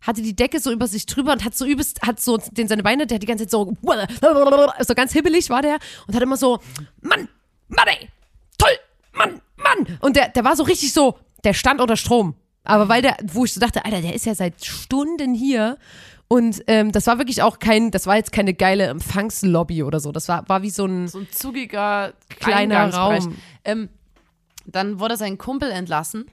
hatte 0.00 0.22
die 0.22 0.34
Decke 0.34 0.60
so 0.60 0.72
über 0.72 0.86
sich 0.86 1.06
drüber 1.06 1.32
und 1.32 1.44
hat 1.44 1.56
so 1.56 1.66
übelst, 1.66 2.02
hat 2.02 2.20
so 2.20 2.38
den 2.50 2.68
seine 2.68 2.82
Beine, 2.82 3.06
der 3.06 3.16
hat 3.16 3.22
die 3.22 3.26
ganze 3.26 3.44
Zeit 3.44 3.50
so, 3.50 3.76
so 4.80 4.94
ganz 4.94 5.12
hibbelig 5.12 5.50
war 5.50 5.62
der 5.62 5.78
und 6.06 6.14
hat 6.14 6.22
immer 6.22 6.36
so, 6.36 6.58
Mann, 7.00 7.28
Mann, 7.68 7.86
ey, 7.86 8.08
toll, 8.58 8.72
Mann, 9.12 9.40
Mann. 9.56 9.98
Und 10.00 10.16
der, 10.16 10.28
der 10.30 10.44
war 10.44 10.56
so 10.56 10.62
richtig 10.64 10.92
so, 10.92 11.18
der 11.44 11.54
stand 11.54 11.80
unter 11.80 11.96
Strom. 11.96 12.34
Aber 12.64 12.88
weil 12.88 13.02
der, 13.02 13.16
wo 13.24 13.44
ich 13.44 13.54
so 13.54 13.60
dachte, 13.60 13.84
Alter, 13.84 14.00
der 14.02 14.14
ist 14.14 14.26
ja 14.26 14.34
seit 14.34 14.64
Stunden 14.64 15.34
hier. 15.34 15.78
Und 16.28 16.62
ähm, 16.68 16.92
das 16.92 17.06
war 17.08 17.18
wirklich 17.18 17.42
auch 17.42 17.58
kein, 17.58 17.90
das 17.90 18.06
war 18.06 18.16
jetzt 18.16 18.30
keine 18.30 18.54
geile 18.54 18.86
Empfangslobby 18.86 19.82
oder 19.82 19.98
so. 19.98 20.12
Das 20.12 20.28
war, 20.28 20.48
war 20.48 20.62
wie 20.62 20.70
so 20.70 20.84
ein, 20.86 21.08
so 21.08 21.18
ein 21.18 21.28
zugiger 21.32 22.12
Kleiner. 22.38 22.94
Raum. 22.94 23.34
Ähm, 23.64 23.88
dann 24.66 25.00
wurde 25.00 25.16
sein 25.16 25.38
Kumpel 25.38 25.70
entlassen 25.72 26.26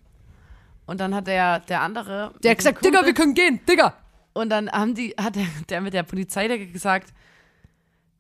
und 0.86 1.00
dann 1.00 1.16
hat 1.16 1.26
der, 1.28 1.62
der 1.62 1.82
andere. 1.82 2.34
der 2.44 2.52
hat 2.52 2.58
gesagt, 2.60 2.84
dem 2.86 2.92
Digga, 2.92 3.00
Kumpel- 3.00 3.08
wir 3.08 3.14
können 3.16 3.34
gehen, 3.34 3.60
Digga. 3.68 3.94
Und 4.34 4.50
dann 4.50 4.70
haben 4.70 4.94
die, 4.94 5.16
hat 5.20 5.36
der, 5.36 5.48
der 5.70 5.82
mit 5.82 5.94
der 5.96 6.04
Polizeidecke 6.04 6.68
gesagt, 6.68 7.12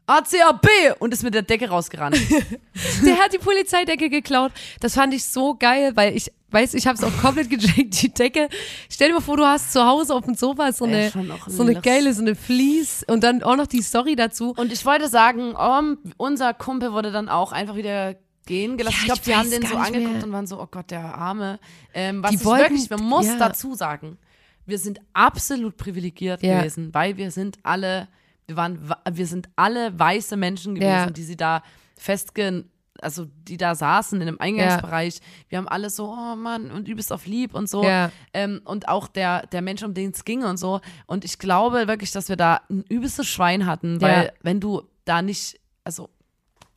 ACAB 0.07 0.67
und 0.99 1.13
ist 1.13 1.23
mit 1.23 1.33
der 1.33 1.41
Decke 1.43 1.69
rausgerannt. 1.69 2.17
Der 3.05 3.17
hat 3.19 3.33
die 3.33 3.37
Polizeidecke 3.37 4.09
geklaut. 4.09 4.51
Das 4.79 4.93
fand 4.95 5.13
ich 5.13 5.25
so 5.25 5.55
geil, 5.55 5.91
weil 5.95 6.15
ich 6.15 6.31
weiß, 6.49 6.73
ich 6.75 6.87
habe 6.87 6.97
es 6.97 7.03
auch 7.03 7.15
komplett 7.21 7.49
gecheckt, 7.49 8.01
die 8.01 8.13
Decke. 8.13 8.47
Stell 8.89 9.09
dir 9.09 9.15
mal 9.15 9.21
vor, 9.21 9.35
du 9.37 9.45
hast 9.45 9.73
zu 9.73 9.85
Hause 9.85 10.15
auf 10.15 10.23
dem 10.23 10.33
Sofa 10.35 10.71
so 10.71 10.85
eine, 10.85 11.11
so 11.47 11.61
eine 11.63 11.75
geile, 11.81 12.13
so 12.13 12.21
eine 12.21 12.35
Fleece 12.35 13.03
und 13.07 13.21
dann 13.23 13.43
auch 13.43 13.57
noch 13.57 13.67
die 13.67 13.81
Story 13.81 14.15
dazu. 14.15 14.53
Und 14.55 14.71
ich 14.71 14.85
wollte 14.85 15.09
sagen, 15.09 15.53
um, 15.55 15.97
unser 16.15 16.53
Kumpel 16.53 16.93
wurde 16.93 17.11
dann 17.11 17.27
auch 17.27 17.51
einfach 17.51 17.75
wieder 17.75 18.15
gehen 18.45 18.77
gelassen. 18.77 18.95
Ja, 19.07 19.13
ich 19.15 19.21
glaube, 19.21 19.21
die 19.25 19.35
haben 19.35 19.51
den 19.51 19.69
so 19.69 19.75
angeguckt 19.75 20.13
mehr. 20.15 20.23
und 20.23 20.31
waren 20.31 20.47
so, 20.47 20.61
oh 20.61 20.67
Gott, 20.71 20.89
der 20.89 21.03
Arme. 21.15 21.59
Ähm, 21.93 22.23
was 22.23 22.29
Die 22.31 22.37
ich 22.37 22.45
wollten- 22.45 22.75
wirklich, 22.75 22.89
man 22.89 23.03
muss 23.03 23.25
ja. 23.25 23.37
dazu 23.37 23.75
sagen, 23.75 24.17
wir 24.65 24.77
sind 24.79 25.01
absolut 25.11 25.75
privilegiert 25.75 26.41
Ja. 26.43 26.59
gewesen, 26.59 26.93
weil 26.93 27.17
wir 27.17 27.29
sind 27.31 27.57
alle, 27.63 28.07
wir 28.47 28.55
waren, 28.55 28.89
wa- 28.89 29.01
wir 29.11 29.27
sind 29.27 29.49
alle 29.55 29.97
weiße 29.97 30.37
Menschen 30.37 30.75
gewesen, 30.75 30.89
Ja. 30.89 31.09
die 31.09 31.23
sie 31.23 31.37
da 31.37 31.61
festge 31.97 32.65
also 32.99 33.27
die 33.43 33.57
da 33.57 33.75
saßen 33.75 34.19
in 34.21 34.25
dem 34.25 34.41
Eingangsbereich, 34.41 35.19
wir 35.49 35.59
haben 35.59 35.67
alle 35.67 35.91
so, 35.91 36.07
oh 36.09 36.35
Mann, 36.35 36.71
und 36.71 36.87
übelst 36.87 37.13
auf 37.13 37.27
lieb 37.27 37.53
und 37.53 37.69
so. 37.69 37.83
Ja. 37.83 38.09
Ähm, 38.33 38.59
und 38.65 38.87
auch 38.87 39.07
der, 39.07 39.45
der 39.45 39.61
Mensch, 39.61 39.83
um 39.83 39.93
den 39.93 40.09
es 40.09 40.25
ging 40.25 40.43
und 40.43 40.57
so. 40.57 40.81
Und 41.05 41.23
ich 41.23 41.37
glaube 41.37 41.87
wirklich, 41.87 42.11
dass 42.11 42.27
wir 42.27 42.37
da 42.37 42.61
ein 42.71 42.83
übelstes 42.89 43.27
Schwein 43.27 43.67
hatten, 43.67 44.01
weil 44.01 44.25
Ja. 44.25 44.31
wenn 44.41 44.59
du 44.59 44.81
da 45.05 45.21
nicht, 45.21 45.59
also 45.83 46.09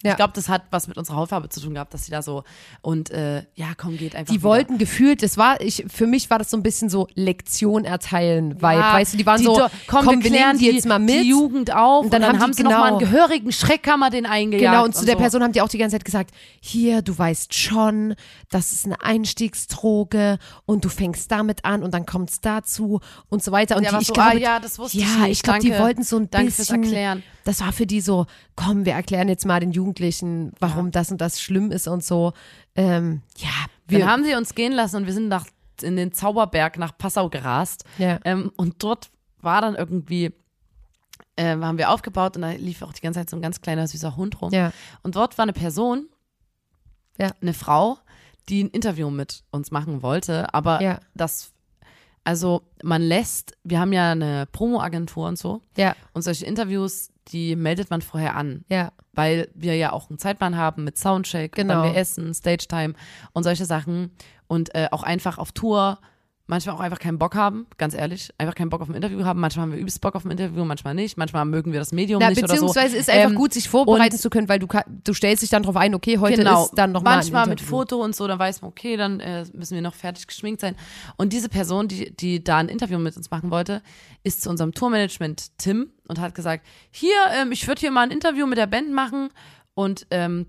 Ja. 0.02 0.12
ich 0.12 0.16
glaube, 0.16 0.32
das 0.34 0.48
hat 0.48 0.62
was 0.70 0.88
mit 0.88 0.96
unserer 0.96 1.16
Hautfarbe 1.16 1.48
zu 1.50 1.60
tun 1.60 1.74
gehabt, 1.74 1.92
dass 1.92 2.04
sie 2.06 2.10
da 2.10 2.22
so 2.22 2.42
und 2.80 3.10
äh, 3.10 3.42
ja, 3.54 3.68
komm, 3.76 3.98
geht 3.98 4.16
einfach. 4.16 4.32
Die 4.32 4.40
wieder. 4.40 4.48
wollten 4.48 4.78
gefühlt, 4.78 5.22
das 5.22 5.36
war, 5.36 5.60
ich, 5.60 5.84
für 5.88 6.06
mich 6.06 6.30
war 6.30 6.38
das 6.38 6.48
so 6.50 6.56
ein 6.56 6.62
bisschen 6.62 6.88
so 6.88 7.06
Lektion 7.14 7.84
erteilen, 7.84 8.60
weil, 8.62 8.78
Ja, 8.78 8.94
weißt 8.94 9.12
du, 9.12 9.18
die 9.18 9.26
waren 9.26 9.38
die 9.38 9.44
so, 9.44 9.56
do- 9.56 9.66
komm, 9.86 10.06
wir 10.06 10.18
klären 10.20 10.56
nehmen 10.56 10.58
die 10.58 10.70
jetzt 10.70 10.86
mal 10.86 10.98
mit. 10.98 11.10
Die 11.24 11.28
Jugend 11.28 11.74
auf 11.74 12.04
und 12.06 12.14
dann, 12.14 12.24
haben, 12.24 12.50
die- 12.50 12.56
sie 12.56 12.62
noch 12.62 12.70
mal 12.70 12.84
einen 12.92 12.98
genau. 12.98 13.10
gehörigen 13.10 13.52
Schreckkammer 13.52 14.08
den 14.08 14.24
eingejagt. 14.24 14.72
Genau, 14.72 14.84
und 14.84 14.94
zu 14.96 15.04
der 15.04 15.16
so. 15.16 15.20
Person 15.20 15.42
haben 15.42 15.52
die 15.52 15.60
auch 15.60 15.68
die 15.68 15.76
ganze 15.78 15.96
Zeit 15.96 16.04
gesagt, 16.06 16.30
hier, 16.60 17.02
du 17.02 17.18
weißt 17.18 17.52
schon, 17.52 18.14
das 18.48 18.72
ist 18.72 18.86
eine 18.86 19.02
Einstiegsdroge 19.02 20.38
und 20.66 20.84
du 20.84 20.88
fängst 20.88 21.30
damit 21.30 21.64
an 21.64 21.82
und 21.82 21.92
dann 21.92 22.06
kommt 22.06 22.30
es 22.30 22.40
dazu 22.40 23.00
und 23.28 23.42
so 23.42 23.52
weiter. 23.52 23.76
Und 23.76 23.84
Ja, 23.84 23.90
die, 23.92 23.98
ich 24.02 24.06
so, 24.08 24.12
glaube, 24.14 24.30
ah, 24.30 24.36
ja, 24.36 24.60
das 24.60 24.78
wusste 24.78 24.98
ja, 24.98 25.24
ich 25.26 25.32
ich 25.32 25.42
glaube, 25.42 25.60
die 25.60 25.72
wollten 25.76 26.02
so 26.02 26.16
ein 26.16 26.30
Danke 26.30 26.50
fürs 26.52 26.68
bisschen, 26.68 26.82
Erklären. 26.84 27.22
das 27.44 27.60
war 27.60 27.72
für 27.72 27.86
die 27.86 28.00
so, 28.00 28.26
komm, 28.56 28.84
wir 28.84 28.92
erklären 28.94 29.28
jetzt 29.28 29.46
mal 29.46 29.60
den 29.60 29.72
Jugendlichen, 29.90 30.52
warum 30.60 30.90
das 30.92 31.10
und 31.10 31.20
das 31.20 31.40
schlimm 31.40 31.72
ist 31.72 31.88
und 31.88 32.04
so. 32.04 32.32
Ähm, 32.76 33.22
ja, 33.38 33.48
wir 33.88 33.98
Dann 34.00 34.08
haben 34.08 34.24
sie 34.24 34.34
uns 34.36 34.54
gehen 34.54 34.72
lassen 34.72 34.96
und 34.96 35.06
wir 35.06 35.12
sind 35.12 35.28
nach, 35.28 35.46
in 35.82 35.96
den 35.96 36.12
Zauberberg 36.12 36.78
nach 36.78 36.96
Passau 36.96 37.28
gerast. 37.28 37.84
Ja. 37.98 38.20
Ähm, 38.24 38.52
und 38.56 38.82
dort 38.82 39.10
war 39.40 39.60
dann 39.60 39.74
irgendwie, 39.74 40.32
äh, 41.36 41.56
haben 41.56 41.76
wir 41.78 41.90
aufgebaut 41.90 42.36
und 42.36 42.42
da 42.42 42.50
lief 42.52 42.82
auch 42.82 42.92
die 42.92 43.00
ganze 43.00 43.18
Zeit 43.20 43.30
so 43.30 43.36
ein 43.36 43.42
ganz 43.42 43.60
kleiner 43.60 43.86
süßer 43.88 44.16
Hund 44.16 44.40
rum. 44.40 44.52
Ja. 44.52 44.72
Und 45.02 45.16
dort 45.16 45.36
war 45.38 45.42
eine 45.42 45.52
Person, 45.52 46.08
Ja. 47.18 47.32
eine 47.42 47.52
Frau, 47.54 47.98
die 48.48 48.62
ein 48.64 48.68
Interview 48.70 49.10
mit 49.10 49.42
uns 49.50 49.70
machen 49.72 50.02
wollte, 50.02 50.54
aber 50.54 50.80
Ja. 50.82 51.00
das, 51.14 51.52
also 52.22 52.62
man 52.84 53.02
lässt, 53.02 53.56
wir 53.64 53.80
haben 53.80 53.92
ja 53.92 54.12
eine 54.12 54.46
Promo-Agentur 54.52 55.26
und 55.26 55.36
so 55.38 55.62
ja, 55.76 55.96
und 56.12 56.22
solche 56.22 56.46
Interviews, 56.46 57.10
die 57.32 57.56
meldet 57.56 57.90
man 57.90 58.02
vorher 58.02 58.36
an. 58.36 58.64
ja, 58.68 58.92
weil 59.12 59.48
wir 59.54 59.74
ja 59.76 59.92
auch 59.92 60.08
einen 60.08 60.18
Zeitplan 60.18 60.56
haben 60.56 60.84
mit 60.84 60.96
Soundcheck, 60.96 61.52
Genau. 61.54 61.74
wann 61.82 61.82
wir 61.92 61.96
essen, 61.96 62.32
Stage-Time 62.32 62.94
und 63.32 63.42
solche 63.42 63.64
Sachen 63.64 64.12
und 64.46 64.74
äh, 64.74 64.88
auch 64.92 65.02
einfach 65.02 65.38
auf 65.38 65.52
Tour 65.52 65.98
manchmal 66.50 66.74
auch 66.76 66.80
einfach 66.80 66.98
keinen 66.98 67.18
Bock 67.18 67.34
haben, 67.34 67.66
ganz 67.78 67.94
ehrlich, 67.94 68.30
einfach 68.36 68.54
keinen 68.54 68.68
Bock 68.68 68.82
auf 68.82 68.88
ein 68.90 68.94
Interview 68.94 69.24
haben. 69.24 69.40
Manchmal 69.40 69.62
haben 69.62 69.72
wir 69.72 69.78
übelst 69.78 70.00
Bock 70.02 70.14
auf 70.14 70.24
ein 70.26 70.30
Interview, 70.30 70.64
manchmal 70.66 70.94
nicht. 70.94 71.16
Manchmal 71.16 71.46
mögen 71.46 71.72
wir 71.72 71.78
das 71.78 71.92
Medium 71.92 72.20
Na, 72.20 72.28
nicht 72.28 72.38
oder 72.42 72.48
so. 72.48 72.66
beziehungsweise 72.66 72.96
ist 72.98 73.08
einfach 73.08 73.30
Ähm, 73.30 73.36
gut, 73.36 73.54
sich 73.54 73.68
vorbereiten 73.68 74.18
zu 74.18 74.28
können, 74.28 74.48
weil 74.48 74.58
du, 74.58 74.66
du 75.04 75.14
stellst 75.14 75.42
dich 75.42 75.48
dann 75.48 75.62
drauf 75.62 75.76
ein, 75.76 75.94
okay, 75.94 76.18
heute 76.18 76.36
genau. 76.36 76.64
ist 76.64 76.72
dann 76.74 76.92
nochmal 76.92 77.16
Manchmal 77.16 77.44
ein 77.44 77.48
mit. 77.50 77.60
Foto 77.60 78.02
und 78.02 78.14
so, 78.14 78.26
dann 78.26 78.38
weiß 78.38 78.60
man, 78.60 78.68
okay, 78.70 78.96
dann 78.98 79.20
äh, 79.20 79.46
müssen 79.54 79.74
wir 79.74 79.80
noch 79.82 79.94
fertig 79.94 80.26
geschminkt 80.26 80.60
sein. 80.60 80.76
Und 81.16 81.32
diese 81.32 81.48
Person, 81.48 81.88
die, 81.88 82.14
die 82.14 82.44
da 82.44 82.58
ein 82.58 82.68
Interview 82.68 82.98
mit 82.98 83.16
uns 83.16 83.30
machen 83.30 83.50
wollte, 83.50 83.80
ist 84.24 84.42
zu 84.42 84.50
unserem 84.50 84.74
Tourmanagement 84.74 85.56
Tim 85.56 85.92
und 86.08 86.18
hat 86.20 86.34
gesagt, 86.34 86.66
hier, 86.90 87.14
ähm, 87.40 87.52
ich 87.52 87.66
würde 87.66 87.80
hier 87.80 87.90
mal 87.92 88.02
ein 88.02 88.10
Interview 88.10 88.46
mit 88.46 88.58
der 88.58 88.66
Band 88.66 88.92
machen 88.92 89.28
und 89.74 90.06
ähm, 90.10 90.46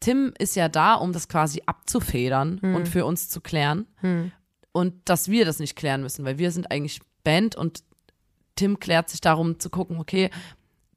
Tim 0.00 0.32
ist 0.38 0.54
ja 0.54 0.68
da, 0.68 0.94
um 0.94 1.12
das 1.12 1.28
quasi 1.28 1.62
abzufedern 1.66 2.60
Hm. 2.62 2.74
und 2.76 2.88
für 2.88 3.04
uns 3.04 3.28
zu 3.28 3.40
klären. 3.40 3.86
Und 4.72 4.94
dass 5.08 5.28
wir 5.28 5.44
das 5.44 5.58
nicht 5.58 5.76
klären 5.76 6.02
müssen, 6.02 6.24
weil 6.24 6.38
wir 6.38 6.50
sind 6.50 6.70
eigentlich 6.70 7.00
Band 7.24 7.56
und 7.56 7.82
Tim 8.56 8.78
klärt 8.80 9.08
sich 9.08 9.20
darum 9.20 9.58
zu 9.60 9.70
gucken, 9.70 9.98
okay, 9.98 10.30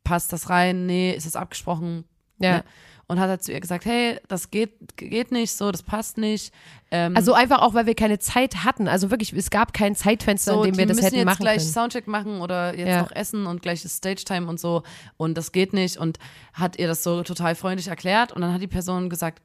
passt 0.04 0.34
das 0.34 0.50
rein? 0.50 0.86
Nee, 0.86 1.12
ist 1.12 1.26
es 1.26 1.36
abgesprochen? 1.36 2.06
Ja. 2.40 2.58
Ne? 2.58 2.64
Und 3.08 3.20
hat 3.20 3.28
halt 3.28 3.44
zu 3.44 3.52
ihr 3.52 3.60
gesagt, 3.60 3.84
hey, 3.84 4.20
das 4.30 4.52
geht, 4.52 4.96
geht 4.96 5.32
nicht 5.34 5.52
so, 5.52 5.70
das 5.72 5.84
passt 5.84 6.18
nicht. 6.18 6.54
Ähm, 6.92 7.14
Also 7.16 7.34
einfach 7.34 7.62
auch, 7.62 7.74
weil 7.74 7.86
wir 7.86 7.94
keine 7.94 8.20
Zeit 8.20 8.64
hatten. 8.64 8.88
Also 8.88 9.12
wirklich, 9.12 9.34
es 9.34 9.50
gab 9.50 9.74
kein 9.74 9.96
Zeitfenster, 9.96 10.54
so, 10.54 10.64
in 10.64 10.72
dem 10.72 10.78
wir 10.78 10.86
das 10.86 10.96
müssen 10.96 11.06
hätten 11.06 11.16
jetzt 11.18 11.26
machen 11.26 11.42
gleich 11.42 11.58
können. 11.58 11.70
Soundcheck 11.72 12.08
machen 12.08 12.40
oder 12.40 12.74
jetzt 12.78 12.88
Ja. 12.88 13.02
noch 13.02 13.12
essen 13.12 13.48
und 13.48 13.62
gleich 13.62 13.84
ist 13.84 13.98
Stage-Time 13.98 14.48
und 14.48 14.62
so 14.62 14.84
und 15.18 15.38
das 15.38 15.52
geht 15.52 15.74
nicht 15.74 15.98
und 15.98 16.20
hat 16.54 16.80
ihr 16.80 16.88
das 16.88 17.04
so 17.04 17.22
total 17.24 17.56
freundlich 17.56 17.90
erklärt 17.90 18.32
und 18.32 18.42
dann 18.42 18.54
hat 18.54 18.62
die 18.62 18.68
Person 18.68 19.10
gesagt, 19.10 19.42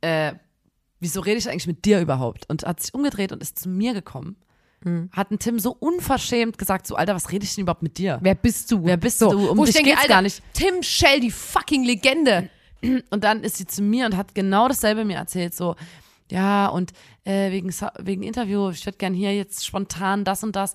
äh, 0.00 0.32
wieso 1.00 1.20
rede 1.20 1.38
ich 1.38 1.48
eigentlich 1.48 1.66
mit 1.66 1.84
dir 1.84 2.00
überhaupt? 2.00 2.48
Und 2.48 2.64
hat 2.64 2.80
sich 2.80 2.94
umgedreht 2.94 3.32
und 3.32 3.42
ist 3.42 3.58
zu 3.58 3.68
mir 3.68 3.92
gekommen. 3.94 4.36
Hm. 4.82 5.10
Hat 5.12 5.30
ein 5.30 5.38
Tim 5.38 5.58
so 5.58 5.76
unverschämt 5.78 6.56
gesagt, 6.56 6.86
so 6.86 6.94
Alter, 6.94 7.14
was 7.14 7.30
rede 7.32 7.44
ich 7.44 7.54
denn 7.54 7.62
überhaupt 7.62 7.82
mit 7.82 7.98
dir? 7.98 8.18
Wer 8.22 8.34
bist 8.34 8.70
du? 8.70 8.84
Wer 8.84 8.96
bist 8.96 9.18
so, 9.18 9.30
du? 9.30 9.50
Um 9.50 9.58
Wo 9.58 9.64
ich 9.64 9.70
dich 9.70 9.76
denke, 9.76 9.90
geht's 9.90 10.02
Alter, 10.02 10.14
gar 10.14 10.22
nicht. 10.22 10.42
Tim 10.54 10.82
Shell, 10.82 11.20
die 11.20 11.30
fucking 11.30 11.84
Legende. 11.84 12.48
Und 13.10 13.24
dann 13.24 13.42
ist 13.44 13.56
sie 13.56 13.66
zu 13.66 13.82
mir 13.82 14.06
und 14.06 14.16
hat 14.16 14.34
genau 14.34 14.66
dasselbe 14.66 15.04
mir 15.04 15.18
erzählt, 15.18 15.54
so, 15.54 15.76
ja, 16.30 16.66
und 16.68 16.92
äh, 17.24 17.50
wegen, 17.50 17.70
wegen 17.98 18.22
Interview, 18.22 18.70
ich 18.70 18.86
würde 18.86 18.96
gern 18.96 19.12
hier 19.12 19.34
jetzt 19.36 19.66
spontan 19.66 20.24
das 20.24 20.42
und 20.42 20.56
das. 20.56 20.74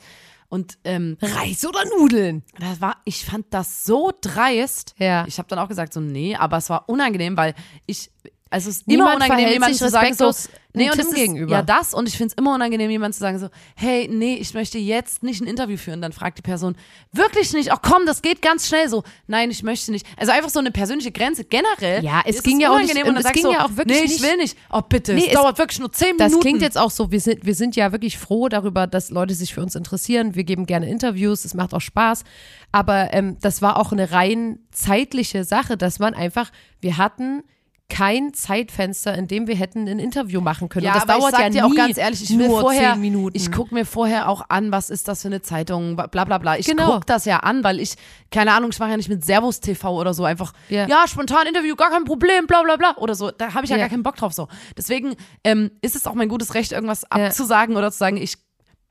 Und 0.50 0.78
ähm, 0.84 1.18
Reis 1.22 1.66
oder 1.66 1.84
Nudeln? 1.98 2.44
das 2.60 2.80
war, 2.80 2.98
ich 3.06 3.26
fand 3.26 3.48
das 3.50 3.86
so 3.86 4.12
dreist. 4.22 4.94
Ja. 5.00 5.26
Ich 5.28 5.40
habe 5.40 5.48
dann 5.48 5.58
auch 5.58 5.68
gesagt, 5.68 5.94
so, 5.94 6.00
nee, 6.00 6.36
aber 6.36 6.58
es 6.58 6.70
war 6.70 6.88
unangenehm, 6.88 7.36
weil 7.36 7.56
ich, 7.88 8.12
also 8.56 8.70
es 8.70 8.78
ist 8.78 8.88
immer 8.88 9.14
unangenehm, 9.16 9.50
jemandem 9.50 9.78
zu 9.78 9.90
sagen, 9.90 10.14
so, 10.14 10.32
nee, 10.74 10.90
und 10.90 10.98
Tim 10.98 11.12
gegenüber. 11.14 11.52
Ja, 11.52 11.62
das, 11.62 11.94
und 11.94 12.08
ich 12.08 12.16
finde 12.18 12.32
es 12.32 12.38
immer 12.38 12.56
unangenehm, 12.56 12.90
jemandem 12.90 13.12
zu 13.14 13.20
sagen, 13.20 13.38
so, 13.38 13.50
hey, 13.76 14.08
nee, 14.10 14.36
ich 14.36 14.54
möchte 14.54 14.78
jetzt 14.78 15.24
nicht 15.24 15.42
ein 15.42 15.48
Interview 15.48 15.76
führen. 15.76 16.02
Dann 16.02 16.14
fragt 16.14 16.38
die 16.38 16.42
Person, 16.42 16.76
wirklich 17.12 17.52
nicht, 17.52 17.74
ach 17.74 17.80
komm, 17.82 18.06
das 18.06 18.22
geht 18.22 18.42
ganz 18.42 18.68
schnell 18.70 18.88
so. 18.88 19.04
Nein, 19.28 19.52
ich 19.52 19.62
möchte 19.62 19.92
nicht. 19.92 20.06
Also 20.16 20.32
einfach 20.32 20.50
so 20.50 20.60
eine 20.60 20.72
persönliche 20.72 21.12
Grenze 21.12 21.44
generell. 21.44 22.02
Ja, 22.04 22.22
es 22.26 22.42
ging 22.44 22.62
ja 22.62 22.70
auch 22.70 22.78
nicht- 22.78 22.92
unangenehm 22.92 23.08
und 23.10 23.16
dann 23.16 23.26
es 23.26 23.32
ging 23.34 23.44
du, 23.44 23.52
ja 23.52 23.66
auch 23.66 23.76
wirklich 23.76 24.00
nee, 24.00 24.06
ich 24.16 24.22
will 24.22 24.38
nicht. 24.38 24.58
Oh, 24.72 24.82
bitte, 24.88 25.14
Nee, 25.16 25.24
es 25.24 25.28
es- 25.28 25.34
dauert 25.34 25.58
wirklich 25.58 25.80
nur 25.80 25.92
zehn 25.92 26.18
Das 26.18 26.28
Minuten. 26.30 26.42
klingt 26.42 26.62
jetzt 26.62 26.78
auch 26.78 26.92
so, 26.92 27.12
wir 27.12 27.20
sind, 27.20 27.46
wir 27.46 27.56
sind 27.56 27.76
ja 27.76 27.92
wirklich 27.92 28.18
froh 28.18 28.48
darüber, 28.48 28.88
dass 28.88 29.10
Leute 29.10 29.34
sich 29.34 29.54
für 29.54 29.62
uns 29.62 29.76
interessieren. 29.76 30.34
Wir 30.36 30.46
geben 30.46 30.66
gerne 30.66 30.90
Interviews, 30.90 31.44
es 31.44 31.54
macht 31.54 31.74
auch 31.74 31.82
Spaß. 31.82 32.24
Aber 32.72 33.14
ähm, 33.14 33.38
das 33.42 33.62
war 33.62 33.78
auch 33.78 33.92
eine 33.92 34.12
rein 34.12 34.60
zeitliche 34.72 35.44
Sache, 35.44 35.76
dass 35.76 36.00
man 36.00 36.14
einfach, 36.14 36.52
wir 36.80 36.98
hatten 36.98 37.44
kein 37.88 38.34
Zeitfenster, 38.34 39.14
in 39.16 39.28
dem 39.28 39.46
wir 39.48 39.56
hätten 39.56 39.88
ein 39.88 40.00
Interview 40.00 40.42
machen 40.42 40.70
können. 40.70 40.86
Ja, 40.88 40.94
Und 40.94 40.98
das 41.02 41.06
dauert 41.08 41.32
ich 41.34 41.38
sag 41.38 41.40
ja 41.42 41.50
dir 41.50 41.68
nie 41.68 41.72
auch 41.72 41.76
ganz 41.76 41.98
ehrlich, 42.00 42.24
ich 42.24 42.38
will 42.38 42.48
nur 42.48 42.62
vorher, 42.62 42.94
zehn 42.94 43.02
Minuten. 43.02 43.38
ich 43.38 43.52
gucke 43.52 43.74
mir 43.76 43.86
vorher 43.86 44.28
auch 44.28 44.44
an, 44.50 44.72
was 44.72 44.90
ist 44.90 45.08
das 45.08 45.22
für 45.22 45.28
eine 45.28 45.42
Zeitung, 45.44 45.96
bla 45.96 46.08
bla 46.08 46.38
bla. 46.40 46.58
Ich 46.58 46.66
Genau. 46.66 46.94
guck 46.96 47.06
das 47.06 47.26
ja 47.26 47.42
an, 47.42 47.64
weil 47.64 47.80
ich, 47.80 47.94
keine 48.32 48.54
Ahnung, 48.54 48.72
ich 48.72 48.80
mache 48.80 48.90
ja 48.90 48.98
nicht 48.98 49.10
mit 49.10 49.24
Servus 49.24 49.60
TV 49.60 50.00
oder 50.00 50.14
so 50.16 50.24
einfach, 50.26 50.54
Ja. 50.70 50.88
ja, 50.88 51.06
spontan 51.08 51.46
Interview, 51.48 51.76
gar 51.76 51.92
kein 51.92 52.06
Problem, 52.06 52.48
bla 52.48 52.64
bla 52.64 52.76
bla 52.76 52.98
oder 52.98 53.14
so. 53.14 53.30
Da 53.30 53.54
habe 53.54 53.66
ich 53.66 53.70
ja, 53.70 53.78
Ja. 53.78 53.84
gar 53.84 53.90
keinen 53.90 54.04
Bock 54.04 54.16
drauf 54.16 54.34
so. 54.34 54.48
Deswegen 54.76 55.16
ähm, 55.44 55.70
ist 55.82 55.96
es 55.96 56.08
auch 56.08 56.16
mein 56.16 56.28
gutes 56.28 56.56
Recht, 56.56 56.72
irgendwas 56.72 57.04
abzusagen 57.12 57.78
oder 57.78 57.92
zu 57.92 58.00
sagen, 58.00 58.18
ich, 58.18 58.36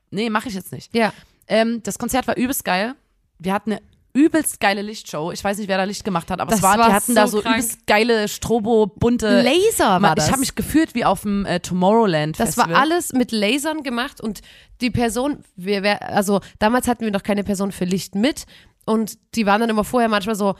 nee, 0.09 0.29
mache 0.29 0.47
ich 0.47 0.55
jetzt 0.55 0.71
nicht. 0.71 0.95
ja. 0.95 1.11
Ähm, 1.47 1.83
das 1.83 1.99
Konzert 1.99 2.27
war 2.27 2.37
übelst 2.37 2.65
geil. 2.65 2.95
Wir 3.37 3.53
hatten 3.53 3.73
eine 3.73 3.81
übelst 4.15 4.59
geile 4.59 4.81
Lichtshow. 4.81 5.31
Ich 5.31 5.43
weiß 5.43 5.57
nicht, 5.59 5.67
wer 5.67 5.77
da 5.77 5.83
Licht 5.83 6.03
gemacht 6.03 6.31
hat, 6.31 6.39
aber 6.39 6.49
Das 6.49 6.59
es 6.59 6.63
war, 6.63 6.77
war 6.79 6.87
die 6.87 6.93
hatten 6.93 7.13
da 7.15 7.27
so 7.27 7.37
so 7.37 7.43
krank. 7.43 7.57
übelst 7.57 7.85
geile 7.85 8.27
Strobo, 8.27 8.87
bunte 8.87 9.41
Laser 9.41 10.01
war 10.01 10.15
das. 10.15 10.25
Ich 10.25 10.31
habe 10.31 10.39
mich 10.39 10.55
gefühlt 10.55 10.95
wie 10.95 11.05
auf 11.05 11.21
dem 11.21 11.45
äh, 11.45 11.59
Tomorrowland 11.59 12.39
Das 12.39 12.55
Festival. 12.55 12.73
war 12.73 12.81
alles 12.81 13.13
mit 13.13 13.31
Lasern 13.31 13.83
gemacht 13.83 14.21
und 14.21 14.41
die 14.81 14.89
Person, 14.89 15.39
wir, 15.55 15.83
wir, 15.83 16.01
also 16.09 16.39
damals 16.59 16.87
hatten 16.87 17.03
wir 17.03 17.11
noch 17.11 17.23
keine 17.23 17.43
Person 17.43 17.71
für 17.71 17.85
Licht 17.85 18.15
mit 18.15 18.45
und 18.85 19.17
die 19.35 19.45
waren 19.45 19.61
dann 19.61 19.69
immer 19.69 19.83
vorher 19.83 20.09
manchmal 20.09 20.35
so, 20.35 20.55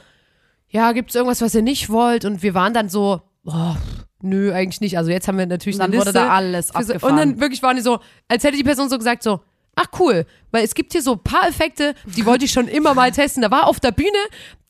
ja, 0.70 0.92
gibt 0.92 1.10
es 1.10 1.16
irgendwas, 1.16 1.42
was 1.42 1.56
ihr 1.56 1.62
nicht 1.62 1.90
wollt? 1.90 2.26
Und 2.26 2.44
wir 2.44 2.54
waren 2.54 2.74
dann 2.74 2.90
so, 2.90 3.22
oh, 3.46 3.76
nö, 4.22 4.52
eigentlich 4.52 4.82
nicht. 4.82 4.98
Also 4.98 5.12
jetzt 5.12 5.28
haben 5.28 5.38
wir 5.38 5.46
natürlich 5.46 5.76
Und 5.76 5.82
dann 5.82 5.92
eine 5.92 6.00
wurde 6.00 6.10
Liste 6.12 6.20
da 6.28 6.34
alles 6.34 6.68
so- 6.70 6.74
abgefahren. 6.74 7.12
Und 7.14 7.18
dann 7.20 7.40
wirklich 7.40 7.62
waren 7.64 7.76
die 7.78 7.82
so, 7.84 8.00
als 8.28 8.44
hätte 8.44 8.58
die 8.58 8.64
Person 8.64 8.90
so 8.90 8.98
gesagt 8.98 9.24
so, 9.24 9.42
ach 9.76 9.88
cool, 10.00 10.26
weil 10.52 10.64
es 10.64 10.74
gibt 10.74 10.92
hier 10.94 11.02
so 11.02 11.14
ein 11.14 11.24
paar 11.24 11.48
Effekte, 11.48 11.96
die 12.06 12.26
wollte 12.26 12.46
ich 12.46 12.52
schon 12.52 12.68
immer 12.68 12.94
mal 12.94 13.12
testen. 13.12 13.42
Da 13.42 13.52
war 13.52 13.68
auf 13.68 13.80
der 13.80 13.92
Bühne, 13.92 14.18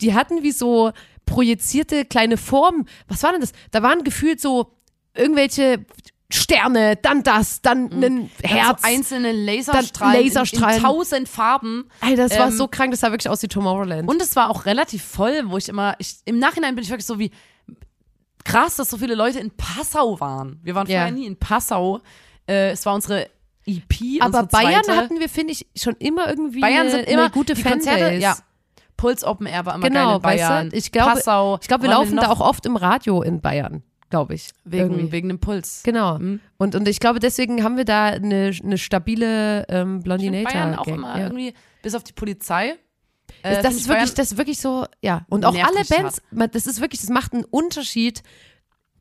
die 0.02 0.13
hatten 0.13 0.44
wie 0.44 0.52
so 0.52 0.91
projizierte 1.26 2.06
kleine 2.06 2.38
Formen. 2.38 2.88
Was 3.08 3.24
war 3.24 3.32
denn 3.32 3.41
das? 3.41 3.52
Da 3.72 3.82
waren 3.84 4.04
gefühlt 4.04 4.39
so 4.41 4.72
irgendwelche 5.15 5.86
Sterne, 6.32 6.96
dann 6.96 7.22
das, 7.24 7.62
dann 7.62 7.91
ein 7.91 8.02
Dann 8.02 8.30
Herz. 8.44 8.82
So 8.82 8.88
einzelne 8.88 9.32
Laserstrahlen, 9.32 10.24
Laserstrahlen. 10.24 10.70
In, 10.78 10.78
in 10.78 10.84
tausend 10.84 11.30
Farben. 11.30 11.88
Ey, 12.02 12.15
das 12.15 12.38
war 12.38 12.48
Ähm, 12.48 12.58
so 12.58 12.68
krank, 12.68 12.91
das 12.91 13.02
sah 13.02 13.12
wirklich 13.12 13.30
aus 13.30 13.44
wie 13.44 13.48
Tomorrowland. 13.48 14.10
Und 14.10 14.22
es 14.22 14.36
war 14.36 14.50
auch 14.50 14.65
relativ 14.65 15.04
voll, 15.04 15.44
wo 15.46 15.58
ich 15.58 15.70
immer, 15.70 15.96
ich, 16.00 16.15
im 16.26 16.39
Nachhinein 16.39 16.74
bin 16.76 16.84
ich 16.84 16.89
wirklich 16.89 17.06
so 17.06 17.20
wie, 17.20 17.30
krass, 18.44 18.76
dass 18.76 18.89
so 18.89 18.98
viele 18.98 19.15
Leute 19.15 19.39
in 19.39 19.52
Passau 19.52 20.20
waren. 20.20 20.60
Wir 20.63 20.76
waren 20.76 20.88
Ja. 20.88 21.00
vorher 21.02 21.12
nie 21.13 21.26
in 21.26 21.38
Passau. 21.38 22.02
Äh, 22.48 22.72
es 22.72 22.86
war 22.86 22.96
unsere 22.96 23.30
EP, 23.65 24.21
Aber 24.21 24.43
Bayern 24.43 24.84
zweite. 24.84 24.97
hatten 24.97 25.19
wir, 25.19 25.30
finde 25.30 25.54
ich, 25.54 25.67
schon 25.75 25.95
immer 25.97 26.28
irgendwie 26.30 26.62
Bayern 26.62 26.82
eine, 26.82 26.91
sind 26.91 27.08
immer 27.08 27.23
eine 27.23 27.32
gute. 27.32 27.56
Konzerte, 27.56 28.15
ja. 28.15 28.38
Puls 28.97 29.23
Open 29.23 29.45
Air 29.47 29.65
war 29.65 29.75
immer 29.75 29.89
geil 29.89 29.91
Genau, 29.91 30.15
in 30.17 30.21
Bayern. 30.21 30.65
weißt 30.65 30.73
du? 30.73 30.78
Ich 30.78 30.91
glaube, 30.91 31.12
Passau. 31.15 31.58
ich 31.62 31.67
glaube, 31.67 31.84
wir 31.84 31.89
laufen 31.89 32.15
da 32.15 32.30
auch 32.30 32.39
oft 32.39 32.65
im 32.65 32.78
Radio 32.78 33.21
in 33.23 33.41
Bayern, 33.41 33.84
glaube 34.10 34.36
ich. 34.36 34.51
wegen, 34.63 34.84
Irgendwie. 34.91 35.12
wegen 35.12 35.28
dem 35.28 35.39
Puls. 35.39 35.82
Genau. 35.84 36.17
Mhm. 36.17 36.39
Und, 36.58 36.75
und 36.75 36.88
ich 36.88 36.99
glaube, 36.99 37.19
deswegen 37.19 37.63
haben 37.63 37.75
wir 37.75 37.86
da 37.86 38.06
eine, 38.06 38.51
eine 38.63 38.78
stabile 38.78 39.65
ähm, 39.67 40.01
Blondinator. 40.01 40.51
Bayern 40.54 40.75
auch 40.75 40.88
immer 40.88 41.17
ja. 41.17 41.23
irgendwie, 41.23 41.54
bis 41.82 41.93
auf 41.95 42.04
die 42.04 42.13
Polizei. 42.13 42.75
Äh, 43.43 43.62
das, 43.62 43.73
ist 43.73 43.82
ich 43.82 43.88
wirklich, 43.89 44.06
Bayern- 44.06 44.15
das 44.15 44.32
ist 44.32 44.38
wirklich 44.38 44.60
so, 44.62 44.86
ja. 45.01 45.25
Und 45.30 45.43
auch 45.45 45.54
alle 45.56 45.84
Bands, 45.89 46.21
das 46.32 46.67
ist 46.67 46.80
wirklich, 46.80 47.01
das 47.01 47.10
macht 47.10 47.34
einen 47.34 47.43
Unterschied, 47.43 48.23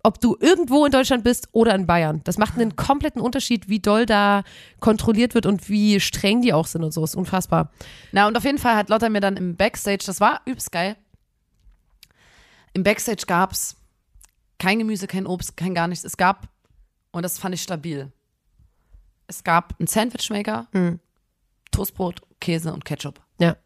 ob 0.05 0.21
du 0.21 0.37
irgendwo 0.39 0.85
in 0.87 0.93
Deutschland 0.93 1.25
bist 1.25 1.49
oder 1.53 1.75
in 1.75 1.87
Bayern. 1.87 2.21
Das 2.25 2.39
macht 2.39 2.55
einen 2.55 2.77
kompletten 2.77 3.21
Unterschied, 3.21 3.69
wie 3.69 3.81
doll 3.81 4.07
da 4.07 4.45
kontrolliert 4.79 5.35
wird 5.35 5.47
und 5.47 5.69
wie 5.69 5.99
streng 5.99 6.43
die 6.43 6.53
auch 6.53 6.67
sind 6.67 6.85
und 6.85 6.93
so. 6.93 7.03
Ist 7.03 7.17
unfassbar. 7.17 7.73
Na, 8.13 8.29
und 8.29 8.37
auf 8.37 8.45
jeden 8.45 8.59
Fall 8.59 8.77
hat 8.77 8.91
Lotta 8.91 9.09
mir 9.09 9.21
dann 9.21 9.37
im 9.37 9.57
Backstage, 9.57 10.05
das 10.07 10.21
war 10.21 10.43
übelst 10.45 10.71
geil. 10.71 10.97
Im 12.75 12.83
Backstage 12.83 13.25
gab's 13.27 13.77
kein 14.59 14.79
Gemüse, 14.79 15.07
kein 15.07 15.27
Obst, 15.27 15.57
kein 15.57 15.75
gar 15.75 15.89
nichts. 15.89 16.05
Es 16.05 16.17
gab, 16.17 16.49
und 17.13 17.23
das 17.23 17.39
fand 17.39 17.55
ich 17.55 17.63
stabil, 17.63 18.13
es 19.27 19.43
gab 19.43 19.75
einen 19.79 19.87
Sandwichmaker, 19.87 20.67
Mhm. 20.73 21.01
Toastbrot, 21.71 22.21
Käse 22.41 22.73
und 22.73 22.85
Ketchup. 22.85 23.21
Ja. 23.39 23.57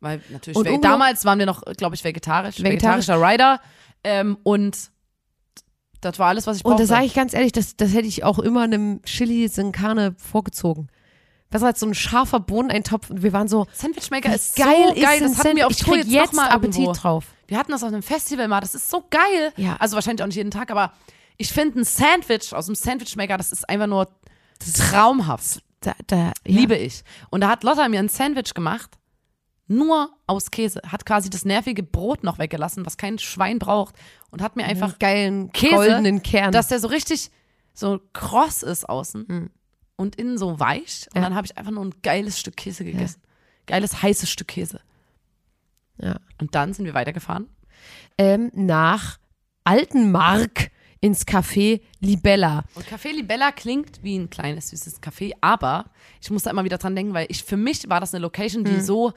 Weil 0.00 0.20
natürlich, 0.30 0.58
damals 0.80 1.24
waren 1.24 1.38
wir 1.38 1.46
noch, 1.46 1.62
glaube 1.76 1.96
ich, 1.96 2.04
vegetarisch, 2.04 2.58
Vegetarisch. 2.62 3.08
vegetarischer 3.08 3.20
Rider. 3.20 3.60
Ähm, 4.04 4.36
und 4.44 4.90
das 6.00 6.18
war 6.18 6.28
alles, 6.28 6.46
was 6.46 6.58
ich 6.58 6.64
Und 6.64 6.72
brauchte. 6.72 6.84
da 6.84 6.86
sage 6.88 7.06
ich 7.06 7.14
ganz 7.14 7.32
ehrlich, 7.34 7.52
das, 7.52 7.76
das 7.76 7.92
hätte 7.92 8.06
ich 8.08 8.24
auch 8.24 8.38
immer 8.38 8.62
einem 8.62 9.02
Chili 9.02 9.48
sin 9.48 9.72
Carne 9.72 10.14
vorgezogen. 10.18 10.88
Das 11.50 11.62
war 11.62 11.68
jetzt 11.68 11.80
so 11.80 11.86
ein 11.86 11.94
scharfer 11.94 12.40
Bohneneintopf 12.40 13.08
und 13.10 13.22
wir 13.22 13.32
waren 13.32 13.46
so, 13.48 13.66
Sandwichmaker 13.72 14.34
ist 14.34 14.56
geil 14.56 14.88
so 14.88 14.94
ist 14.94 15.02
geil. 15.02 15.20
Das 15.20 15.38
hatten 15.38 15.56
wir 15.56 15.66
auf 15.66 15.72
Sandwich. 15.74 15.84
Tour 15.86 15.96
Ich 15.98 16.04
jetzt, 16.04 16.12
jetzt 16.12 16.32
noch 16.34 16.42
mal 16.42 16.48
Appetit 16.50 16.76
irgendwo. 16.80 16.92
drauf. 16.92 17.24
Wir 17.46 17.56
hatten 17.58 17.70
das 17.70 17.82
auf 17.82 17.88
einem 17.88 18.02
Festival 18.02 18.48
mal, 18.48 18.60
das 18.60 18.74
ist 18.74 18.90
so 18.90 19.04
geil. 19.08 19.52
Ja. 19.56 19.76
Also 19.78 19.94
wahrscheinlich 19.94 20.22
auch 20.22 20.26
nicht 20.26 20.36
jeden 20.36 20.50
Tag, 20.50 20.70
aber 20.70 20.92
ich 21.36 21.52
finde 21.52 21.80
ein 21.80 21.84
Sandwich 21.84 22.52
aus 22.52 22.66
dem 22.66 22.74
Sandwichmaker, 22.74 23.36
das 23.38 23.52
ist 23.52 23.68
einfach 23.68 23.86
nur 23.86 24.08
traumhaft. 24.74 25.62
Da, 25.80 25.92
da, 26.06 26.16
ja. 26.16 26.32
Liebe 26.44 26.74
ich. 26.76 27.04
Und 27.30 27.42
da 27.42 27.48
hat 27.48 27.62
Lotta 27.62 27.88
mir 27.88 28.00
ein 28.00 28.08
Sandwich 28.08 28.54
gemacht, 28.54 28.90
nur 29.68 30.10
aus 30.26 30.50
Käse. 30.50 30.80
Hat 30.86 31.04
quasi 31.06 31.30
das 31.30 31.44
nervige 31.44 31.82
Brot 31.82 32.22
noch 32.22 32.38
weggelassen, 32.38 32.86
was 32.86 32.96
kein 32.96 33.18
Schwein 33.18 33.58
braucht. 33.58 33.94
Und 34.30 34.42
hat 34.42 34.56
mir 34.56 34.64
einfach 34.64 34.90
einen 34.90 34.98
geilen 34.98 35.52
Käse, 35.52 35.74
goldenen 35.74 36.22
Kern. 36.22 36.52
dass 36.52 36.68
der 36.68 36.80
so 36.80 36.88
richtig 36.88 37.30
so 37.74 38.00
kross 38.12 38.62
ist 38.62 38.88
außen 38.88 39.50
und 39.96 40.16
innen 40.16 40.38
so 40.38 40.58
weich. 40.60 41.06
Und. 41.08 41.16
Ja. 41.16 41.22
dann 41.22 41.34
habe 41.34 41.46
ich 41.46 41.56
einfach 41.58 41.72
nur 41.72 41.84
ein 41.84 41.94
geiles 42.02 42.38
Stück 42.38 42.56
Käse 42.56 42.84
gegessen. 42.84 43.20
Geiles, 43.66 44.02
heißes 44.02 44.30
Stück 44.30 44.48
Käse. 44.48 44.80
ja. 46.00 46.16
Und 46.40 46.54
dann 46.54 46.72
sind 46.72 46.84
wir 46.84 46.94
weitergefahren. 46.94 47.48
ähm, 48.18 48.50
nach 48.54 49.18
Altenmark 49.64 50.70
ins 51.00 51.26
Café 51.26 51.80
Libella. 52.00 52.64
Und 52.74 52.86
Café 52.86 53.12
Libella 53.12 53.52
klingt 53.52 54.02
wie 54.02 54.16
ein 54.16 54.30
kleines, 54.30 54.70
süßes 54.70 55.02
Café, 55.02 55.32
aber 55.40 55.90
ich 56.22 56.30
muss 56.30 56.44
da 56.44 56.50
immer 56.50 56.64
wieder 56.64 56.78
dran 56.78 56.94
denken, 56.96 57.14
weil 57.14 57.26
ich, 57.28 57.42
für 57.44 57.56
mich 57.56 57.88
war 57.88 58.00
das 58.00 58.14
eine 58.14 58.22
Location, 58.22 58.64
die 58.64 58.80
so, 58.80 59.12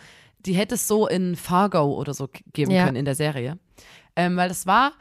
die 0.46 0.54
hätte 0.54 0.76
es 0.76 0.88
so 0.88 1.08
in 1.08 1.36
Fargo 1.36 1.84
oder 1.96 2.14
so 2.14 2.30
geben 2.54 2.72
Ja. 2.72 2.86
können 2.86 2.96
in 2.98 3.06
der 3.06 3.16
Serie. 3.16 3.58
Ähm, 4.16 4.36
weil 4.38 4.50
das 4.50 4.66
war 4.68 4.94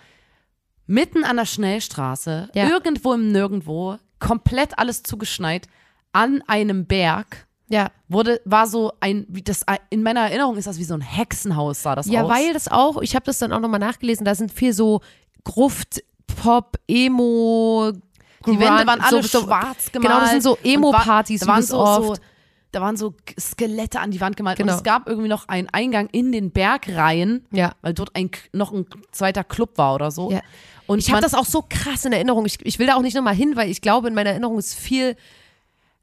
mitten 0.86 1.24
an 1.24 1.36
der 1.36 1.44
Schnellstraße, 1.46 2.48
Ja. 2.54 2.68
irgendwo 2.68 3.12
im 3.12 3.30
Nirgendwo, 3.30 3.96
komplett 4.18 4.78
alles 4.78 5.02
zugeschneit, 5.02 5.66
an 6.12 6.42
einem 6.46 6.86
Berg. 6.86 7.46
Ja. 7.68 7.90
Wurde, 8.08 8.40
war 8.46 8.66
so 8.66 8.92
ein, 9.00 9.26
wie 9.28 9.42
das, 9.42 9.64
in 9.90 10.02
meiner 10.02 10.20
Erinnerung 10.20 10.56
ist 10.56 10.66
das 10.66 10.78
wie 10.78 10.84
so 10.84 10.94
ein 10.94 11.02
Hexenhaus, 11.02 11.82
sah 11.82 11.94
das 11.94 12.06
Ja, 12.06 12.22
aus. 12.22 12.30
weil 12.30 12.52
das 12.54 12.68
auch, 12.68 13.02
ich 13.02 13.14
habe 13.14 13.26
das 13.26 13.38
dann 13.38 13.52
auch 13.52 13.60
nochmal 13.60 13.80
nachgelesen, 13.80 14.24
da 14.24 14.34
sind 14.34 14.50
viel 14.52 14.72
so 14.72 15.00
Gruft, 15.44 16.02
Pop, 16.42 16.76
Emo, 16.88 17.92
Die 18.46 18.58
Wände 18.58 18.86
waren 18.86 19.00
alle 19.00 19.22
so, 19.22 19.40
schwarz 19.42 19.92
gemalt. 19.92 20.08
Genau, 20.10 20.20
das 20.20 20.30
sind 20.30 20.42
so 20.42 20.56
Emo-Partys, 20.62 21.40
Da 21.40 21.46
waren 21.46 21.62
so, 21.62 21.78
oft. 21.78 22.16
so, 22.16 22.22
da 22.72 22.80
waren 22.80 22.96
so 22.96 23.14
Skelette 23.38 24.00
an 24.00 24.10
die 24.10 24.20
Wand 24.20 24.36
gemalt. 24.36 24.58
Genau. 24.58 24.72
Und 24.72 24.78
es 24.78 24.84
gab 24.84 25.08
irgendwie 25.08 25.28
noch 25.28 25.48
einen 25.48 25.68
Eingang 25.70 26.08
in 26.12 26.32
den 26.32 26.50
Bergreihen, 26.50 27.46
Ja. 27.50 27.72
weil 27.82 27.94
dort 27.94 28.14
ein, 28.14 28.30
noch 28.52 28.72
ein 28.72 28.86
zweiter 29.12 29.44
Club 29.44 29.78
war 29.78 29.94
oder 29.94 30.10
so. 30.10 30.30
Ja. 30.30 30.40
Und 30.86 30.98
Ich 30.98 31.10
habe 31.10 31.20
das 31.22 31.34
auch 31.34 31.44
so 31.46 31.64
krass 31.68 32.04
in 32.04 32.12
Erinnerung. 32.12 32.46
Ich, 32.46 32.64
ich 32.64 32.78
will 32.78 32.86
da 32.86 32.94
auch 32.96 33.02
nicht 33.02 33.14
nochmal 33.14 33.34
hin, 33.34 33.56
weil 33.56 33.70
ich 33.70 33.80
glaube, 33.80 34.08
in 34.08 34.14
meiner 34.14 34.30
Erinnerung 34.30 34.58
ist 34.58 34.74
viel. 34.74 35.16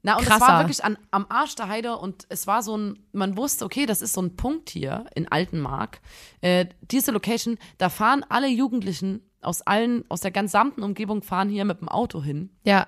Na, 0.03 0.17
und 0.17 0.21
es 0.23 0.29
krasser. 0.29 0.47
war 0.47 0.59
wirklich 0.61 0.83
an, 0.83 0.97
am 1.09 1.25
Arsch 1.29 1.55
der 1.55 1.67
Heide 1.67 1.97
und 1.97 2.27
es 2.29 2.45
war 2.45 2.61
so 2.61 2.77
ein, 2.77 2.99
man 3.11 3.35
wusste, 3.37 3.65
okay, 3.65 3.87
das 3.87 4.03
ist 4.03 4.13
so 4.13 4.21
ein 4.21 4.35
Punkt 4.35 4.69
hier 4.69 5.05
in 5.15 5.27
Altenmark. 5.31 5.99
Äh, 6.41 6.67
diese 6.91 7.11
Location, 7.11 7.57
da 7.79 7.89
fahren 7.89 8.23
alle 8.29 8.47
Jugendlichen 8.47 9.21
aus 9.41 9.63
allen, 9.63 10.03
aus 10.09 10.21
der 10.21 10.29
gesamten 10.29 10.83
Umgebung 10.83 11.23
fahren 11.23 11.49
hier 11.49 11.65
mit 11.65 11.81
dem 11.81 11.89
Auto 11.89 12.21
hin 12.21 12.51
Ja, 12.63 12.85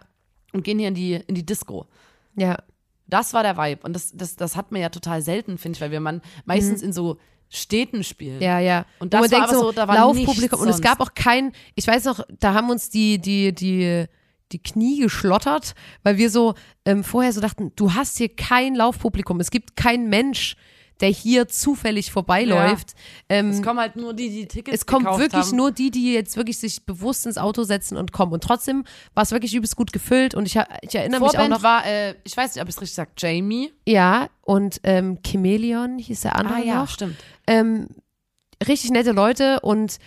und 0.53 0.63
gehen 0.63 0.77
hier 0.77 0.89
in 0.89 0.93
die, 0.95 1.13
in 1.13 1.33
die 1.35 1.45
Disco. 1.45 1.87
ja. 2.35 2.57
Das 3.07 3.33
war 3.33 3.43
der 3.43 3.57
Vibe. 3.57 3.81
Und 3.83 3.93
das, 3.93 4.11
das, 4.13 4.35
das 4.35 4.55
hat 4.55 4.71
man 4.71 4.81
ja 4.81 4.89
total 4.89 5.21
selten, 5.21 5.57
finde 5.57 5.77
ich, 5.77 5.81
weil 5.81 5.91
wir 5.91 5.99
man 5.99 6.21
meistens 6.45 6.81
in 6.81 6.93
so 6.93 7.17
Städten 7.49 8.03
spielen. 8.03 8.37
Mhm. 8.37 8.43
Ja, 8.43 8.59
ja. 8.59 8.85
Und 8.99 9.13
das 9.13 9.21
man 9.21 9.31
war 9.31 9.49
aber 9.49 9.59
so, 9.59 9.71
da 9.71 9.87
war 9.87 9.95
Laufpublikum. 9.95 10.59
Und 10.59 10.69
es 10.69 10.81
gab 10.81 10.99
auch 10.99 11.13
kein, 11.15 11.53
ich 11.75 11.87
weiß 11.87 12.05
noch, 12.05 12.19
da 12.39 12.53
haben 12.53 12.69
uns 12.69 12.89
die, 12.89 13.19
die, 13.19 13.53
die, 13.53 14.05
die 14.51 14.59
Knie 14.59 14.99
geschlottert, 14.99 15.73
weil 16.03 16.17
wir 16.17 16.29
so 16.29 16.55
ähm, 16.85 17.03
vorher 17.03 17.31
so 17.33 17.41
dachten, 17.41 17.71
du 17.75 17.93
hast 17.93 18.17
hier 18.17 18.29
kein 18.29 18.75
Laufpublikum. 18.75 19.39
Es 19.39 19.51
gibt 19.51 19.75
keinen 19.75 20.09
Mensch, 20.09 20.57
der 21.01 21.09
hier 21.09 21.47
zufällig 21.47 22.11
vorbeiläuft. 22.11 22.93
Ähm, 23.29 23.51
Es 23.51 23.61
kommen 23.61 23.79
halt 23.79 23.95
nur 23.95 24.13
die, 24.13 24.29
die 24.29 24.47
Tickets 24.47 24.79
es 24.81 24.85
gekauft 24.85 25.19
wirklich 25.19 25.45
haben. 25.47 25.55
nur 25.57 25.71
die, 25.71 25.91
die 25.91 26.13
jetzt 26.13 26.37
wirklich 26.37 26.57
sich 26.57 26.85
bewusst 26.85 27.25
ins 27.25 27.37
Auto 27.37 27.63
setzen 27.63 27.97
und 27.97 28.11
kommen. 28.11 28.33
Und 28.33 28.43
trotzdem 28.43 28.83
war 29.13 29.23
es 29.23 29.31
wirklich 29.31 29.53
übelst 29.53 29.75
gut 29.75 29.93
gefüllt. 29.93 30.33
Und 30.35 30.45
ich, 30.45 30.57
ich 30.81 30.95
erinnere 30.95 31.19
mich 31.21 31.29
auch 31.29 31.33
Vorband 31.33 31.49
noch. 31.51 31.63
war, 31.63 31.85
äh, 31.85 32.15
ich 32.23 32.35
weiß 32.35 32.55
nicht, 32.55 32.61
ob 32.63 32.69
ich 32.69 32.75
es 32.75 32.81
richtig 32.81 32.95
sage, 32.95 33.11
Jamie. 33.17 33.71
Ja, 33.87 34.29
und 34.41 34.79
ähm, 34.83 35.19
Chameleon 35.25 35.99
hieß 35.99 36.21
der 36.21 36.35
andere 36.35 36.59
noch. 36.65 36.75
Ah, 36.75 36.87
stimmt. 36.87 37.15
ähm, 37.45 37.87
richtig 38.67 38.91
nette 38.91 39.11
Leute 39.11 39.59
und 39.59 39.97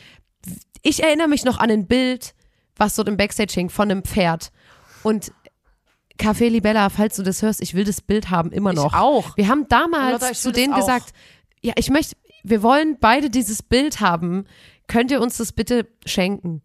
ich 0.83 1.03
erinnere 1.03 1.29
mich 1.29 1.45
noch 1.45 1.59
an 1.59 1.71
ein 1.71 1.87
Bild, 1.87 2.35
was 2.77 2.95
dort 2.97 3.09
im 3.09 3.17
Backstage 3.17 3.53
hing, 3.55 3.69
von 3.71 3.91
einem 3.91 4.03
Pferd. 4.03 4.51
Und 5.03 5.33
Café 6.21 6.49
Libella, 6.49 6.89
falls 6.91 7.17
du 7.17 7.23
das 7.23 7.43
hörst, 7.43 7.63
ich 7.63 7.75
will 7.75 7.85
das 7.85 8.01
Bild 8.01 8.31
haben, 8.31 8.53
immer 8.53 8.71
Ich 8.71 8.77
noch. 8.77 8.95
auch. 8.95 9.37
Wir 9.37 9.49
haben 9.49 9.67
damals 9.69 10.31
ich 10.31 10.39
zu 10.39 10.53
denen 10.53 10.75
gesagt, 10.75 11.13
ja, 11.63 11.73
ich 11.77 11.91
möchte, 11.91 12.17
wir 12.43 12.63
wollen 12.63 12.99
beide 13.01 13.31
dieses 13.31 13.63
Bild 13.63 14.01
haben. 14.01 14.45
Könnt 14.87 15.11
ihr 15.11 15.21
uns 15.21 15.37
das 15.39 15.53
bitte 15.53 15.87
schenken? 16.05 16.63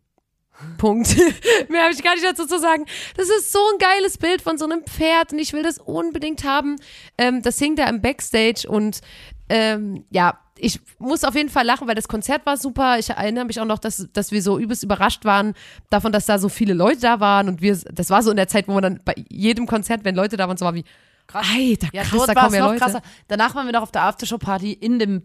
Punkt. 0.77 1.15
Mehr 1.69 1.83
habe 1.83 1.93
ich 1.93 2.01
gar 2.03 2.13
nicht 2.13 2.25
dazu 2.25 2.45
zu 2.45 2.59
sagen. 2.59 2.85
Das 3.17 3.27
ist 3.27 3.51
so 3.51 3.59
ein 3.73 3.77
geiles 3.79 4.17
Bild 4.17 4.41
von 4.41 4.57
so 4.57 4.65
einem 4.65 4.83
Pferd 4.85 5.33
und 5.33 5.39
ich 5.39 5.51
will 5.53 5.63
das 5.63 5.79
unbedingt 5.79 6.43
haben. 6.43 6.77
Ähm, 7.17 7.41
das 7.41 7.59
hing 7.59 7.75
da 7.75 7.87
im 7.89 8.01
Backstage 8.01 8.67
und 8.67 9.01
ähm, 9.49 10.05
ja, 10.09 10.39
ich 10.57 10.79
muss 10.99 11.23
auf 11.23 11.35
jeden 11.35 11.49
Fall 11.49 11.65
lachen, 11.65 11.87
weil 11.87 11.95
das 11.95 12.07
Konzert 12.07 12.45
war 12.45 12.55
super. 12.57 12.97
Ich 12.99 13.09
erinnere 13.09 13.45
mich 13.45 13.59
auch 13.59 13.65
noch, 13.65 13.79
dass, 13.79 14.07
dass 14.13 14.31
wir 14.31 14.41
so 14.41 14.57
übelst 14.57 14.83
überrascht 14.83 15.25
waren 15.25 15.53
davon, 15.89 16.11
dass 16.11 16.25
da 16.25 16.39
so 16.39 16.47
viele 16.49 16.73
Leute 16.73 17.01
da 17.01 17.19
waren 17.19 17.47
und 17.49 17.61
wir, 17.61 17.75
das 17.75 18.09
war 18.09 18.23
so 18.23 18.31
in 18.31 18.37
der 18.37 18.47
Zeit, 18.47 18.67
wo 18.67 18.73
man 18.73 18.83
dann 18.83 18.99
bei 19.03 19.15
jedem 19.29 19.67
Konzert, 19.67 20.05
wenn 20.05 20.15
Leute 20.15 20.37
da 20.37 20.47
waren, 20.47 20.57
so 20.57 20.65
war 20.65 20.73
wie, 20.75 20.85
Krass. 21.27 21.47
Alter, 21.55 21.87
Ja, 21.91 22.03
krass, 22.03 22.25
da 22.27 22.33
kommen 22.35 22.53
ja 22.55 22.65
Leute. 22.67 22.79
krasser. 22.79 23.01
Danach 23.27 23.55
waren 23.55 23.65
wir 23.65 23.73
noch 23.73 23.81
auf 23.81 23.91
der 23.91 24.03
Aftershow-Party 24.03 24.73
in 24.73 24.99
dem 24.99 25.23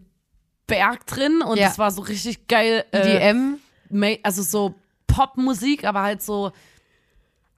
Berg 0.67 1.05
drin 1.05 1.41
und 1.41 1.57
Ja. 1.59 1.67
es 1.67 1.77
war 1.77 1.91
so 1.91 2.01
richtig 2.01 2.47
geil. 2.47 2.83
Äh. 2.91 3.33
Ma- 3.89 4.15
also 4.23 4.41
so 4.41 4.73
Popmusik, 5.07 5.83
aber 5.85 6.01
halt 6.01 6.21
so 6.23 6.51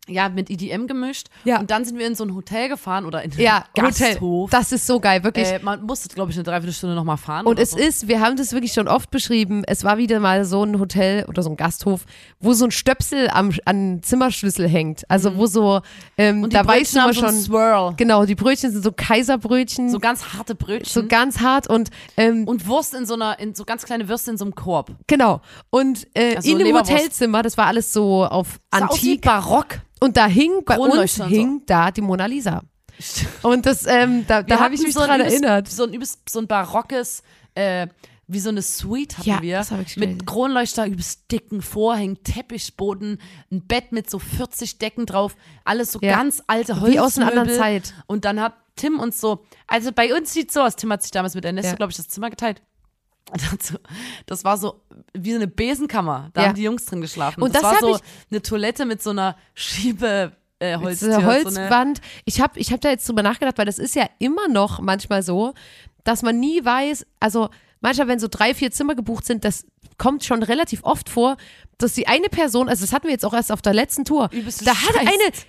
ja 0.09 0.27
mit 0.27 0.49
EDM 0.49 0.85
gemischt. 0.87 1.27
Ja. 1.45 1.59
Und 1.59 1.71
dann 1.71 1.85
sind 1.85 1.97
wir 1.97 2.05
in 2.05 2.13
so 2.15 2.25
ein 2.25 2.35
Hotel 2.35 2.67
gefahren 2.67 3.05
oder 3.05 3.23
in 3.23 3.31
einen 3.31 3.39
Ja, 3.41 3.63
Hotel. 3.77 4.09
Gasthof. 4.09 4.49
Das 4.49 4.71
ist 4.73 4.85
so 4.85 4.99
geil, 4.99 5.23
wirklich. 5.23 5.47
äh, 5.47 5.59
man 5.63 5.81
musste, 5.83 6.09
glaube 6.13 6.29
ich, 6.31 6.37
eine 6.37 6.43
Dreiviertelstunde 6.43 6.93
nochmal 6.95 7.15
fahren. 7.17 7.45
Und 7.45 7.57
es 7.57 7.71
so. 7.71 7.77
ist, 7.77 8.07
wir 8.09 8.19
haben 8.19 8.35
das 8.35 8.51
wirklich 8.51 8.73
schon 8.73 8.89
oft 8.89 9.11
beschrieben, 9.11 9.63
es 9.65 9.85
war 9.85 9.97
wieder 9.97 10.19
mal 10.19 10.43
so 10.43 10.63
ein 10.63 10.77
Hotel 10.79 11.23
oder 11.29 11.41
so 11.41 11.49
ein 11.51 11.55
Gasthof, 11.55 12.01
wo 12.41 12.51
so 12.53 12.65
ein 12.65 12.71
Stöpsel 12.71 13.29
am 13.29 13.51
an 13.65 14.01
Zimmerschlüssel 14.03 14.67
hängt. 14.67 15.09
Also 15.09 15.37
wo 15.37 15.45
so, 15.45 15.79
ähm, 16.17 16.41
Mhm. 16.41 16.49
da 16.49 16.63
Brötchen 16.63 16.97
immer 16.97 17.13
so 17.13 17.19
schon, 17.21 17.29
einen 17.29 17.41
Swirl. 17.41 17.93
genau, 17.95 18.25
die 18.25 18.35
Brötchen 18.35 18.71
sind 18.71 18.83
so 18.83 18.91
Kaiserbrötchen, 18.91 19.87
So 19.89 19.93
so, 19.93 19.99
ganz 19.99 20.33
harte 20.33 20.55
Brötchen. 20.55 21.07
ganz 21.07 21.39
hart 21.39 21.67
und 21.67 21.91
ähm, 22.17 22.45
und 22.45 22.67
Wurst 22.67 22.93
in 22.93 23.05
so 23.05 23.13
einer, 23.13 23.39
in 23.39 23.55
so 23.55 23.63
ganz 23.63 23.83
kleine 23.85 24.09
Würste 24.09 24.31
in 24.31 24.37
so 24.37 24.43
einem 24.45 24.53
Korb. 24.55 24.91
genau. 25.07 25.39
Und 25.69 26.07
äh, 26.13 26.35
Also 26.35 26.51
in 26.51 26.59
dem. 26.59 26.75
Hotelzimmer, 26.75 27.41
das 27.41 27.57
war 27.57 27.67
alles 27.67 27.93
so 27.93 28.25
auf 28.25 28.59
antik. 28.71 29.21
barock. 29.21 29.79
Und 30.03 30.17
da 30.17 30.27
hing, 30.27 30.63
bei 30.65 30.77
uns 30.77 30.95
und 30.95 31.07
so. 31.07 31.25
hing 31.25 31.61
da 31.65 31.91
die 31.91 32.01
Mona 32.01 32.25
Lisa. 32.25 32.61
Und 33.41 33.65
das, 33.65 33.85
ähm, 33.87 34.25
da, 34.27 34.43
da 34.43 34.59
habe 34.59 34.75
ich 34.75 34.81
mich 34.81 34.93
so 34.93 35.01
übelst- 35.03 35.19
erinnert. 35.31 35.67
So 35.67 35.83
ein 35.85 35.93
übelst, 35.93 36.29
so 36.29 36.39
ein 36.39 36.47
barockes, 36.47 37.23
äh, 37.55 37.87
wie 38.27 38.39
so 38.39 38.49
eine 38.49 38.61
Suite 38.61 39.17
hatten 39.17 39.29
Ja, 39.29 39.41
wir. 39.41 39.57
das 39.57 39.71
wirklich 39.71 39.95
crazy. 39.95 40.07
mit 40.07 40.25
Kronleuchter, 40.27 40.85
übelst 40.87 41.31
dicken 41.31 41.61
Vorhängen, 41.61 42.21
Teppichboden, 42.23 43.19
ein 43.51 43.65
Bett 43.67 43.91
mit 43.91 44.09
so 44.09 44.19
40 44.19 44.77
Decken 44.77 45.05
drauf, 45.05 45.35
alles 45.65 45.91
so 45.91 45.99
Ja. 46.01 46.17
ganz 46.17 46.41
alte 46.47 46.73
Holzmöbel. 46.75 46.93
Wie 46.93 46.99
aus 46.99 47.17
einer 47.17 47.27
anderen 47.29 47.49
Zeit. 47.57 47.93
Und 48.07 48.25
dann 48.25 48.39
hat 48.41 48.53
Tim 48.75 48.99
uns 48.99 49.19
so, 49.21 49.43
also 49.67 49.91
bei 49.91 50.15
uns 50.15 50.33
sieht 50.33 50.51
so 50.51 50.61
aus, 50.61 50.75
Tim 50.75 50.91
hat 50.91 51.01
sich 51.01 51.11
damals 51.11 51.35
mit 51.35 51.45
Ernesto, 51.45 51.71
Ja. 51.71 51.75
glaube 51.75 51.91
ich, 51.91 51.97
das 51.97 52.07
Zimmer 52.07 52.29
geteilt. 52.29 52.61
Das 54.25 54.43
war 54.43 54.57
so 54.57 54.81
wie 55.13 55.31
so 55.31 55.37
eine 55.37 55.47
Besenkammer. 55.47 56.29
Da 56.33 56.41
Ja. 56.41 56.47
haben 56.49 56.55
die 56.55 56.63
Jungs 56.63 56.85
drin 56.85 57.01
geschlafen. 57.01 57.41
Und 57.41 57.55
das, 57.55 57.61
das 57.61 57.71
war 57.71 57.79
so 57.79 57.99
eine 58.29 58.41
Toilette 58.41 58.85
mit 58.85 59.01
so 59.01 59.09
einer 59.11 59.35
Schiebe. 59.53 60.33
Äh, 60.59 60.77
Holztür, 60.77 61.09
dieser 61.09 61.21
so 61.21 61.27
eine- 61.27 61.45
Holzwand. 61.67 62.01
Ich 62.25 62.39
habe 62.39 62.57
ich 62.59 62.71
hab 62.71 62.79
da 62.81 62.89
jetzt 62.89 63.07
drüber 63.09 63.23
nachgedacht, 63.23 63.57
weil 63.57 63.65
das 63.65 63.79
ist 63.79 63.95
ja 63.95 64.07
immer 64.19 64.47
noch 64.47 64.79
manchmal 64.79 65.21
so, 65.23 65.53
dass 66.03 66.21
man 66.21 66.39
nie 66.39 66.63
weiß, 66.63 67.05
also 67.19 67.49
manchmal, 67.81 68.07
wenn 68.07 68.19
so 68.19 68.27
drei, 68.29 68.53
vier 68.53 68.71
Zimmer 68.71 68.95
gebucht 68.95 69.25
sind, 69.25 69.43
das 69.43 69.65
kommt 69.97 70.23
schon 70.23 70.43
relativ 70.43 70.83
oft 70.83 71.09
vor, 71.09 71.37
dass 71.77 71.93
die 71.93 72.07
eine 72.07 72.29
Person, 72.29 72.69
also 72.69 72.83
das 72.83 72.93
hatten 72.93 73.07
wir 73.07 73.11
jetzt 73.11 73.25
auch 73.25 73.33
erst 73.33 73.51
auf 73.51 73.61
der 73.61 73.73
letzten 73.73 74.05
Tour, 74.05 74.29
Übelste 74.31 74.65
da 74.65 74.71
hatte 74.71 74.99
Scheiß. 74.99 75.07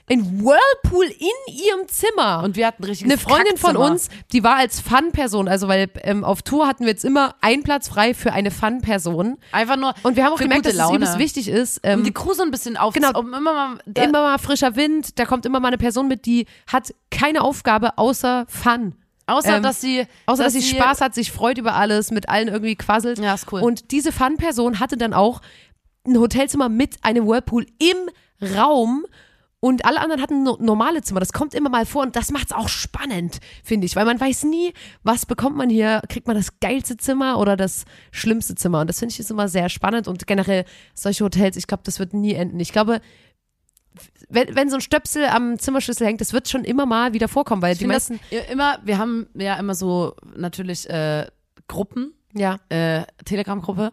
eine 0.09 0.21
ein 0.21 0.41
Whirlpool 0.41 1.05
in 1.07 1.55
ihrem 1.55 1.87
Zimmer. 1.89 2.43
Und 2.43 2.57
wir 2.57 2.67
hatten 2.67 2.83
ein 2.83 2.87
richtiges 2.89 3.13
eine 3.13 3.21
Freundin 3.21 3.57
von 3.57 3.77
uns, 3.77 4.09
die 4.33 4.43
war 4.43 4.57
als 4.57 4.81
Fun-Person, 4.81 5.49
also 5.49 5.69
weil 5.69 5.91
ähm, 6.03 6.25
auf 6.25 6.43
Tour 6.43 6.67
hatten 6.67 6.85
wir 6.85 6.91
jetzt 6.91 7.05
immer 7.05 7.35
einen 7.41 7.63
Platz 7.63 7.89
frei 7.89 8.15
für 8.15 8.33
eine 8.33 8.51
Fun-Person. 8.51 9.39
Einfach 9.53 9.77
nur. 9.77 9.95
Und 10.03 10.17
wir 10.17 10.25
haben 10.25 10.33
auch 10.33 10.39
gemerkt, 10.39 10.67
dass 10.67 10.73
es 10.73 10.79
Laune. 10.79 10.97
übelst 10.97 11.19
wichtig 11.19 11.49
ist. 11.49 11.81
Ähm, 11.83 12.01
um 12.01 12.05
die 12.05 12.13
Crew 12.13 12.33
so 12.35 12.43
ein 12.43 12.51
bisschen 12.51 12.77
auf. 12.77 12.95
Genau. 12.95 13.19
Um 13.19 13.33
immer 13.33 13.53
mal. 13.53 13.79
Immer 13.95 14.23
mal 14.23 14.39
frischer 14.39 14.77
Wind, 14.77 15.19
da 15.19 15.27
kommt 15.27 15.47
immer 15.47 15.61
mal 15.61 15.69
eine 15.69 15.79
Person 15.79 16.09
mit, 16.09 16.27
die 16.27 16.47
hat 16.67 16.95
keine 17.11 17.43
Aufgabe 17.43 17.97
außer 17.99 18.47
Fun. 18.49 18.95
Außer 19.27 19.57
ähm, 19.57 19.63
dass 19.63 19.81
sie. 19.81 20.07
Außer 20.27 20.45
dass, 20.45 20.53
sie 20.53 20.63
Spaß 20.63 21.01
hat, 21.01 21.15
sich 21.15 21.33
freut 21.33 21.59
über 21.59 21.75
alles, 21.75 22.11
mit 22.11 22.29
allen 22.29 22.49
irgendwie 22.49 22.77
quasselt. 22.77 23.19
Ja, 23.19 23.35
ist 23.35 23.53
cool. 23.53 23.61
Und 23.61 23.91
diese 23.91 24.13
Fun-Person 24.13 24.81
hatte 24.81 24.97
dann 24.97 25.13
auch 25.13 25.41
ein 26.07 26.19
Hotelzimmer 26.19 26.69
mit 26.69 26.97
einem 27.03 27.27
Whirlpool 27.27 27.67
im 27.79 28.55
Raum. 28.55 29.05
Und 29.61 29.87
alle 29.87 29.99
anderen 30.01 30.21
hatten 30.21 30.43
no 30.43 30.59
normale 30.61 31.01
Zimmer. 31.01 31.21
Das 31.21 31.33
kommt 31.33 31.55
immer 31.55 31.71
mal 31.71 31.87
vor 31.87 32.03
und 32.03 32.17
das 32.17 32.31
macht's 32.31 32.53
auch 32.53 32.69
spannend, 32.69 33.39
finde 33.63 33.87
ich. 33.87 33.97
Weil 33.97 34.05
man 34.05 34.21
weiß 34.21 34.45
nie, 34.45 34.75
was 35.05 35.25
bekommt 35.25 35.57
man 35.57 35.71
hier. 35.71 36.03
Kriegt 36.11 36.27
man 36.27 36.37
das 36.37 36.61
geilste 36.61 36.99
Zimmer 36.99 37.39
oder 37.39 37.57
das 37.57 37.87
schlimmste 38.11 38.55
Zimmer? 38.57 38.83
Und 38.83 38.89
das 38.89 38.99
finde 38.99 39.15
ich 39.15 39.21
ist 39.21 39.31
immer 39.31 39.49
sehr 39.49 39.71
spannend. 39.71 40.07
Und 40.07 40.27
generell 40.27 40.67
solche 40.93 41.25
Hotels, 41.25 41.57
ich 41.57 41.67
glaube, 41.67 41.83
das 41.83 41.99
wird 41.99 42.13
nie 42.13 42.35
enden. 42.35 42.61
Ich 42.61 42.73
glaube, 42.73 43.01
wenn, 44.29 44.55
wenn 44.57 44.71
so 44.71 44.77
ein 44.77 44.81
Stöpsel 44.81 45.25
am 45.27 45.59
Zimmerschlüssel 45.59 46.07
hängt, 46.07 46.21
das 46.21 46.33
wird 46.33 46.49
schon 46.49 46.65
immer 46.65 46.87
mal 46.87 47.13
wieder 47.13 47.29
vorkommen, 47.29 47.63
weil 47.63 47.73
Ich 47.73 47.79
die 47.79 47.87
meisten. 47.87 48.19
immer, 48.51 48.79
wir 48.85 48.99
haben 48.99 49.27
ja 49.35 49.55
immer 49.57 49.75
so 49.75 50.15
natürlich 50.37 50.89
äh, 50.91 51.27
Gruppen, 51.69 52.13
Ja. 52.33 52.59
äh, 52.69 53.05
Telegram-Gruppe, 53.25 53.93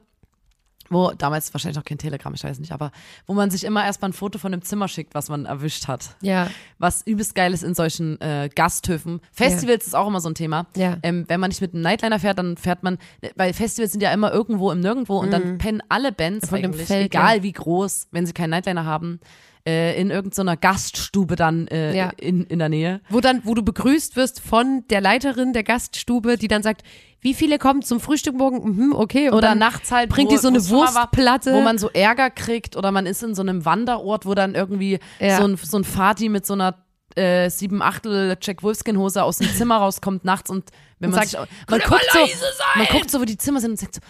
wo 0.89 1.11
damals 1.11 1.53
wahrscheinlich 1.53 1.77
noch 1.77 1.85
kein 1.85 1.97
Telegram, 1.97 2.33
ich 2.33 2.43
weiß 2.43 2.59
nicht, 2.59 2.73
aber 2.73 2.91
wo 3.25 3.33
man 3.33 3.49
sich 3.49 3.63
immer 3.63 3.85
erstmal 3.85 4.09
ein 4.09 4.13
Foto 4.13 4.39
von 4.39 4.51
dem 4.51 4.61
Zimmer 4.61 4.89
schickt, 4.89 5.15
was 5.15 5.29
man 5.29 5.45
erwischt 5.45 5.87
hat. 5.87 6.17
Ja. 6.21 6.49
Was 6.79 7.01
übelst 7.07 7.33
geil 7.33 7.53
ist 7.53 7.63
in 7.63 7.75
solchen 7.75 8.19
äh, 8.19 8.49
Gasthöfen. 8.53 9.21
Festivals 9.31 9.87
ist 9.87 9.95
auch 9.95 10.07
immer 10.07 10.19
so 10.19 10.27
ein 10.29 10.35
Thema. 10.35 10.67
Ja. 10.75 10.97
Ähm, 11.03 11.23
wenn 11.29 11.39
man 11.39 11.47
nicht 11.49 11.61
mit 11.61 11.73
einem 11.73 11.83
Nightliner 11.83 12.19
fährt, 12.19 12.39
dann 12.39 12.57
fährt 12.57 12.83
man, 12.83 12.97
weil 13.37 13.53
Festivals 13.53 13.93
sind 13.93 14.01
ja 14.01 14.11
immer 14.11 14.33
irgendwo 14.33 14.69
im 14.71 14.81
Nirgendwo 14.81 15.17
und 15.19 15.31
dann 15.31 15.59
pennen 15.59 15.81
alle 15.87 16.11
Bands 16.11 16.47
Mhm. 16.47 16.49
Von 16.49 16.61
dem 16.61 16.71
eigentlich, 16.71 16.87
Feld, 16.87 17.05
egal 17.05 17.37
ja. 17.37 17.43
wie 17.43 17.53
groß, 17.53 18.07
wenn 18.11 18.25
sie 18.25 18.33
keinen 18.33 18.49
Nightliner 18.49 18.83
haben, 18.83 19.21
äh, 19.67 19.99
in 19.99 20.09
irgendeiner 20.09 20.57
Gaststube 20.57 21.35
dann 21.35 21.67
äh, 21.67 21.95
Ja. 21.95 22.09
in, 22.17 22.45
in 22.45 22.59
der 22.59 22.69
Nähe. 22.69 23.01
Wo 23.09 23.19
dann, 23.21 23.41
wo 23.43 23.53
du 23.53 23.61
begrüßt 23.63 24.15
wirst 24.15 24.39
von 24.39 24.83
der 24.89 25.01
Leiterin 25.01 25.53
der 25.53 25.63
Gaststube, 25.63 26.37
die 26.37 26.47
dann 26.47 26.63
sagt, 26.63 26.81
wie 27.19 27.33
viele 27.35 27.59
kommen 27.59 27.83
zum 27.83 27.99
Frühstück 27.99 28.35
morgen? 28.35 28.63
Mhm, 28.75 28.93
okay. 28.93 29.29
Und 29.29 29.35
Oder 29.35 29.53
nachts 29.53 29.91
halt, 29.91 30.09
bringt 30.09 30.31
wo, 30.31 30.35
die 30.35 30.39
so 30.41 30.47
eine 30.47 30.67
Wurstplatte. 30.69 31.53
wo 31.53 31.61
man 31.61 31.77
so 31.77 31.89
Ärger 31.91 32.31
kriegt 32.31 32.75
oder 32.75 32.91
man 32.91 33.05
ist 33.05 33.21
in 33.21 33.35
so 33.35 33.43
einem 33.43 33.63
Wanderort, 33.63 34.25
wo 34.25 34.33
dann 34.33 34.55
irgendwie 34.55 34.97
Ja. 35.19 35.37
so 35.37 35.43
ein, 35.43 35.55
so 35.57 35.77
ein 35.77 35.83
Fati 35.83 36.29
mit 36.29 36.45
so 36.47 36.53
einer 36.53 36.75
äh, 37.15 37.49
sieben 37.49 37.81
Achtel 37.81 38.37
Jack 38.41 38.63
Wolfskin 38.63 38.97
Hose 38.97 39.21
aus 39.23 39.37
dem 39.39 39.53
Zimmer 39.53 39.77
rauskommt 39.77 40.23
nachts 40.25 40.49
und 40.49 40.69
wenn 40.99 41.09
Und 41.09 41.15
man 41.17 41.27
sagt, 41.27 41.31
sich, 41.31 41.39
man 41.69 41.79
"Könnt 41.79 41.83
ihr 41.83 41.89
guckt 41.89 42.07
so, 42.13 42.19
leise 42.19 42.37
sein?" 42.57 42.67
man 42.77 42.87
guckt 42.87 43.11
so, 43.11 43.19
wo 43.21 43.25
die 43.25 43.37
Zimmer 43.37 43.59
sind 43.59 43.71
und 43.71 43.79
sagt 43.79 43.95
so, 43.95 44.01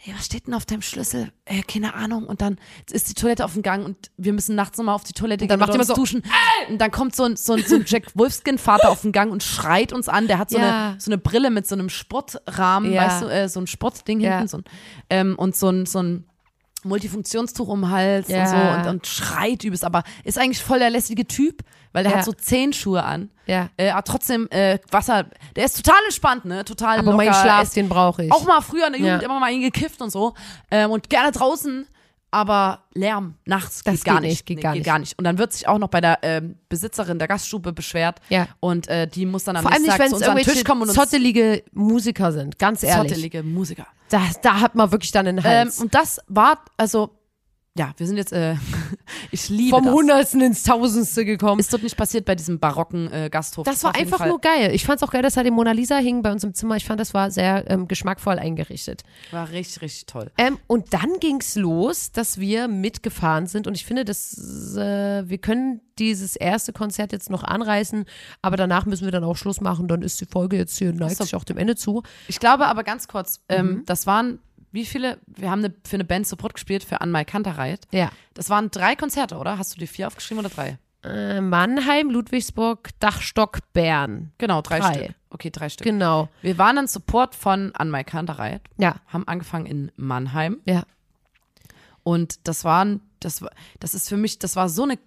hey, 0.00 0.14
was 0.16 0.26
steht 0.26 0.46
denn 0.46 0.54
auf 0.54 0.64
deinem 0.64 0.82
Schlüssel? 0.82 1.32
Äh, 1.44 1.62
keine 1.62 1.94
Ahnung. 1.94 2.24
Und 2.26 2.40
dann 2.40 2.58
ist 2.90 3.08
die 3.08 3.14
Toilette 3.14 3.44
auf 3.44 3.54
dem 3.54 3.62
Gang 3.62 3.84
und 3.84 4.10
wir 4.16 4.32
müssen 4.32 4.54
nachts 4.54 4.78
nochmal 4.78 4.94
auf 4.94 5.02
die 5.04 5.12
Toilette 5.12 5.44
Und 5.44 5.48
dann 5.50 5.58
gehen 5.58 5.66
macht 5.68 5.76
uns 5.78 5.88
so, 5.88 5.94
duschen. 5.94 6.22
Und 6.68 6.78
dann 6.78 6.90
kommt 6.90 7.16
so 7.16 7.24
ein, 7.24 7.36
so 7.36 7.54
ein, 7.54 7.64
so 7.64 7.74
ein 7.74 7.84
Jack 7.86 8.04
Wolfskin-Vater 8.14 8.90
auf 8.90 9.02
den 9.02 9.12
Gang 9.12 9.32
und 9.32 9.42
schreit 9.42 9.92
uns 9.92 10.08
an. 10.08 10.28
Der 10.28 10.38
hat 10.38 10.50
so, 10.50 10.58
Ja. 10.58 10.90
eine, 10.90 11.00
so 11.00 11.10
eine 11.10 11.18
Brille 11.18 11.50
mit 11.50 11.66
so 11.66 11.74
einem 11.74 11.88
Sportrahmen, 11.88 12.92
Ja. 12.92 13.02
weißt 13.06 13.22
du, 13.22 13.26
äh, 13.26 13.48
so 13.48 13.60
ein 13.60 13.66
Sportding 13.66 14.20
Ja. 14.20 14.34
hinten 14.38 14.48
so 14.48 14.56
ein, 14.58 14.64
ähm, 15.10 15.34
und 15.36 15.56
so 15.56 15.68
ein, 15.68 15.84
so 15.84 16.00
ein 16.00 16.24
Multifunktionstuch 16.84 17.68
um 17.68 17.82
den 17.82 17.90
Hals 17.90 18.28
Ja. 18.28 18.42
und 18.42 18.48
so 18.48 18.56
und, 18.56 18.94
und 18.96 19.06
schreit 19.06 19.64
übelst, 19.64 19.84
aber 19.84 20.02
ist 20.24 20.38
eigentlich 20.38 20.62
voll 20.62 20.78
der 20.78 20.90
lässige 20.90 21.26
Typ, 21.26 21.62
weil 21.92 22.04
der 22.04 22.12
Ja. 22.12 22.18
hat 22.18 22.24
so 22.24 22.32
Zehenschuhe 22.32 23.02
an. 23.02 23.30
Ja. 23.46 23.68
Äh, 23.76 23.90
aber 23.90 24.04
trotzdem 24.04 24.46
äh, 24.50 24.78
Wasser, 24.90 25.26
der 25.56 25.64
ist 25.64 25.76
total 25.76 25.98
entspannt, 26.04 26.44
ne? 26.44 26.64
Total 26.64 26.98
Aber 26.98 27.12
locker. 27.12 27.16
mein 27.24 27.34
Schlaf, 27.34 27.62
ist 27.64 27.76
den 27.76 27.88
brauche 27.88 28.24
ich. 28.24 28.32
auch 28.32 28.44
mal 28.46 28.60
früher 28.60 28.86
in 28.86 28.92
der 28.92 29.00
Jugend 29.00 29.22
Ja. 29.22 29.28
immer 29.28 29.40
mal 29.40 29.58
gekifft 29.58 30.00
und 30.02 30.10
so. 30.10 30.34
Ähm, 30.70 30.90
und 30.90 31.08
gerne 31.10 31.32
draußen, 31.32 31.86
aber 32.30 32.84
Lärm 32.94 33.34
nachts 33.46 33.82
Das 33.84 33.94
geht 33.96 34.04
gar 34.04 34.20
geht 34.20 34.30
nicht. 34.30 34.46
geht 34.46 34.56
Nee, 34.58 34.62
gar 34.62 34.72
geht 34.72 34.80
nicht. 34.80 34.86
gar 34.86 34.98
nicht. 34.98 35.18
Und 35.18 35.24
dann 35.24 35.38
wird 35.38 35.52
sich 35.52 35.66
auch 35.68 35.78
noch 35.78 35.88
bei 35.88 36.00
der 36.00 36.18
ähm, 36.22 36.56
Besitzerin 36.68 37.18
der 37.18 37.28
Gaststube 37.28 37.72
beschwert. 37.72 38.20
Ja. 38.28 38.48
Und 38.60 38.88
äh, 38.88 39.06
die 39.06 39.24
muss 39.26 39.44
dann 39.44 39.56
am 39.56 39.62
Vor 39.62 39.72
allem 39.72 39.82
nicht, 39.82 39.98
wenn 39.98 40.08
zu 40.10 40.16
es 40.16 40.20
unserem 40.22 40.36
Tisch 40.36 40.46
irgendwelche 40.46 40.64
kommen 40.64 40.82
und 40.82 40.88
uns 40.88 40.96
zottelige 40.96 41.62
Musiker 41.72 42.32
sind, 42.32 42.58
ganz 42.58 42.82
ehrlich. 42.82 43.10
zottelige 43.12 43.42
Musiker. 43.42 43.86
Da, 44.10 44.22
da 44.42 44.60
hat 44.60 44.74
man 44.74 44.90
wirklich 44.92 45.12
dann 45.12 45.26
einen 45.26 45.38
Ähm, 45.38 45.44
Hals. 45.44 45.80
und 45.80 45.94
das 45.94 46.20
war, 46.28 46.58
also, 46.76 47.17
ja, 47.76 47.92
wir 47.96 48.06
sind 48.08 48.16
jetzt, 48.16 48.32
äh, 48.32 48.56
ich 49.30 49.48
liebe 49.48 49.70
Vom 49.76 49.84
das. 49.84 49.94
Hundertsten 49.94 50.40
ins 50.40 50.64
Tausendste 50.64 51.24
gekommen. 51.24 51.60
Ist 51.60 51.72
dort 51.72 51.82
nicht 51.84 51.96
passiert 51.96 52.24
bei 52.24 52.34
diesem 52.34 52.58
barocken 52.58 53.12
äh, 53.12 53.28
Gasthof. 53.30 53.64
Das 53.64 53.84
war 53.84 53.94
einfach 53.94 54.18
Fall- 54.18 54.28
nur 54.30 54.40
geil. 54.40 54.74
Ich 54.74 54.84
fand 54.84 55.00
es 55.00 55.06
auch 55.06 55.12
geil, 55.12 55.22
dass 55.22 55.34
da 55.34 55.42
die 55.44 55.50
Mona 55.52 55.70
Lisa 55.72 55.96
hing 55.98 56.22
bei 56.22 56.32
uns 56.32 56.42
im 56.42 56.54
Zimmer. 56.54 56.76
Ich 56.76 56.84
fand, 56.84 56.98
das 56.98 57.14
war 57.14 57.30
sehr 57.30 57.70
ähm, 57.70 57.86
geschmackvoll 57.86 58.38
eingerichtet. 58.38 59.02
War 59.30 59.48
richtig, 59.50 59.82
richtig 59.82 60.06
toll. 60.06 60.30
Ähm, 60.38 60.58
und 60.66 60.92
dann 60.92 61.20
ging's 61.20 61.54
los, 61.54 62.10
dass 62.10 62.38
wir 62.38 62.66
mitgefahren 62.66 63.46
sind. 63.46 63.66
Und 63.68 63.74
ich 63.76 63.84
finde, 63.84 64.04
dass 64.04 64.36
äh, 64.76 65.28
wir 65.28 65.38
können 65.38 65.80
dieses 66.00 66.34
erste 66.36 66.72
Konzert 66.72 67.12
jetzt 67.12 67.28
noch 67.30 67.42
anreißen, 67.44 68.04
aber 68.42 68.56
danach 68.56 68.86
müssen 68.86 69.04
wir 69.04 69.12
dann 69.12 69.24
auch 69.24 69.36
Schluss 69.36 69.60
machen. 69.60 69.88
Dann 69.88 70.02
ist 70.02 70.20
die 70.20 70.26
Folge 70.26 70.56
jetzt 70.56 70.78
hier, 70.78 70.92
neigt 70.92 71.16
so. 71.16 71.24
sich 71.24 71.34
auch 71.36 71.44
dem 71.44 71.58
Ende 71.58 71.76
zu. 71.76 72.02
Ich 72.28 72.40
glaube 72.40 72.66
aber 72.66 72.82
ganz 72.82 73.06
kurz, 73.08 73.38
Mhm. 73.50 73.54
ähm, 73.56 73.82
das 73.86 74.06
waren, 74.06 74.38
wie 74.78 74.86
viele, 74.86 75.18
wir 75.26 75.50
haben 75.50 75.64
eine, 75.64 75.74
für 75.84 75.96
eine 75.96 76.04
Band 76.04 76.26
Support 76.26 76.54
gespielt, 76.54 76.84
für 76.84 77.00
Anmal 77.00 77.24
Kantereit. 77.24 77.86
Ja. 77.90 78.10
Das 78.34 78.48
waren 78.48 78.70
drei 78.70 78.94
Konzerte, 78.94 79.36
oder? 79.36 79.58
Hast 79.58 79.74
du 79.74 79.80
dir 79.80 79.88
vier 79.88 80.06
aufgeschrieben 80.06 80.44
oder 80.44 80.54
drei? 80.54 80.78
Äh, 81.02 81.40
Mannheim, 81.40 82.10
Ludwigsburg, 82.10 82.90
Dachstock, 83.00 83.58
Bern. 83.72 84.30
Genau, 84.38 84.62
drei, 84.62 84.78
Drei. 84.78 84.94
Stück. 84.94 85.14
Okay, 85.30 85.50
drei 85.50 85.68
Stück. 85.68 85.84
Genau. 85.84 86.28
Wir 86.42 86.56
waren 86.58 86.76
dann 86.76 86.86
Support 86.86 87.34
von 87.34 87.74
Anmal 87.74 88.04
Kantereit, 88.04 88.62
Ja. 88.78 88.96
haben 89.08 89.26
angefangen 89.26 89.66
in 89.66 89.92
Mannheim 89.96 90.58
Ja. 90.64 90.84
und 92.02 92.46
das 92.48 92.64
waren, 92.64 93.00
das 93.20 93.42
war, 93.42 93.50
das 93.80 93.94
ist 93.94 94.08
für 94.08 94.16
mich, 94.16 94.38
das 94.38 94.56
war 94.56 94.68
so 94.68 94.84
eine 94.84 94.98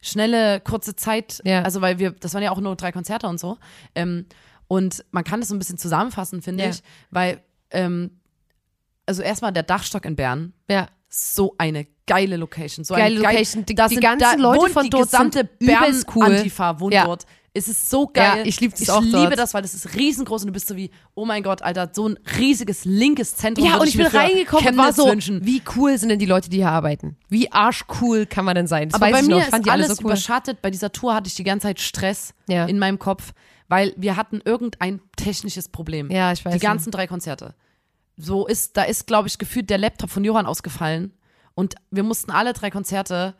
schnelle, 0.00 0.60
kurze 0.60 0.96
Zeit, 0.96 1.40
Ja. 1.44 1.62
also 1.62 1.80
weil 1.80 1.98
wir, 1.98 2.12
das 2.12 2.34
waren 2.34 2.42
ja 2.42 2.50
auch 2.50 2.60
nur 2.60 2.76
drei 2.76 2.92
Konzerte 2.92 3.26
und 3.28 3.38
so. 3.38 3.58
Ähm, 3.94 4.26
und 4.68 5.04
man 5.12 5.24
kann 5.24 5.40
das 5.40 5.48
so 5.48 5.54
ein 5.54 5.58
bisschen 5.58 5.78
zusammenfassen, 5.78 6.42
finde 6.42 6.64
Ja. 6.64 6.70
ich, 6.70 6.82
weil, 7.10 7.40
ähm, 7.70 8.17
also 9.08 9.22
erstmal 9.22 9.52
der 9.52 9.62
Dachstock 9.64 10.04
in 10.04 10.14
Bern, 10.16 10.52
Ja. 10.68 10.88
so 11.08 11.54
eine 11.58 11.86
geile 12.06 12.36
Location. 12.36 12.84
So 12.84 12.94
Geile 12.94 13.20
geil- 13.20 13.32
Location. 13.32 13.66
Die- 13.66 13.74
da 13.74 13.88
die 13.88 13.94
sind, 13.96 14.02
ganzen 14.02 14.20
da 14.20 14.34
Leute 14.34 14.70
von 14.70 14.84
die 14.84 14.90
dort 14.90 15.10
sind 15.10 15.32
gesamte 15.34 15.48
übelst 15.58 16.06
cool. 16.14 16.26
Bern-Antifa 16.26 16.80
wohnt 16.80 16.94
Ja. 16.94 17.04
dort. 17.06 17.24
Es 17.54 17.66
ist 17.66 17.90
so 17.90 18.06
geil. 18.06 18.40
Ja, 18.40 18.44
ich 18.44 18.60
lieb 18.60 18.72
das 18.78 18.88
auch 18.90 19.00
liebe 19.02 19.18
dort. 19.30 19.38
das, 19.38 19.52
weil 19.54 19.62
das 19.62 19.74
ist 19.74 19.94
riesengroß 19.96 20.42
und 20.42 20.48
du 20.48 20.52
bist 20.52 20.68
so 20.68 20.76
wie, 20.76 20.90
oh 21.14 21.24
mein 21.24 21.42
Gott, 21.42 21.62
Alter, 21.62 21.90
so 21.92 22.06
ein 22.08 22.18
riesiges 22.38 22.84
linkes 22.84 23.34
Zentrum. 23.36 23.66
Ja, 23.66 23.78
und 23.78 23.88
ich 23.88 23.96
bin 23.96 24.06
reingekommen 24.06 24.68
und 24.68 24.76
war 24.76 24.84
Chemnitz 24.92 24.96
so, 24.96 25.06
wünschen. 25.10 25.44
wie 25.44 25.62
cool 25.74 25.98
sind 25.98 26.10
denn 26.10 26.18
die 26.20 26.26
Leute, 26.26 26.50
die 26.50 26.58
hier 26.58 26.70
arbeiten? 26.70 27.16
Wie 27.28 27.50
arschcool 27.50 28.26
kann 28.26 28.44
man 28.44 28.54
denn 28.54 28.66
sein? 28.68 28.90
Das 28.90 29.00
Aber 29.00 29.10
bei 29.10 29.22
mir 29.22 29.28
noch. 29.30 29.38
Ich 29.38 29.44
ist 29.44 29.50
fand 29.50 29.66
die 29.66 29.70
alle 29.70 29.84
alles 29.84 29.96
so 29.96 30.04
cool. 30.04 30.10
überschattet. 30.12 30.62
Bei 30.62 30.70
dieser 30.70 30.92
Tour 30.92 31.14
hatte 31.14 31.26
ich 31.28 31.34
die 31.34 31.42
ganze 31.42 31.66
Zeit 31.68 31.80
Stress 31.80 32.32
Ja. 32.48 32.66
in 32.66 32.78
meinem 32.78 32.98
Kopf, 33.00 33.32
weil 33.66 33.92
wir 33.96 34.16
hatten 34.16 34.40
irgendein 34.44 35.00
technisches 35.16 35.68
Problem. 35.68 36.10
Ja, 36.10 36.32
ich 36.32 36.44
weiß 36.44 36.52
Die 36.52 36.60
ganzen 36.60 36.90
drei 36.92 37.06
Konzerte. 37.08 37.54
So 38.20 38.46
ist, 38.46 38.76
da 38.76 38.82
ist, 38.82 39.06
glaube 39.06 39.28
ich, 39.28 39.38
gefühlt 39.38 39.70
der 39.70 39.78
Laptop 39.78 40.10
von 40.10 40.24
Johann 40.24 40.44
ausgefallen 40.44 41.12
und 41.54 41.76
wir 41.90 42.02
mussten 42.02 42.30
alle 42.32 42.52
drei 42.52 42.68
Konzerte 42.70 43.34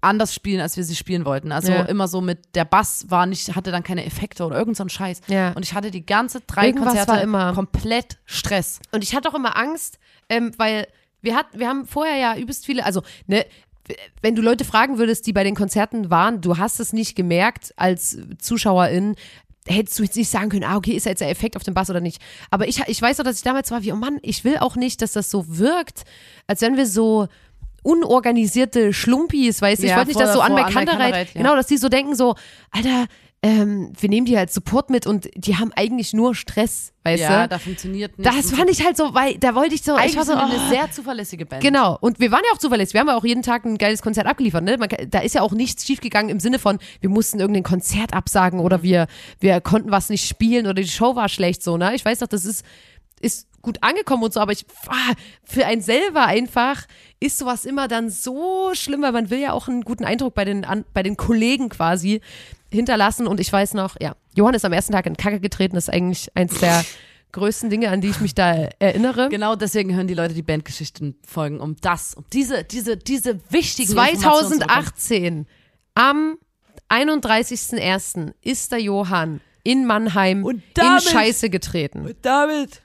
anders 0.00 0.32
spielen, 0.34 0.60
als 0.60 0.76
wir 0.76 0.84
sie 0.84 0.94
spielen 0.96 1.24
wollten. 1.24 1.50
Also 1.52 1.72
Ja. 1.72 1.82
immer 1.82 2.06
so 2.08 2.20
mit, 2.20 2.54
der 2.54 2.64
Bass 2.64 3.06
war 3.10 3.26
nicht, 3.26 3.54
hatte 3.56 3.70
dann 3.72 3.82
keine 3.82 4.04
Effekte 4.04 4.44
oder 4.44 4.56
irgend 4.56 4.76
so 4.76 4.84
ein 4.84 4.88
Scheiß. 4.88 5.20
Ja. 5.26 5.52
Und 5.52 5.64
ich 5.64 5.74
hatte 5.74 5.90
die 5.90 6.06
ganze 6.06 6.40
drei 6.40 6.68
Irgendwas 6.68 6.94
Konzerte 6.94 7.20
immer. 7.22 7.52
komplett 7.52 8.18
Stress. 8.24 8.78
Und 8.92 9.02
ich 9.02 9.14
hatte 9.14 9.28
auch 9.28 9.34
immer 9.34 9.56
Angst, 9.56 9.98
ähm, 10.28 10.52
weil 10.56 10.86
wir 11.20 11.34
hatten, 11.34 11.58
wir 11.58 11.68
haben 11.68 11.86
vorher 11.86 12.16
ja 12.16 12.36
übelst 12.36 12.64
viele, 12.64 12.84
also 12.86 13.02
ne, 13.26 13.44
wenn 14.22 14.34
du 14.36 14.42
Leute 14.42 14.64
fragen 14.64 14.98
würdest, 14.98 15.26
die 15.26 15.32
bei 15.32 15.42
den 15.44 15.56
Konzerten 15.56 16.10
waren, 16.10 16.40
du 16.40 16.58
hast 16.58 16.78
es 16.78 16.92
nicht 16.92 17.16
gemerkt 17.16 17.72
als 17.76 18.18
Zuschauerin, 18.38 19.16
hättest 19.66 19.98
du 19.98 20.02
jetzt 20.04 20.16
nicht 20.16 20.30
sagen 20.30 20.48
können, 20.48 20.64
ah, 20.64 20.76
okay, 20.76 20.92
ist 20.92 21.06
jetzt 21.06 21.20
der 21.20 21.30
Effekt 21.30 21.56
auf 21.56 21.62
dem 21.62 21.74
Bass 21.74 21.90
oder 21.90 22.00
nicht. 22.00 22.20
Aber 22.50 22.68
ich, 22.68 22.80
ich 22.86 23.02
weiß 23.02 23.18
doch, 23.18 23.24
dass 23.24 23.36
ich 23.36 23.42
damals 23.42 23.70
war 23.70 23.82
wie, 23.82 23.92
oh 23.92 23.96
Mann, 23.96 24.18
ich 24.22 24.44
will 24.44 24.58
auch 24.58 24.76
nicht, 24.76 25.02
dass 25.02 25.12
das 25.12 25.30
so 25.30 25.44
wirkt, 25.58 26.04
als 26.46 26.60
wenn 26.62 26.76
wir 26.76 26.86
so 26.86 27.28
unorganisierte 27.82 28.92
Schlumpis, 28.92 29.62
weißt 29.62 29.82
du, 29.82 29.86
ich 29.86 29.90
Ja, 29.90 29.96
wollte 29.98 30.08
nicht, 30.08 30.20
dass 30.20 30.32
so 30.32 30.40
an 30.40 30.56
Kantereit, 30.56 31.34
ja. 31.34 31.40
genau, 31.40 31.56
dass 31.56 31.66
die 31.66 31.76
so 31.76 31.88
denken 31.88 32.14
so, 32.14 32.34
Alter, 32.70 33.06
ähm, 33.40 33.92
wir 33.98 34.08
nehmen 34.08 34.26
die 34.26 34.36
als 34.36 34.52
Support 34.52 34.90
mit 34.90 35.06
und 35.06 35.28
die 35.36 35.56
haben 35.56 35.72
eigentlich 35.76 36.12
nur 36.12 36.34
Stress, 36.34 36.92
weißt 37.04 37.22
ja, 37.22 37.42
du? 37.44 37.48
da 37.50 37.58
funktioniert 37.60 38.18
nicht. 38.18 38.28
Das 38.28 38.50
fand 38.50 38.68
ich 38.68 38.84
halt 38.84 38.96
so, 38.96 39.14
weil 39.14 39.38
da 39.38 39.54
wollte 39.54 39.76
ich 39.76 39.82
so, 39.82 39.94
ich 39.94 40.00
eigentlich 40.00 40.16
war 40.16 40.24
so, 40.24 40.32
wir 40.32 40.42
oh. 40.42 40.50
eine 40.50 40.68
sehr 40.68 40.90
zuverlässige 40.90 41.46
Band. 41.46 41.62
Genau, 41.62 41.96
und 42.00 42.18
wir 42.18 42.32
waren 42.32 42.42
ja 42.44 42.52
auch 42.52 42.58
zuverlässig. 42.58 42.94
Wir 42.94 43.00
haben 43.00 43.08
ja 43.08 43.16
auch 43.16 43.24
jeden 43.24 43.44
Tag 43.44 43.64
ein 43.64 43.78
geiles 43.78 44.02
Konzert 44.02 44.26
abgeliefert. 44.26 44.64
Ne? 44.64 44.76
Man, 44.76 44.88
da 45.08 45.20
ist 45.20 45.36
ja 45.36 45.42
auch 45.42 45.52
nichts 45.52 45.86
schiefgegangen 45.86 46.30
im 46.30 46.40
Sinne 46.40 46.58
von, 46.58 46.78
wir 47.00 47.10
mussten 47.10 47.38
irgendein 47.38 47.62
Konzert 47.62 48.12
absagen 48.12 48.58
oder 48.58 48.82
wir, 48.82 49.06
wir 49.38 49.60
konnten 49.60 49.92
was 49.92 50.08
nicht 50.08 50.26
spielen 50.26 50.66
oder 50.66 50.74
die 50.74 50.88
Show 50.88 51.14
war 51.14 51.28
schlecht 51.28 51.62
so. 51.62 51.76
Ne? 51.76 51.94
Ich 51.94 52.04
weiß 52.04 52.18
doch, 52.18 52.28
das 52.28 52.44
ist, 52.44 52.64
ist 53.20 53.46
gut 53.62 53.78
angekommen 53.82 54.24
und 54.24 54.32
so, 54.32 54.40
aber 54.40 54.52
ich, 54.52 54.66
ah, 54.88 55.14
für 55.44 55.64
einen 55.64 55.82
selber 55.82 56.26
einfach 56.26 56.86
ist 57.20 57.38
sowas 57.38 57.64
immer 57.64 57.86
dann 57.86 58.10
so 58.10 58.70
schlimm, 58.74 59.02
weil 59.02 59.12
man 59.12 59.30
will 59.30 59.38
ja 59.38 59.52
auch 59.52 59.68
einen 59.68 59.82
guten 59.82 60.04
Eindruck 60.04 60.34
bei 60.34 60.44
den, 60.44 60.64
an, 60.64 60.84
bei 60.92 61.02
den 61.02 61.16
Kollegen 61.16 61.68
quasi 61.68 62.20
hinterlassen. 62.70 63.26
Und 63.26 63.40
ich 63.40 63.52
weiß 63.52 63.74
noch, 63.74 63.96
ja, 64.00 64.14
Johann 64.34 64.54
ist 64.54 64.64
am 64.64 64.72
ersten 64.72 64.92
Tag 64.92 65.06
in 65.06 65.16
Kacke 65.16 65.40
getreten, 65.40 65.74
das 65.74 65.88
ist 65.88 65.94
eigentlich 65.94 66.28
eins 66.34 66.58
der 66.60 66.84
größten 67.32 67.68
Dinge, 67.70 67.90
an 67.90 68.00
die 68.00 68.08
ich 68.08 68.20
mich 68.20 68.34
da 68.34 68.68
erinnere. 68.78 69.28
Genau 69.28 69.54
deswegen 69.54 69.94
hören 69.94 70.06
die 70.06 70.14
Leute 70.14 70.34
die 70.34 70.42
Bandgeschichten-Folgen, 70.42 71.60
um 71.60 71.76
das, 71.80 72.14
um 72.14 72.24
diese, 72.32 72.64
diese, 72.64 72.96
diese 72.96 73.38
wichtigen 73.50 73.90
Informationen 73.90 74.52
zu 74.52 74.58
bekommen. 74.60 74.84
2018, 74.96 75.46
am 75.94 76.38
31.01. 76.90 78.32
ist 78.42 78.72
der 78.72 78.80
Johann 78.80 79.40
in 79.62 79.84
Mannheim 79.86 80.44
Und 80.44 80.56
in 80.56 80.62
damit- 80.74 81.02
Scheiße 81.04 81.50
getreten. 81.50 82.06
Und 82.06 82.16
damit 82.22 82.82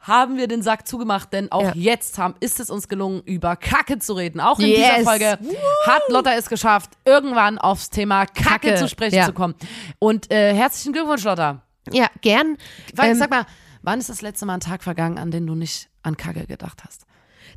haben 0.00 0.36
wir 0.38 0.48
den 0.48 0.62
Sack 0.62 0.88
zugemacht, 0.88 1.32
denn 1.32 1.52
auch 1.52 1.62
Ja. 1.62 1.72
jetzt 1.74 2.16
haben, 2.18 2.34
ist 2.40 2.58
es 2.58 2.70
uns 2.70 2.88
gelungen, 2.88 3.22
über 3.24 3.54
Kacke 3.56 3.98
zu 3.98 4.14
reden. 4.14 4.40
Auch 4.40 4.58
in 4.58 4.66
Yes. 4.68 4.76
dieser 4.78 5.04
Folge 5.04 5.38
hat 5.86 6.02
Lotta 6.08 6.32
es 6.34 6.48
geschafft, 6.48 6.90
irgendwann 7.04 7.58
aufs 7.58 7.90
Thema 7.90 8.24
Kacke, 8.26 8.42
Kacke, 8.68 8.74
zu 8.76 8.88
sprechen 8.88 9.16
ja. 9.16 9.26
zu 9.26 9.32
kommen. 9.34 9.54
Und 9.98 10.30
äh, 10.32 10.54
herzlichen 10.54 10.92
Glückwunsch, 10.94 11.22
Lotta. 11.24 11.62
Ja, 11.92 12.08
gern. 12.22 12.56
Weil, 12.94 13.10
Ähm, 13.10 13.16
sag 13.18 13.30
mal, 13.30 13.44
wann 13.82 13.98
ist 14.00 14.08
das 14.08 14.22
letzte 14.22 14.46
Mal 14.46 14.54
ein 14.54 14.60
Tag 14.60 14.82
vergangen, 14.82 15.18
an 15.18 15.30
den 15.30 15.46
du 15.46 15.54
nicht 15.54 15.88
an 16.02 16.16
Kacke 16.16 16.46
gedacht 16.46 16.82
hast? 16.86 17.04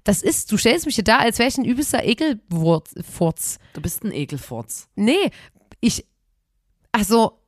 Das 0.03 0.21
ist, 0.21 0.51
du 0.51 0.57
stellst 0.57 0.85
mich 0.85 0.95
hier 0.95 1.03
da, 1.05 1.19
als 1.19 1.39
wäre 1.39 1.47
ich 1.47 1.57
ein 1.57 1.63
übelster 1.63 2.03
Ekelfurz. 2.03 3.57
Du 3.73 3.81
bist 3.81 4.03
ein 4.03 4.11
Ekelfurz. 4.11 4.89
Nee, 4.95 5.31
ich, 5.79 6.05
also, 6.91 7.39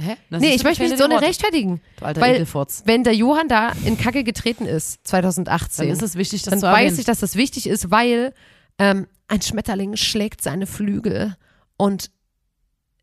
Hä? 0.00 0.16
Das 0.30 0.40
nee, 0.40 0.54
ich 0.54 0.64
möchte 0.64 0.82
mich 0.82 0.96
so 0.96 1.06
nicht 1.06 1.22
rechtfertigen. 1.22 1.80
Du 1.98 2.04
alter 2.04 2.20
Weil, 2.20 2.34
Ekelfurz. 2.34 2.82
wenn 2.86 3.04
der 3.04 3.14
Johann 3.14 3.48
da 3.48 3.72
in 3.84 3.98
Kacke 3.98 4.24
getreten 4.24 4.66
ist, 4.66 5.06
2018, 5.06 5.86
Dann 5.86 5.96
ist 5.96 6.02
es 6.02 6.16
wichtig, 6.16 6.42
das 6.42 6.52
dann 6.52 6.62
weiß 6.62 6.84
erwähnen. 6.84 6.98
ich, 7.00 7.04
dass 7.06 7.20
das 7.20 7.36
wichtig 7.36 7.66
ist, 7.66 7.90
weil 7.90 8.32
ähm, 8.78 9.06
ein 9.28 9.42
Schmetterling 9.42 9.96
schlägt 9.96 10.42
seine 10.42 10.66
Flügel 10.66 11.36
und 11.76 12.10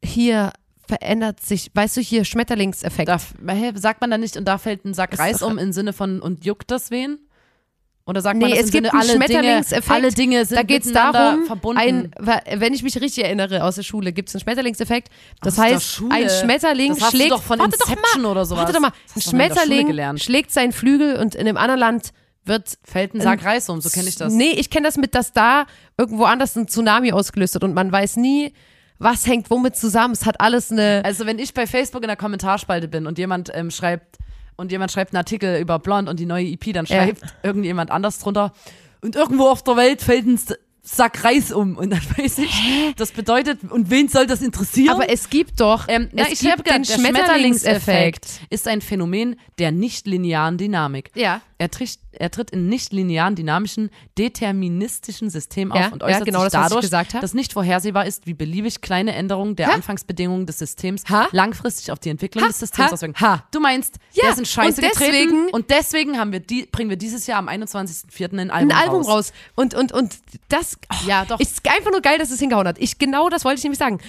hier 0.03 0.51
verändert 0.87 1.41
sich, 1.41 1.71
weißt 1.73 1.97
du, 1.97 2.01
hier 2.01 2.25
Schmetterlingseffekt. 2.25 3.09
Da, 3.09 3.19
sagt 3.75 4.01
man 4.01 4.09
da 4.09 4.17
nicht, 4.17 4.37
und 4.37 4.45
da 4.45 4.57
fällt 4.57 4.85
ein 4.85 4.93
Sack 4.93 5.19
Reis 5.19 5.41
um 5.43 5.57
im 5.57 5.71
Sinne 5.71 5.93
von, 5.93 6.21
und 6.21 6.45
juckt 6.45 6.71
das 6.71 6.91
wen? 6.91 7.19
Oder 8.07 8.21
sagt 8.21 8.39
man 8.39 8.49
Nee, 8.49 8.55
das 8.55 8.65
es 8.67 8.71
gibt 8.71 8.87
Sinne, 8.89 8.93
alle 8.99 9.11
Dinge, 9.11 9.25
Schmetterlingseffekt. 9.25 9.91
alle 9.91 10.09
Dinge 10.11 10.45
sind 10.45 10.57
da 10.57 10.63
geht 10.63 10.81
es 10.81 10.87
miteinander 10.87 11.19
darum, 11.19 11.45
verbunden. 11.45 11.79
ein, 11.81 12.11
wenn 12.59 12.73
ich 12.73 12.81
mich 12.81 12.95
richtig 13.01 13.25
erinnere 13.25 13.63
aus 13.65 13.75
der 13.75 13.83
Schule, 13.83 14.13
gibt 14.13 14.29
es 14.29 14.35
einen 14.35 14.41
Schmetterlingseffekt. 14.41 15.09
Das 15.41 15.59
Aus 15.59 15.65
heißt, 15.65 16.03
ein 16.09 16.29
Schmetterling 16.29 16.93
Das 16.93 17.01
hast 17.01 17.13
du 17.13 17.17
schlägt. 17.17 17.31
doch 17.31 17.43
von 17.43 17.59
warte 17.59 17.75
Inception 17.75 17.97
doch 18.15 18.23
mal, 18.23 18.31
oder 18.31 18.45
sowas. 18.45 18.59
Warte 18.61 18.73
doch 18.73 18.79
mal. 18.79 18.87
Ein 18.87 18.93
du 19.13 19.21
Schmetterling 19.21 20.17
schlägt 20.17 20.51
seinen 20.51 20.71
Flügel 20.71 21.17
und 21.17 21.35
in 21.35 21.41
einem 21.47 21.57
anderen 21.57 21.79
Land 21.81 22.13
wird. 22.45 22.77
fällt 22.83 23.13
ein 23.13 23.19
Sack 23.19 23.43
Reis 23.43 23.67
um, 23.69 23.81
so 23.81 23.89
kenne 23.89 24.07
ich 24.07 24.15
das. 24.15 24.31
Nee, 24.31 24.51
ich 24.51 24.69
kenne 24.69 24.87
das 24.87 24.95
mit, 24.95 25.13
dass 25.13 25.33
da 25.33 25.65
irgendwo 25.97 26.23
anders 26.23 26.55
ein 26.55 26.67
Tsunami 26.69 27.11
ausgelöst 27.11 27.55
wird 27.55 27.65
und 27.65 27.73
man 27.73 27.91
weiß 27.91 28.15
nie, 28.15 28.53
was 28.99 29.27
hängt 29.27 29.49
womit 29.51 29.75
zusammen. 29.75 30.13
Es 30.13 30.25
hat 30.25 30.39
alles 30.39 30.71
eine. 30.71 31.01
Also 31.03 31.25
wenn 31.25 31.39
ich 31.39 31.53
bei 31.53 31.67
Facebook 31.67 32.03
in 32.03 32.07
der 32.07 32.15
Kommentarspalte 32.17 32.87
bin 32.87 33.05
und 33.05 33.17
jemand 33.17 33.51
ähm, 33.53 33.69
schreibt, 33.69 34.17
und 34.57 34.71
jemand 34.71 34.91
schreibt 34.91 35.13
einen 35.13 35.19
Artikel 35.19 35.59
über 35.59 35.79
Blond 35.79 36.09
und 36.09 36.19
die 36.19 36.25
neue 36.25 36.45
EP, 36.45 36.73
dann 36.73 36.85
schreibt 36.85 37.21
irgendjemand 37.43 37.91
anders 37.91 38.19
drunter. 38.19 38.51
Und 39.01 39.15
irgendwo 39.15 39.47
auf 39.47 39.63
der 39.63 39.77
Welt 39.77 40.01
fällt 40.01 40.25
ein 40.25 40.39
Sack 40.89 41.23
Reis 41.23 41.51
um. 41.51 41.77
Und 41.77 41.89
dann 41.91 42.01
weiß 42.17 42.37
ich, 42.39 42.51
Hä? 42.53 42.93
das 42.95 43.11
bedeutet, 43.11 43.59
und 43.69 43.89
wen 43.89 44.07
soll 44.07 44.25
das 44.27 44.41
interessieren? 44.41 44.93
Aber 44.95 45.09
es 45.09 45.29
gibt 45.29 45.59
doch, 45.59 45.85
ähm, 45.87 46.09
na, 46.13 46.23
es 46.23 46.33
ich 46.33 46.39
gibt 46.49 46.69
den 46.69 46.85
Schmetterlingseffekt. 46.85 48.25
Ist 48.49 48.67
ein 48.67 48.81
Phänomen 48.81 49.35
der 49.59 49.71
nicht-linearen 49.71 50.57
Dynamik. 50.57 51.11
Ja. 51.15 51.41
Er 51.59 51.71
tritt, 51.71 51.97
er 52.11 52.29
tritt 52.29 52.51
in 52.51 52.69
nicht-linearen, 52.69 53.33
dynamischen, 53.35 53.89
deterministischen 54.17 55.29
Systemen 55.29 55.75
Ja, 55.75 55.87
auf 55.87 55.93
und 55.93 56.03
äußert 56.03 56.19
ja, 56.19 56.25
genau 56.25 56.43
sich 56.43 56.51
das, 56.51 56.69
dadurch, 56.69 56.89
dass 57.21 57.33
nicht 57.33 57.53
vorhersehbar 57.53 58.05
ist, 58.05 58.27
wie 58.27 58.35
beliebig 58.35 58.81
kleine 58.81 59.13
Änderungen 59.15 59.55
der 59.55 59.67
Ha? 59.67 59.73
Anfangsbedingungen 59.73 60.45
des 60.45 60.59
Systems 60.59 61.03
Ha? 61.09 61.27
langfristig 61.31 61.91
auf 61.91 61.97
die 61.99 62.09
Entwicklung 62.09 62.43
Ha? 62.43 62.47
des 62.49 62.59
Systems 62.59 62.93
auswirken. 62.93 63.19
Ha? 63.19 63.43
Du 63.51 63.59
meinst, 63.59 63.95
Ja, 64.13 64.25
der 64.25 64.35
sind 64.35 64.47
scheiße 64.47 64.81
und 64.81 64.91
deswegen- 64.91 65.11
getreten 65.11 65.49
und 65.51 65.69
deswegen 65.71 66.17
haben 66.19 66.31
wir 66.31 66.39
die, 66.39 66.67
bringen 66.67 66.89
wir 66.91 66.97
dieses 66.97 67.25
Jahr 67.27 67.39
am 67.39 67.47
21.04. 67.49 68.39
ein 68.39 68.51
Album, 68.51 68.71
ein 68.71 68.77
Album 68.77 69.01
raus. 69.01 69.07
raus. 69.07 69.33
Und, 69.55 69.73
und, 69.73 69.91
und 69.91 70.15
das 70.49 70.76
oh, 70.91 71.07
Ja, 71.07 71.25
doch. 71.25 71.39
ist 71.39 71.67
einfach 71.69 71.91
nur 71.91 72.01
geil, 72.01 72.17
dass 72.17 72.31
es 72.31 72.39
hingehauen 72.39 72.67
hat. 72.67 72.77
Ich, 72.79 72.97
genau 72.97 73.29
das 73.29 73.45
wollte 73.45 73.57
ich 73.59 73.63
nämlich 73.63 73.79
sagen. 73.79 73.99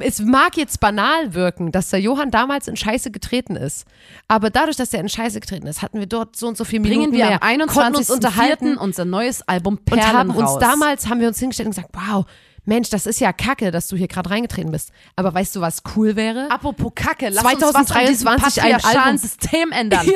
Es 0.00 0.20
mag 0.20 0.56
jetzt 0.56 0.78
banal 0.78 1.34
wirken, 1.34 1.72
dass 1.72 1.90
der 1.90 2.00
Johann 2.00 2.30
damals 2.30 2.68
in 2.68 2.76
Scheiße 2.76 3.10
getreten 3.10 3.56
ist. 3.56 3.84
Aber 4.28 4.50
dadurch, 4.50 4.76
dass 4.76 4.92
er 4.92 5.00
in 5.00 5.08
Scheiße 5.08 5.40
getreten 5.40 5.66
ist, 5.66 5.82
hatten 5.82 5.98
wir 5.98 6.06
dort 6.06 6.36
so 6.36 6.46
und 6.46 6.56
so 6.56 6.64
viele 6.64 6.82
Minuten 6.82 7.10
Bringen 7.10 7.12
wir 7.12 7.26
mehr, 7.26 7.42
am 7.42 7.66
konnten 7.66 7.96
uns 7.96 8.08
21.04. 8.08 8.14
unterhalten 8.14 8.76
unser 8.76 9.04
neues 9.04 9.42
Album 9.42 9.74
und 9.74 9.84
Perlen 9.84 10.12
haben 10.12 10.30
uns 10.30 10.50
raus. 10.50 10.60
damals, 10.60 11.08
haben 11.08 11.20
wir 11.20 11.26
uns 11.26 11.40
hingestellt 11.40 11.66
und 11.66 11.74
gesagt, 11.74 11.90
wow, 11.94 12.26
Mensch, 12.68 12.90
das 12.90 13.06
ist 13.06 13.18
ja 13.18 13.32
kacke, 13.32 13.70
dass 13.70 13.88
du 13.88 13.96
hier 13.96 14.08
gerade 14.08 14.28
reingetreten 14.28 14.70
bist. 14.70 14.92
Aber 15.16 15.32
weißt 15.32 15.56
du, 15.56 15.62
was 15.62 15.82
cool 15.96 16.16
wäre? 16.16 16.50
Apropos 16.50 16.92
Kacke, 16.94 17.30
lass 17.30 17.42
2023 17.42 18.18
uns 18.18 18.24
was 18.44 18.58
an 18.58 18.64
ein 18.64 19.04
Album. 19.04 19.18
System 19.18 19.72
ändern. 19.72 20.06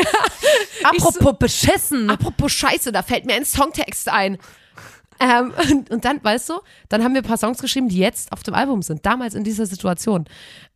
Apropos 0.84 1.34
beschissen. 1.38 2.10
Apropos 2.10 2.52
Scheiße, 2.52 2.92
da 2.92 3.02
fällt 3.02 3.24
mir 3.24 3.34
ein 3.34 3.46
Songtext 3.46 4.10
ein. 4.10 4.36
Ähm, 5.22 5.52
und, 5.70 5.90
und 5.90 6.04
dann, 6.04 6.22
weißt 6.22 6.48
du, 6.48 6.54
dann 6.88 7.04
haben 7.04 7.14
wir 7.14 7.20
ein 7.20 7.26
paar 7.26 7.36
Songs 7.36 7.58
geschrieben, 7.58 7.88
die 7.88 7.98
jetzt 7.98 8.32
auf 8.32 8.42
dem 8.42 8.54
Album 8.54 8.82
sind, 8.82 9.06
damals 9.06 9.34
in 9.34 9.44
dieser 9.44 9.66
Situation. 9.66 10.24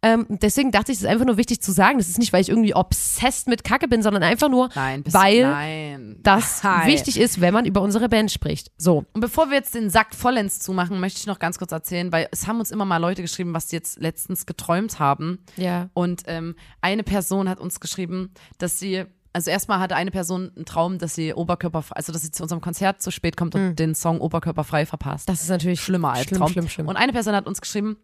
Ähm, 0.02 0.24
deswegen 0.28 0.70
dachte 0.70 0.92
ich, 0.92 0.98
es 0.98 1.02
ist 1.02 1.08
einfach 1.08 1.26
nur 1.26 1.36
wichtig 1.36 1.60
zu 1.60 1.72
sagen. 1.72 1.98
Das 1.98 2.06
ist 2.08 2.18
nicht, 2.18 2.32
weil 2.32 2.42
ich 2.42 2.48
irgendwie 2.48 2.74
obsessed 2.74 3.48
mit 3.48 3.64
Kacke 3.64 3.88
bin, 3.88 4.02
sondern 4.02 4.22
einfach 4.22 4.48
nur, 4.48 4.68
Nein, 4.76 5.02
weil 5.10 5.42
nein. 5.42 6.16
das 6.22 6.62
Nein. 6.62 6.86
wichtig 6.86 7.18
ist, 7.18 7.40
wenn 7.40 7.52
man 7.52 7.64
über 7.64 7.80
unsere 7.80 8.08
Band 8.08 8.30
spricht. 8.30 8.70
So. 8.78 9.04
Und 9.12 9.20
bevor 9.20 9.48
wir 9.48 9.56
jetzt 9.56 9.74
den 9.74 9.90
Sack 9.90 10.14
vollends 10.14 10.60
zumachen, 10.60 11.00
möchte 11.00 11.18
ich 11.18 11.26
noch 11.26 11.40
ganz 11.40 11.58
kurz 11.58 11.72
erzählen, 11.72 12.12
weil 12.12 12.28
es 12.30 12.46
haben 12.46 12.60
uns 12.60 12.70
immer 12.70 12.84
mal 12.84 12.98
Leute 12.98 13.22
geschrieben, 13.22 13.52
was 13.52 13.70
sie 13.70 13.76
jetzt 13.76 13.98
letztens 13.98 14.46
geträumt 14.46 15.00
haben. 15.00 15.38
Ja. 15.56 15.88
Und 15.92 16.22
ähm, 16.26 16.54
eine 16.80 17.02
Person 17.02 17.48
hat 17.48 17.58
uns 17.58 17.80
geschrieben, 17.80 18.32
dass 18.58 18.78
sie, 18.78 19.06
also 19.36 19.50
erstmal 19.50 19.80
hatte 19.80 19.94
eine 19.96 20.10
Person 20.10 20.50
einen 20.56 20.64
Traum, 20.64 20.96
dass 20.96 21.14
sie 21.14 21.34
oberkörperfrei, 21.34 21.94
also 21.94 22.10
dass 22.10 22.22
sie 22.22 22.30
zu 22.30 22.42
unserem 22.42 22.62
Konzert 22.62 23.02
zu 23.02 23.10
spät 23.10 23.36
kommt 23.36 23.54
und 23.54 23.76
den 23.76 23.94
Song 23.94 24.18
oberkörperfrei 24.18 24.86
verpasst. 24.86 25.28
Das 25.28 25.42
ist 25.42 25.50
natürlich 25.50 25.82
schlimmer 25.82 26.16
schlimm, 26.16 26.40
Albtraum. 26.40 26.52
schlimm, 26.52 26.68
schlimm. 26.70 26.88
Und 26.88 26.96
eine 26.96 27.12
Person 27.12 27.34
hat 27.34 27.46
uns 27.46 27.60
geschrieben, 27.60 27.98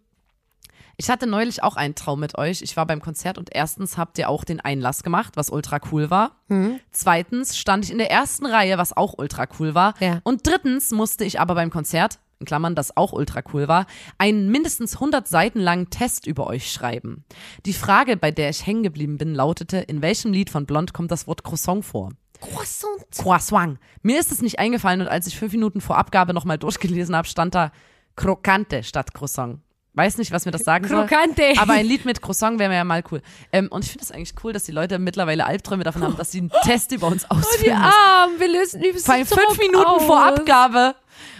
ich 0.98 1.08
hatte 1.08 1.26
neulich 1.26 1.62
auch 1.62 1.76
einen 1.76 1.94
Traum 1.94 2.20
mit 2.20 2.36
euch. 2.36 2.60
Ich 2.60 2.76
war 2.76 2.84
beim 2.84 3.00
Konzert 3.00 3.38
und 3.38 3.48
erstens 3.50 3.96
habt 3.96 4.18
ihr 4.18 4.28
auch 4.28 4.44
den 4.44 4.60
Einlass 4.60 5.02
gemacht, 5.02 5.38
was 5.38 5.48
ultra 5.48 5.80
cool 5.90 6.10
war. 6.10 6.32
Mhm. 6.48 6.80
Zweitens 6.90 7.56
stand 7.56 7.86
ich 7.86 7.90
in 7.90 7.96
der 7.96 8.10
ersten 8.10 8.44
Reihe, 8.44 8.76
was 8.76 8.94
auch 8.94 9.14
ultra 9.16 9.46
cool 9.58 9.74
war. 9.74 9.94
Ja. 10.00 10.20
Und 10.24 10.46
drittens 10.46 10.90
musste 10.90 11.24
ich 11.24 11.40
aber 11.40 11.54
beim 11.54 11.70
Konzert, 11.70 12.18
in 12.42 12.46
Klammern, 12.46 12.74
das 12.74 12.96
auch 12.96 13.12
ultra 13.12 13.42
cool 13.52 13.68
war, 13.68 13.86
einen 14.18 14.50
mindestens 14.50 14.94
100 14.94 15.26
Seiten 15.26 15.60
langen 15.60 15.90
Test 15.90 16.26
über 16.26 16.46
euch 16.46 16.70
schreiben. 16.70 17.24
Die 17.64 17.72
Frage, 17.72 18.16
bei 18.16 18.30
der 18.30 18.50
ich 18.50 18.66
hängen 18.66 18.82
geblieben 18.82 19.16
bin, 19.18 19.34
lautete, 19.34 19.78
in 19.78 20.02
welchem 20.02 20.32
Lied 20.32 20.50
von 20.50 20.66
Blond 20.66 20.92
kommt 20.92 21.10
das 21.10 21.26
Wort 21.26 21.44
Croissant 21.44 21.84
vor? 21.84 22.10
Croissant. 22.40 22.90
Croissant. 23.16 23.78
Mir 24.02 24.18
ist 24.18 24.32
es 24.32 24.42
nicht 24.42 24.58
eingefallen 24.58 25.00
und 25.00 25.08
als 25.08 25.26
ich 25.26 25.38
fünf 25.38 25.52
Minuten 25.52 25.80
vor 25.80 25.96
Abgabe 25.96 26.34
nochmal 26.34 26.58
durchgelesen 26.58 27.14
habe, 27.16 27.28
stand 27.28 27.54
da 27.54 27.70
Krokante 28.16 28.82
statt 28.82 29.14
Croissant. 29.14 29.60
Weiß 29.94 30.16
nicht, 30.16 30.32
was 30.32 30.46
mir 30.46 30.52
das 30.52 30.62
sagen 30.64 30.88
soll. 30.88 31.06
Krokante. 31.06 31.52
Aber 31.58 31.74
ein 31.74 31.84
Lied 31.84 32.06
mit 32.06 32.22
Croissant 32.22 32.58
wäre 32.58 32.70
mir 32.70 32.76
ja 32.76 32.84
mal 32.84 33.04
cool. 33.10 33.20
Ähm, 33.52 33.68
und 33.68 33.84
ich 33.84 33.90
finde 33.90 34.04
es 34.04 34.10
eigentlich 34.10 34.32
cool, 34.42 34.54
dass 34.54 34.64
die 34.64 34.72
Leute 34.72 34.98
mittlerweile 34.98 35.44
Albträume 35.44 35.84
davon 35.84 36.02
haben, 36.02 36.16
dass 36.16 36.32
sie 36.32 36.38
einen 36.38 36.50
Test 36.62 36.92
über 36.92 37.08
uns 37.08 37.26
Oh, 37.28 37.36
die. 37.62 37.70
Armen, 37.70 38.40
wir 38.40 38.48
lösen 38.48 38.82
übelst 38.82 39.08
allem 39.10 39.26
fünf 39.26 39.58
Minuten 39.58 40.00
vor 40.06 40.24
Abgabe. 40.24 40.94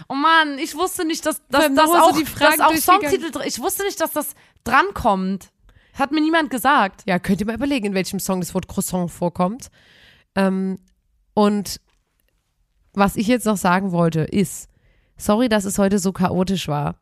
Oh 0.09 0.13
Mann, 0.15 0.57
ich 0.57 0.75
wusste 0.75 1.05
nicht, 1.05 1.25
dass, 1.25 1.41
dass, 1.49 1.63
dass 1.63 1.71
nochmal 1.71 2.01
so 2.01 2.09
auch, 2.09 2.17
die 2.17 2.25
Fragen 2.25 2.57
dass 2.57 2.89
auch. 2.89 2.93
Songtitel, 2.99 3.31
dr- 3.31 3.45
ich 3.45 3.59
wusste 3.59 3.83
nicht, 3.83 3.99
dass 4.01 4.11
das 4.11 4.35
drankommt. 4.63 5.49
Hat 5.93 6.11
mir 6.11 6.21
niemand 6.21 6.49
gesagt. 6.49 7.03
Ja, 7.05 7.19
könnt 7.19 7.39
ihr 7.41 7.45
mal 7.47 7.55
überlegen, 7.55 7.87
in 7.87 7.93
welchem 7.93 8.19
Song 8.19 8.39
das 8.39 8.53
Wort 8.53 8.67
Croissant 8.67 9.11
vorkommt. 9.11 9.69
Ähm, 10.35 10.79
und 11.35 11.79
was 12.93 13.15
ich 13.15 13.27
jetzt 13.27 13.45
noch 13.45 13.57
sagen 13.57 13.91
wollte, 13.91 14.21
ist, 14.21 14.69
sorry, 15.17 15.49
dass 15.49 15.65
es 15.65 15.77
heute 15.77 15.99
so 15.99 16.11
chaotisch 16.11 16.67
war. 16.67 16.95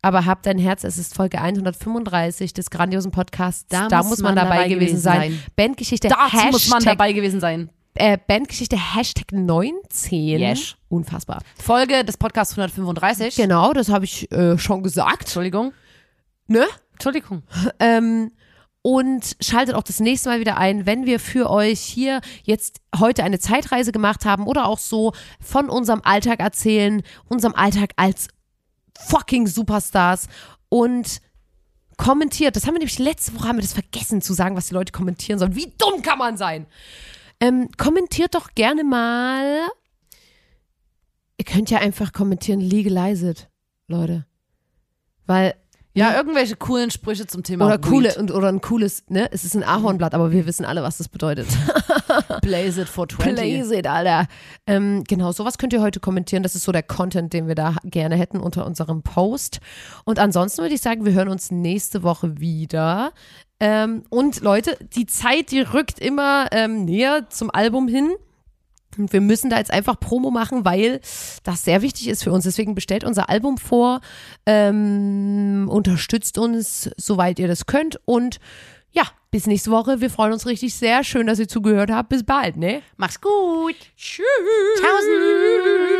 Aber 0.00 0.26
habt 0.26 0.46
ein 0.46 0.58
Herz, 0.58 0.84
es 0.84 0.96
ist 0.96 1.14
Folge 1.14 1.40
135 1.40 2.52
des 2.54 2.70
grandiosen 2.70 3.10
Podcasts. 3.10 3.66
Da, 3.68 3.88
muss 4.04 4.18
man, 4.18 4.36
dabei, 4.36 4.68
gewesen 4.68 4.98
sein. 4.98 5.42
Bandgeschichte, 5.56 6.08
Dazu 6.08 6.32
Hashtag, 6.32 6.52
muss 6.52 6.68
man 6.68 6.84
dabei 6.84 7.12
gewesen 7.12 7.40
sein. 7.40 7.70
Äh, 7.94 8.18
Bandgeschichte 8.26 8.76
Hashtag 8.94 9.32
19. 9.32 10.38
Yes. 10.38 10.76
Unfassbar. 10.88 11.42
Folge 11.56 12.04
des 12.04 12.16
Podcasts 12.16 12.52
135. 12.52 13.36
Genau, 13.36 13.72
das 13.72 13.88
habe 13.88 14.04
ich 14.04 14.30
äh, 14.30 14.56
schon 14.58 14.82
gesagt. 14.82 15.22
Entschuldigung. 15.22 15.72
Ne? 16.46 16.64
Entschuldigung. 16.92 17.42
Ähm, 17.80 18.30
und 18.82 19.36
schaltet 19.40 19.74
auch 19.74 19.82
das 19.82 20.00
nächste 20.00 20.28
Mal 20.28 20.40
wieder 20.40 20.56
ein, 20.56 20.86
wenn 20.86 21.04
wir 21.06 21.20
für 21.20 21.50
euch 21.50 21.80
hier 21.80 22.20
jetzt 22.44 22.80
heute 22.98 23.24
eine 23.24 23.38
Zeitreise 23.38 23.92
gemacht 23.92 24.24
haben 24.24 24.46
oder 24.46 24.66
auch 24.66 24.78
so 24.78 25.12
von 25.40 25.68
unserem 25.68 26.00
Alltag 26.04 26.40
erzählen, 26.40 27.02
unserem 27.28 27.54
Alltag 27.54 27.90
als 27.96 28.28
fucking 28.98 29.46
Superstars 29.46 30.28
und 30.68 31.20
kommentiert. 31.96 32.56
Das 32.56 32.66
haben 32.66 32.74
wir 32.74 32.78
nämlich 32.78 32.98
letzte 32.98 33.34
Woche 33.34 33.48
haben 33.48 33.58
wir 33.58 33.62
das 33.62 33.74
vergessen 33.74 34.22
zu 34.22 34.32
sagen, 34.32 34.56
was 34.56 34.68
die 34.68 34.74
Leute 34.74 34.92
kommentieren 34.92 35.38
sollen. 35.38 35.56
Wie 35.56 35.72
dumm 35.76 36.02
kann 36.02 36.18
man 36.18 36.36
sein? 36.36 36.66
Ähm, 37.40 37.68
kommentiert 37.76 38.34
doch 38.34 38.50
gerne 38.54 38.84
mal. 38.84 39.68
Ihr 41.36 41.44
könnt 41.44 41.70
ja 41.70 41.78
einfach 41.78 42.12
kommentieren, 42.12 42.60
legalize 42.60 43.30
it, 43.30 43.48
Leute. 43.86 44.26
Weil 45.26 45.54
Ja, 45.94 46.16
irgendwelche 46.16 46.56
coolen 46.56 46.90
Sprüche 46.90 47.26
zum 47.26 47.42
Thema 47.42 47.66
oder 47.66 47.78
coole 47.78 48.14
und 48.16 48.30
oder 48.32 48.48
ein 48.48 48.60
cooles, 48.60 49.04
ne? 49.08 49.28
Es 49.32 49.44
ist 49.44 49.54
ein 49.54 49.62
Ahornblatt, 49.62 50.14
aber 50.14 50.32
wir 50.32 50.46
wissen 50.46 50.64
alle, 50.64 50.82
was 50.82 50.98
das 50.98 51.08
bedeutet. 51.08 51.46
Blaze 52.42 52.82
it 52.82 52.88
for 52.88 53.08
20. 53.08 53.34
Blaze 53.34 53.74
it, 53.76 53.86
Alter. 53.86 54.26
Ähm, 54.66 55.04
genau, 55.04 55.32
sowas 55.32 55.58
könnt 55.58 55.72
ihr 55.72 55.80
heute 55.80 56.00
kommentieren. 56.00 56.42
Das 56.42 56.54
ist 56.54 56.64
so 56.64 56.72
der 56.72 56.82
Content, 56.82 57.32
den 57.32 57.48
wir 57.48 57.54
da 57.54 57.76
gerne 57.84 58.16
hätten 58.16 58.40
unter 58.40 58.66
unserem 58.66 59.02
Post. 59.02 59.60
Und 60.04 60.18
ansonsten 60.18 60.62
würde 60.62 60.74
ich 60.74 60.80
sagen, 60.80 61.04
wir 61.04 61.12
hören 61.12 61.28
uns 61.28 61.50
nächste 61.50 62.02
Woche 62.02 62.40
wieder. 62.40 63.12
Ähm, 63.60 64.04
und 64.08 64.40
Leute, 64.40 64.76
die 64.94 65.06
Zeit, 65.06 65.50
die 65.50 65.60
rückt 65.60 65.98
immer 65.98 66.46
ähm, 66.52 66.84
näher 66.84 67.28
zum 67.30 67.50
Album 67.50 67.88
hin. 67.88 68.12
Und 68.96 69.12
wir 69.12 69.20
müssen 69.20 69.50
da 69.50 69.58
jetzt 69.58 69.70
einfach 69.70 70.00
Promo 70.00 70.30
machen, 70.30 70.64
weil 70.64 71.00
das 71.44 71.64
sehr 71.64 71.82
wichtig 71.82 72.08
ist 72.08 72.24
für 72.24 72.32
uns. 72.32 72.44
Deswegen 72.44 72.74
bestellt 72.74 73.04
unser 73.04 73.28
Album 73.28 73.58
vor, 73.58 74.00
ähm, 74.46 75.68
unterstützt 75.70 76.36
uns, 76.38 76.90
soweit 76.96 77.38
ihr 77.38 77.48
das 77.48 77.66
könnt. 77.66 78.00
Und 78.06 78.40
ja, 78.90 79.04
bis 79.30 79.46
nächste 79.46 79.70
Woche. 79.70 80.00
Wir 80.00 80.10
freuen 80.10 80.32
uns 80.32 80.46
richtig 80.46 80.74
sehr. 80.74 81.04
Schön, 81.04 81.26
dass 81.26 81.38
ihr 81.38 81.48
zugehört 81.48 81.90
habt. 81.90 82.08
Bis 82.08 82.24
bald, 82.24 82.56
ne? 82.56 82.82
Mach's 82.96 83.20
gut. 83.20 83.76
Tschüss. 83.96 84.24
Tschaußen. 84.80 85.97